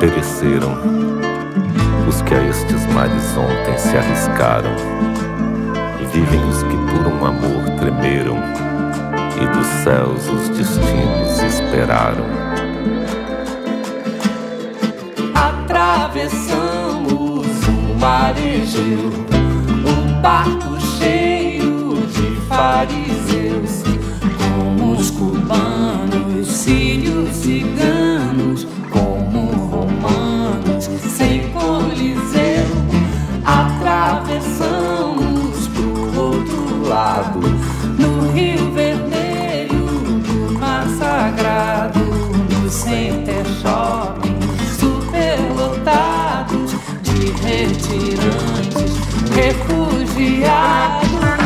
pereceram 0.00 0.74
os 2.08 2.22
que 2.22 2.34
a 2.34 2.42
estes 2.42 2.86
mares 2.94 3.36
ontem 3.36 3.76
se 3.76 3.94
arriscaram. 3.94 4.74
Vivem 6.10 6.42
os 6.48 6.62
que 6.62 6.76
por 6.88 7.06
um 7.06 7.26
amor 7.26 7.62
tremeram, 7.78 8.38
e 9.36 9.46
dos 9.54 9.66
céus 9.82 10.26
os 10.30 10.48
destinos 10.48 11.42
esperaram. 11.42 12.24
Atravessamos 15.34 16.56
o 17.68 17.98
mar 18.00 18.34
Egeu, 18.38 19.12
um 19.84 20.22
barco 20.22 20.80
cheio 20.80 21.96
de 22.06 22.40
fariseus, 22.48 23.82
como 24.38 24.92
os 24.92 25.10
cubanos, 25.10 25.93
sírios, 26.64 27.28
ciganos, 27.36 28.66
como 28.90 29.52
romanos, 29.70 30.88
sem 31.14 31.50
coliseu. 31.50 32.64
Atravessamos 33.44 35.68
pro 35.68 36.18
outro 36.18 36.88
lado, 36.88 37.40
no 37.98 38.32
Rio 38.32 38.72
Vermelho, 38.72 39.84
do 40.26 40.58
Mar 40.58 40.86
Sagrado, 40.98 42.00
no 42.00 42.70
Center 42.70 43.44
Shopping, 43.60 44.38
superlotados 44.80 46.72
de 47.02 47.30
retirantes, 47.42 48.94
refugiados. 49.34 51.43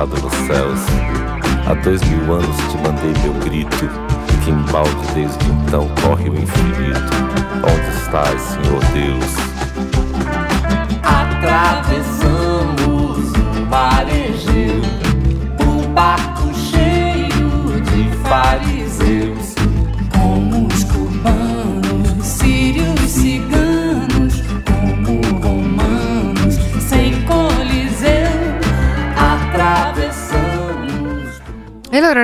Embuçado 0.00 0.22
nos 0.22 0.32
céus? 0.46 0.80
Há 1.66 1.74
dois 1.74 2.02
mil 2.04 2.32
anos 2.32 2.56
te 2.70 2.78
mandei 2.78 3.12
meu 3.22 3.34
grito, 3.44 3.88
que 4.44 4.50
embalde 4.50 5.14
desde 5.14 5.44
então 5.50 5.88
corre 6.02 6.30
o 6.30 6.34
infinito. 6.34 7.12
Onde 7.56 7.98
estás, 7.98 8.40
Senhor 8.40 8.82
Deus? 8.92 9.49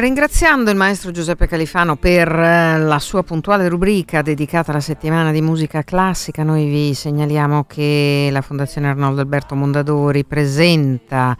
Ringraziando 0.07 0.71
il 0.71 0.77
maestro 0.77 1.11
Giuseppe 1.11 1.49
Califano 1.49 1.97
per 1.97 2.29
eh, 2.29 2.79
la 2.79 3.01
sua 3.01 3.25
puntuale 3.25 3.69
rubrica 3.69 4.23
dedicata 4.23 4.71
alla 4.71 4.79
settimana 4.79 5.33
di 5.33 5.43
musica 5.43 5.83
classica, 5.83 6.45
noi 6.45 6.69
vi 6.69 6.95
segnaliamo 6.95 7.65
che 7.65 8.29
la 8.31 8.41
Fondazione 8.41 8.87
Arnoldo 8.87 9.21
Alberto 9.21 9.57
Mondadori 9.57 10.25
presenta 10.25 11.37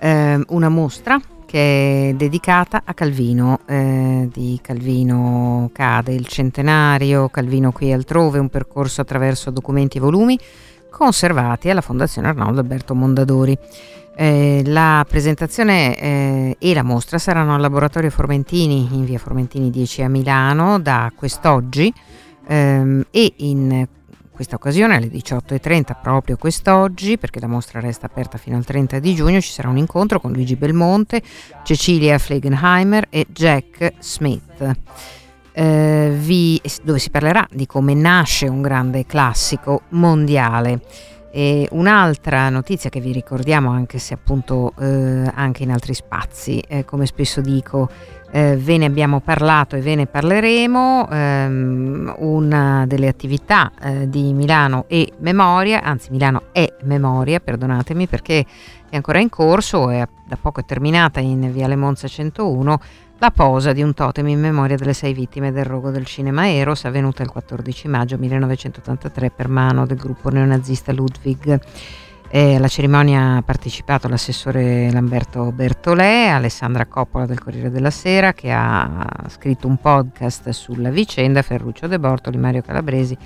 ehm, 0.00 0.46
una 0.48 0.68
mostra 0.68 1.20
che 1.46 2.08
è 2.08 2.14
dedicata 2.14 2.82
a 2.84 2.92
Calvino, 2.92 3.60
eh, 3.66 4.28
di 4.32 4.58
Calvino 4.60 5.70
cade 5.72 6.12
il 6.12 6.26
centenario, 6.26 7.28
Calvino 7.28 7.70
qui 7.70 7.90
e 7.90 7.92
altrove, 7.92 8.40
un 8.40 8.48
percorso 8.48 9.00
attraverso 9.00 9.50
documenti 9.50 9.98
e 9.98 10.00
volumi 10.00 10.36
conservati 10.90 11.70
alla 11.70 11.82
Fondazione 11.82 12.26
Arnoldo 12.26 12.58
Alberto 12.58 12.96
Mondadori. 12.96 13.56
Eh, 14.20 14.62
la 14.66 15.06
presentazione 15.08 15.96
eh, 15.96 16.56
e 16.58 16.74
la 16.74 16.82
mostra 16.82 17.18
saranno 17.18 17.54
al 17.54 17.60
Laboratorio 17.60 18.10
Formentini 18.10 18.88
in 18.90 19.04
via 19.04 19.16
Formentini 19.16 19.70
10 19.70 20.02
a 20.02 20.08
Milano 20.08 20.80
da 20.80 21.12
quest'oggi 21.14 21.94
ehm, 22.48 23.04
e 23.12 23.32
in 23.36 23.86
questa 24.32 24.56
occasione 24.56 24.96
alle 24.96 25.06
18.30 25.06 26.00
proprio 26.02 26.36
quest'oggi 26.36 27.16
perché 27.16 27.38
la 27.38 27.46
mostra 27.46 27.78
resta 27.78 28.06
aperta 28.06 28.38
fino 28.38 28.56
al 28.56 28.64
30 28.64 28.98
di 28.98 29.14
giugno 29.14 29.40
ci 29.40 29.52
sarà 29.52 29.68
un 29.68 29.76
incontro 29.76 30.18
con 30.18 30.32
Luigi 30.32 30.56
Belmonte, 30.56 31.22
Cecilia 31.62 32.18
Flegenheimer 32.18 33.06
e 33.10 33.24
Jack 33.30 33.92
Smith 34.00 34.76
eh, 35.52 36.12
vi- 36.12 36.60
dove 36.82 36.98
si 36.98 37.10
parlerà 37.10 37.46
di 37.52 37.66
come 37.66 37.94
nasce 37.94 38.48
un 38.48 38.62
grande 38.62 39.06
classico 39.06 39.82
mondiale. 39.90 40.80
E 41.30 41.68
un'altra 41.72 42.48
notizia 42.48 42.90
che 42.90 43.00
vi 43.00 43.12
ricordiamo, 43.12 43.70
anche 43.70 43.98
se 43.98 44.14
appunto 44.14 44.72
eh, 44.78 45.30
anche 45.34 45.62
in 45.62 45.70
altri 45.70 45.94
spazi, 45.94 46.58
eh, 46.60 46.84
come 46.84 47.06
spesso 47.06 47.40
dico, 47.40 47.88
eh, 48.30 48.56
ve 48.56 48.76
ne 48.76 48.86
abbiamo 48.86 49.20
parlato 49.20 49.76
e 49.76 49.80
ve 49.80 49.94
ne 49.94 50.06
parleremo. 50.06 51.08
ehm, 51.10 52.14
una 52.18 52.86
delle 52.86 53.08
attività 53.08 53.72
eh, 53.80 54.08
di 54.08 54.32
Milano 54.32 54.84
e 54.88 55.12
Memoria, 55.18 55.82
anzi 55.82 56.10
Milano 56.10 56.44
è 56.52 56.66
Memoria, 56.82 57.40
perdonatemi 57.40 58.06
perché 58.06 58.44
è 58.90 58.96
ancora 58.96 59.18
in 59.18 59.28
corso 59.28 59.90
e 59.90 60.06
da 60.26 60.36
poco 60.40 60.60
è 60.60 60.64
terminata 60.64 61.20
in 61.20 61.52
Viale 61.52 61.76
Monza 61.76 62.08
101 62.08 62.80
la 63.20 63.32
posa 63.32 63.72
di 63.72 63.82
un 63.82 63.94
totem 63.94 64.28
in 64.28 64.38
memoria 64.38 64.76
delle 64.76 64.92
sei 64.92 65.12
vittime 65.12 65.50
del 65.50 65.64
rogo 65.64 65.90
del 65.90 66.06
cinema 66.06 66.48
Eros 66.48 66.84
avvenuta 66.84 67.24
il 67.24 67.28
14 67.28 67.88
maggio 67.88 68.16
1983 68.16 69.30
per 69.30 69.48
mano 69.48 69.86
del 69.86 69.96
gruppo 69.96 70.30
neonazista 70.30 70.92
Ludwig. 70.92 71.60
Eh, 72.30 72.54
alla 72.54 72.68
cerimonia 72.68 73.36
ha 73.36 73.42
partecipato 73.42 74.06
l'assessore 74.06 74.92
Lamberto 74.92 75.50
Bertolè, 75.50 76.28
Alessandra 76.28 76.86
Coppola 76.86 77.26
del 77.26 77.40
Corriere 77.40 77.72
della 77.72 77.90
Sera 77.90 78.32
che 78.32 78.52
ha 78.52 79.04
scritto 79.28 79.66
un 79.66 79.78
podcast 79.78 80.50
sulla 80.50 80.90
vicenda, 80.90 81.42
Ferruccio 81.42 81.88
De 81.88 81.98
Bortoli, 81.98 82.36
Mario 82.36 82.62
Calabresi, 82.62 83.18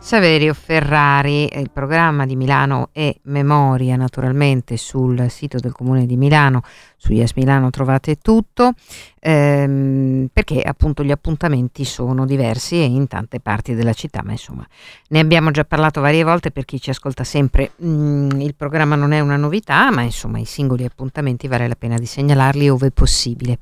Saverio 0.00 0.54
Ferrari, 0.54 1.50
il 1.52 1.70
programma 1.70 2.24
di 2.24 2.34
Milano 2.34 2.88
e 2.92 3.18
Memoria 3.24 3.96
naturalmente 3.96 4.76
sul 4.76 5.28
sito 5.28 5.58
del 5.58 5.72
comune 5.72 6.06
di 6.06 6.16
Milano, 6.16 6.62
su 6.96 7.12
Yes 7.12 7.32
Milano 7.34 7.68
trovate 7.68 8.16
tutto, 8.16 8.72
ehm, 9.20 10.28
perché 10.32 10.62
appunto 10.62 11.02
gli 11.02 11.10
appuntamenti 11.10 11.84
sono 11.84 12.24
diversi 12.24 12.76
e 12.76 12.84
in 12.84 13.06
tante 13.06 13.40
parti 13.40 13.74
della 13.74 13.92
città, 13.92 14.22
ma 14.24 14.30
insomma 14.30 14.66
ne 15.08 15.18
abbiamo 15.18 15.50
già 15.50 15.64
parlato 15.64 16.00
varie 16.00 16.24
volte 16.24 16.52
per 16.52 16.64
chi 16.64 16.80
ci 16.80 16.90
ascolta 16.90 17.24
sempre, 17.24 17.72
mm, 17.84 18.40
il 18.40 18.54
programma 18.54 18.94
non 18.94 19.12
è 19.12 19.20
una 19.20 19.36
novità, 19.36 19.90
ma 19.90 20.02
insomma 20.02 20.38
i 20.38 20.46
singoli 20.46 20.84
appuntamenti 20.84 21.48
vale 21.48 21.68
la 21.68 21.76
pena 21.76 21.98
di 21.98 22.06
segnalarli 22.06 22.68
ove 22.70 22.90
possibile. 22.92 23.58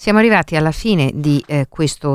Siamo 0.00 0.20
arrivati 0.20 0.54
alla 0.54 0.70
fine 0.70 1.10
di 1.12 1.42
eh, 1.44 1.66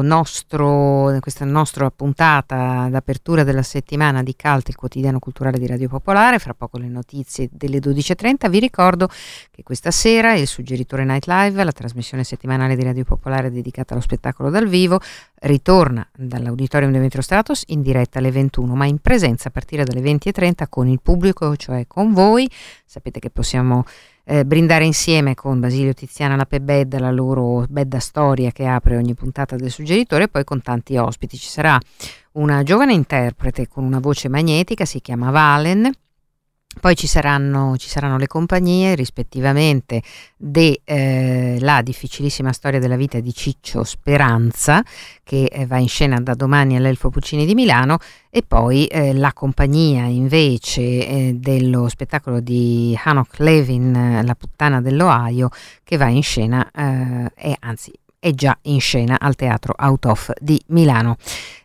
nostro, 0.01 1.17
questa 1.19 1.43
nostra 1.43 1.91
puntata 1.91 2.88
d'apertura 2.89 3.43
della 3.43 3.61
settimana 3.61 4.23
di 4.23 4.38
Calt, 4.38 4.69
il 4.69 4.77
quotidiano 4.77 5.19
culturale 5.19 5.59
di 5.59 5.67
Radio 5.67 5.89
Popolare. 5.89 6.39
Fra 6.39 6.53
poco 6.53 6.77
le 6.77 6.88
notizie 6.88 7.49
delle 7.51 7.79
12.30. 7.79 8.49
Vi 8.49 8.59
ricordo 8.59 9.09
che 9.51 9.63
questa 9.63 9.91
sera 9.91 10.34
il 10.34 10.47
suggeritore 10.47 11.03
Night 11.03 11.27
Live, 11.27 11.61
la 11.61 11.73
trasmissione 11.73 12.23
settimanale 12.23 12.77
di 12.77 12.84
Radio 12.84 13.03
Popolare 13.03 13.51
dedicata 13.51 13.93
allo 13.95 14.01
spettacolo 14.01 14.49
dal 14.49 14.69
vivo, 14.69 15.01
ritorna 15.41 16.07
dall'Auditorium 16.15 16.89
di 16.89 16.99
Metro 16.99 17.21
Stratos 17.21 17.63
in 17.67 17.81
diretta 17.81 18.19
alle 18.19 18.31
21, 18.31 18.75
ma 18.75 18.86
in 18.86 18.99
presenza 18.99 19.49
a 19.49 19.51
partire 19.51 19.84
dalle 19.84 19.99
20.30 19.99 20.67
con 20.69 20.88
il 20.88 21.01
pubblico, 21.01 21.57
cioè 21.57 21.86
con 21.86 22.13
voi. 22.13 22.49
Sapete 22.86 23.19
che 23.19 23.29
possiamo 23.29 23.84
eh, 24.26 24.45
brindare 24.45 24.86
insieme 24.86 25.36
con 25.36 25.59
Basilio 25.59 25.93
Tiziana 25.93 26.36
la 26.36 26.45
Pebedda, 26.45 26.99
la 26.99 27.11
loro 27.11 27.65
bedda 27.67 27.99
storia 27.99 28.51
che 28.51 28.65
apre 28.65 28.97
ogni 28.97 29.13
puntata 29.13 29.55
del 29.55 29.71
suggeritore 29.71 30.26
e 30.26 30.28
poi 30.28 30.43
con 30.43 30.61
tanti 30.61 30.95
ospiti. 30.97 31.38
Ci 31.38 31.49
sarà 31.49 31.78
una 32.34 32.63
giovane 32.63 32.93
interprete 32.93 33.67
con 33.67 33.84
una 33.84 33.99
voce 33.99 34.30
magnetica, 34.30 34.86
si 34.86 35.01
chiama 35.01 35.30
Valen. 35.30 35.91
Poi 36.80 36.95
ci 36.95 37.07
saranno, 37.07 37.78
ci 37.78 37.88
saranno 37.88 38.17
le 38.17 38.28
compagnie 38.28 38.95
rispettivamente 38.95 40.01
della 40.36 41.82
difficilissima 41.82 42.51
storia 42.51 42.80
della 42.80 42.95
vita 42.95 43.19
di 43.19 43.34
Ciccio 43.34 43.84
Speranza 43.84 44.84
che 45.24 45.45
eh, 45.45 45.65
va 45.65 45.78
in 45.78 45.88
scena 45.88 46.19
da 46.19 46.34
domani 46.34 46.76
all'Elfo 46.76 47.09
Puccini 47.09 47.45
di 47.45 47.53
Milano 47.53 47.99
e 48.30 48.41
poi 48.41 48.86
eh, 48.88 49.13
la 49.13 49.32
compagnia 49.34 50.05
invece 50.05 50.82
eh, 50.82 51.34
dello 51.36 51.88
spettacolo 51.88 52.39
di 52.39 52.97
Hanok 53.01 53.39
Levin, 53.39 53.95
eh, 53.95 54.24
La 54.24 54.36
puttana 54.36 54.82
dell'Ohio, 54.82 55.49
che 55.84 55.97
va 55.97 56.07
in 56.07 56.24
scena, 56.24 56.69
eh, 56.71 57.32
e 57.36 57.55
anzi 57.59 57.91
è 58.19 58.32
già 58.32 58.57
in 58.63 58.80
scena 58.80 59.19
al 59.19 59.36
Teatro 59.36 59.74
Out 59.78 60.05
of 60.05 60.32
di 60.39 60.61
Milano. 60.67 61.17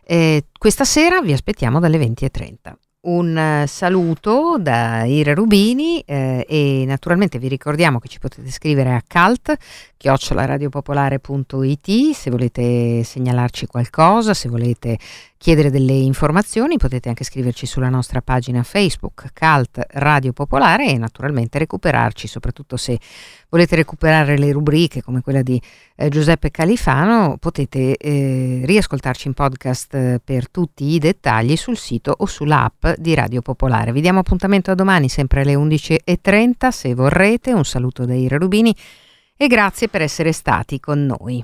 Eh, 0.03 0.45
questa 0.57 0.83
sera 0.83 1.21
vi 1.21 1.31
aspettiamo 1.31 1.79
dalle 1.79 1.97
20.30. 1.97 2.73
Un 3.09 3.35
eh, 3.35 3.65
saluto 3.65 4.57
da 4.59 5.03
Ira 5.03 5.33
Rubini 5.33 5.99
eh, 6.01 6.45
e 6.47 6.83
naturalmente 6.85 7.39
vi 7.39 7.47
ricordiamo 7.47 7.97
che 7.97 8.07
ci 8.07 8.19
potete 8.19 8.51
scrivere 8.51 8.93
a 8.93 9.01
cult 9.07 9.57
chiocciolaradiopopolare.it 9.97 12.13
se 12.13 12.29
volete 12.29 13.03
segnalarci 13.03 13.65
qualcosa, 13.65 14.35
se 14.35 14.47
volete 14.47 14.99
chiedere 15.39 15.71
delle 15.71 15.93
informazioni 15.93 16.77
potete 16.77 17.07
anche 17.07 17.23
scriverci 17.23 17.65
sulla 17.65 17.87
nostra 17.87 18.21
pagina 18.21 18.61
Facebook 18.61 19.31
Cult 19.33 19.81
Radio 19.91 20.33
Popolare 20.33 20.87
e 20.87 20.97
naturalmente 20.97 21.57
recuperarci, 21.57 22.27
soprattutto 22.27 22.75
se 22.75 22.99
volete 23.47 23.77
recuperare 23.77 24.37
le 24.37 24.51
rubriche 24.51 25.01
come 25.01 25.21
quella 25.21 25.41
di 25.41 25.59
eh, 25.95 26.09
Giuseppe 26.09 26.51
Califano, 26.51 27.37
potete 27.39 27.95
eh, 27.95 28.63
riascoltarci 28.65 29.27
in 29.27 29.33
podcast 29.33 29.93
eh, 29.93 30.21
per 30.21 30.49
tutti 30.49 30.83
i 30.83 30.99
dettagli 30.99 31.55
sul 31.55 31.77
sito 31.77 32.13
o 32.17 32.25
sull'app 32.25 32.87
di 32.97 33.15
Radio 33.15 33.41
Popolare. 33.41 33.93
Vi 33.93 34.01
diamo 34.01 34.19
appuntamento 34.19 34.71
a 34.71 34.75
domani 34.75 35.07
sempre 35.07 35.41
alle 35.41 35.53
11.30 35.55 36.67
se 36.67 36.93
vorrete, 36.93 37.53
un 37.53 37.63
saluto 37.63 38.03
da 38.05 38.13
Ira 38.13 38.35
Rubini 38.35 38.75
e 39.37 39.47
grazie 39.47 39.87
per 39.87 40.01
essere 40.01 40.33
stati 40.33 40.81
con 40.81 41.05
noi. 41.05 41.41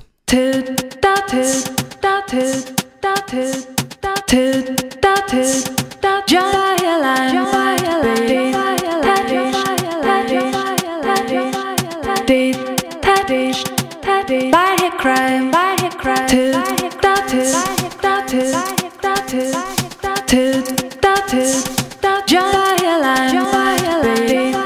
Just 22.28 22.58
like 22.58 22.82
a 22.82 23.02
lamb, 23.02 24.65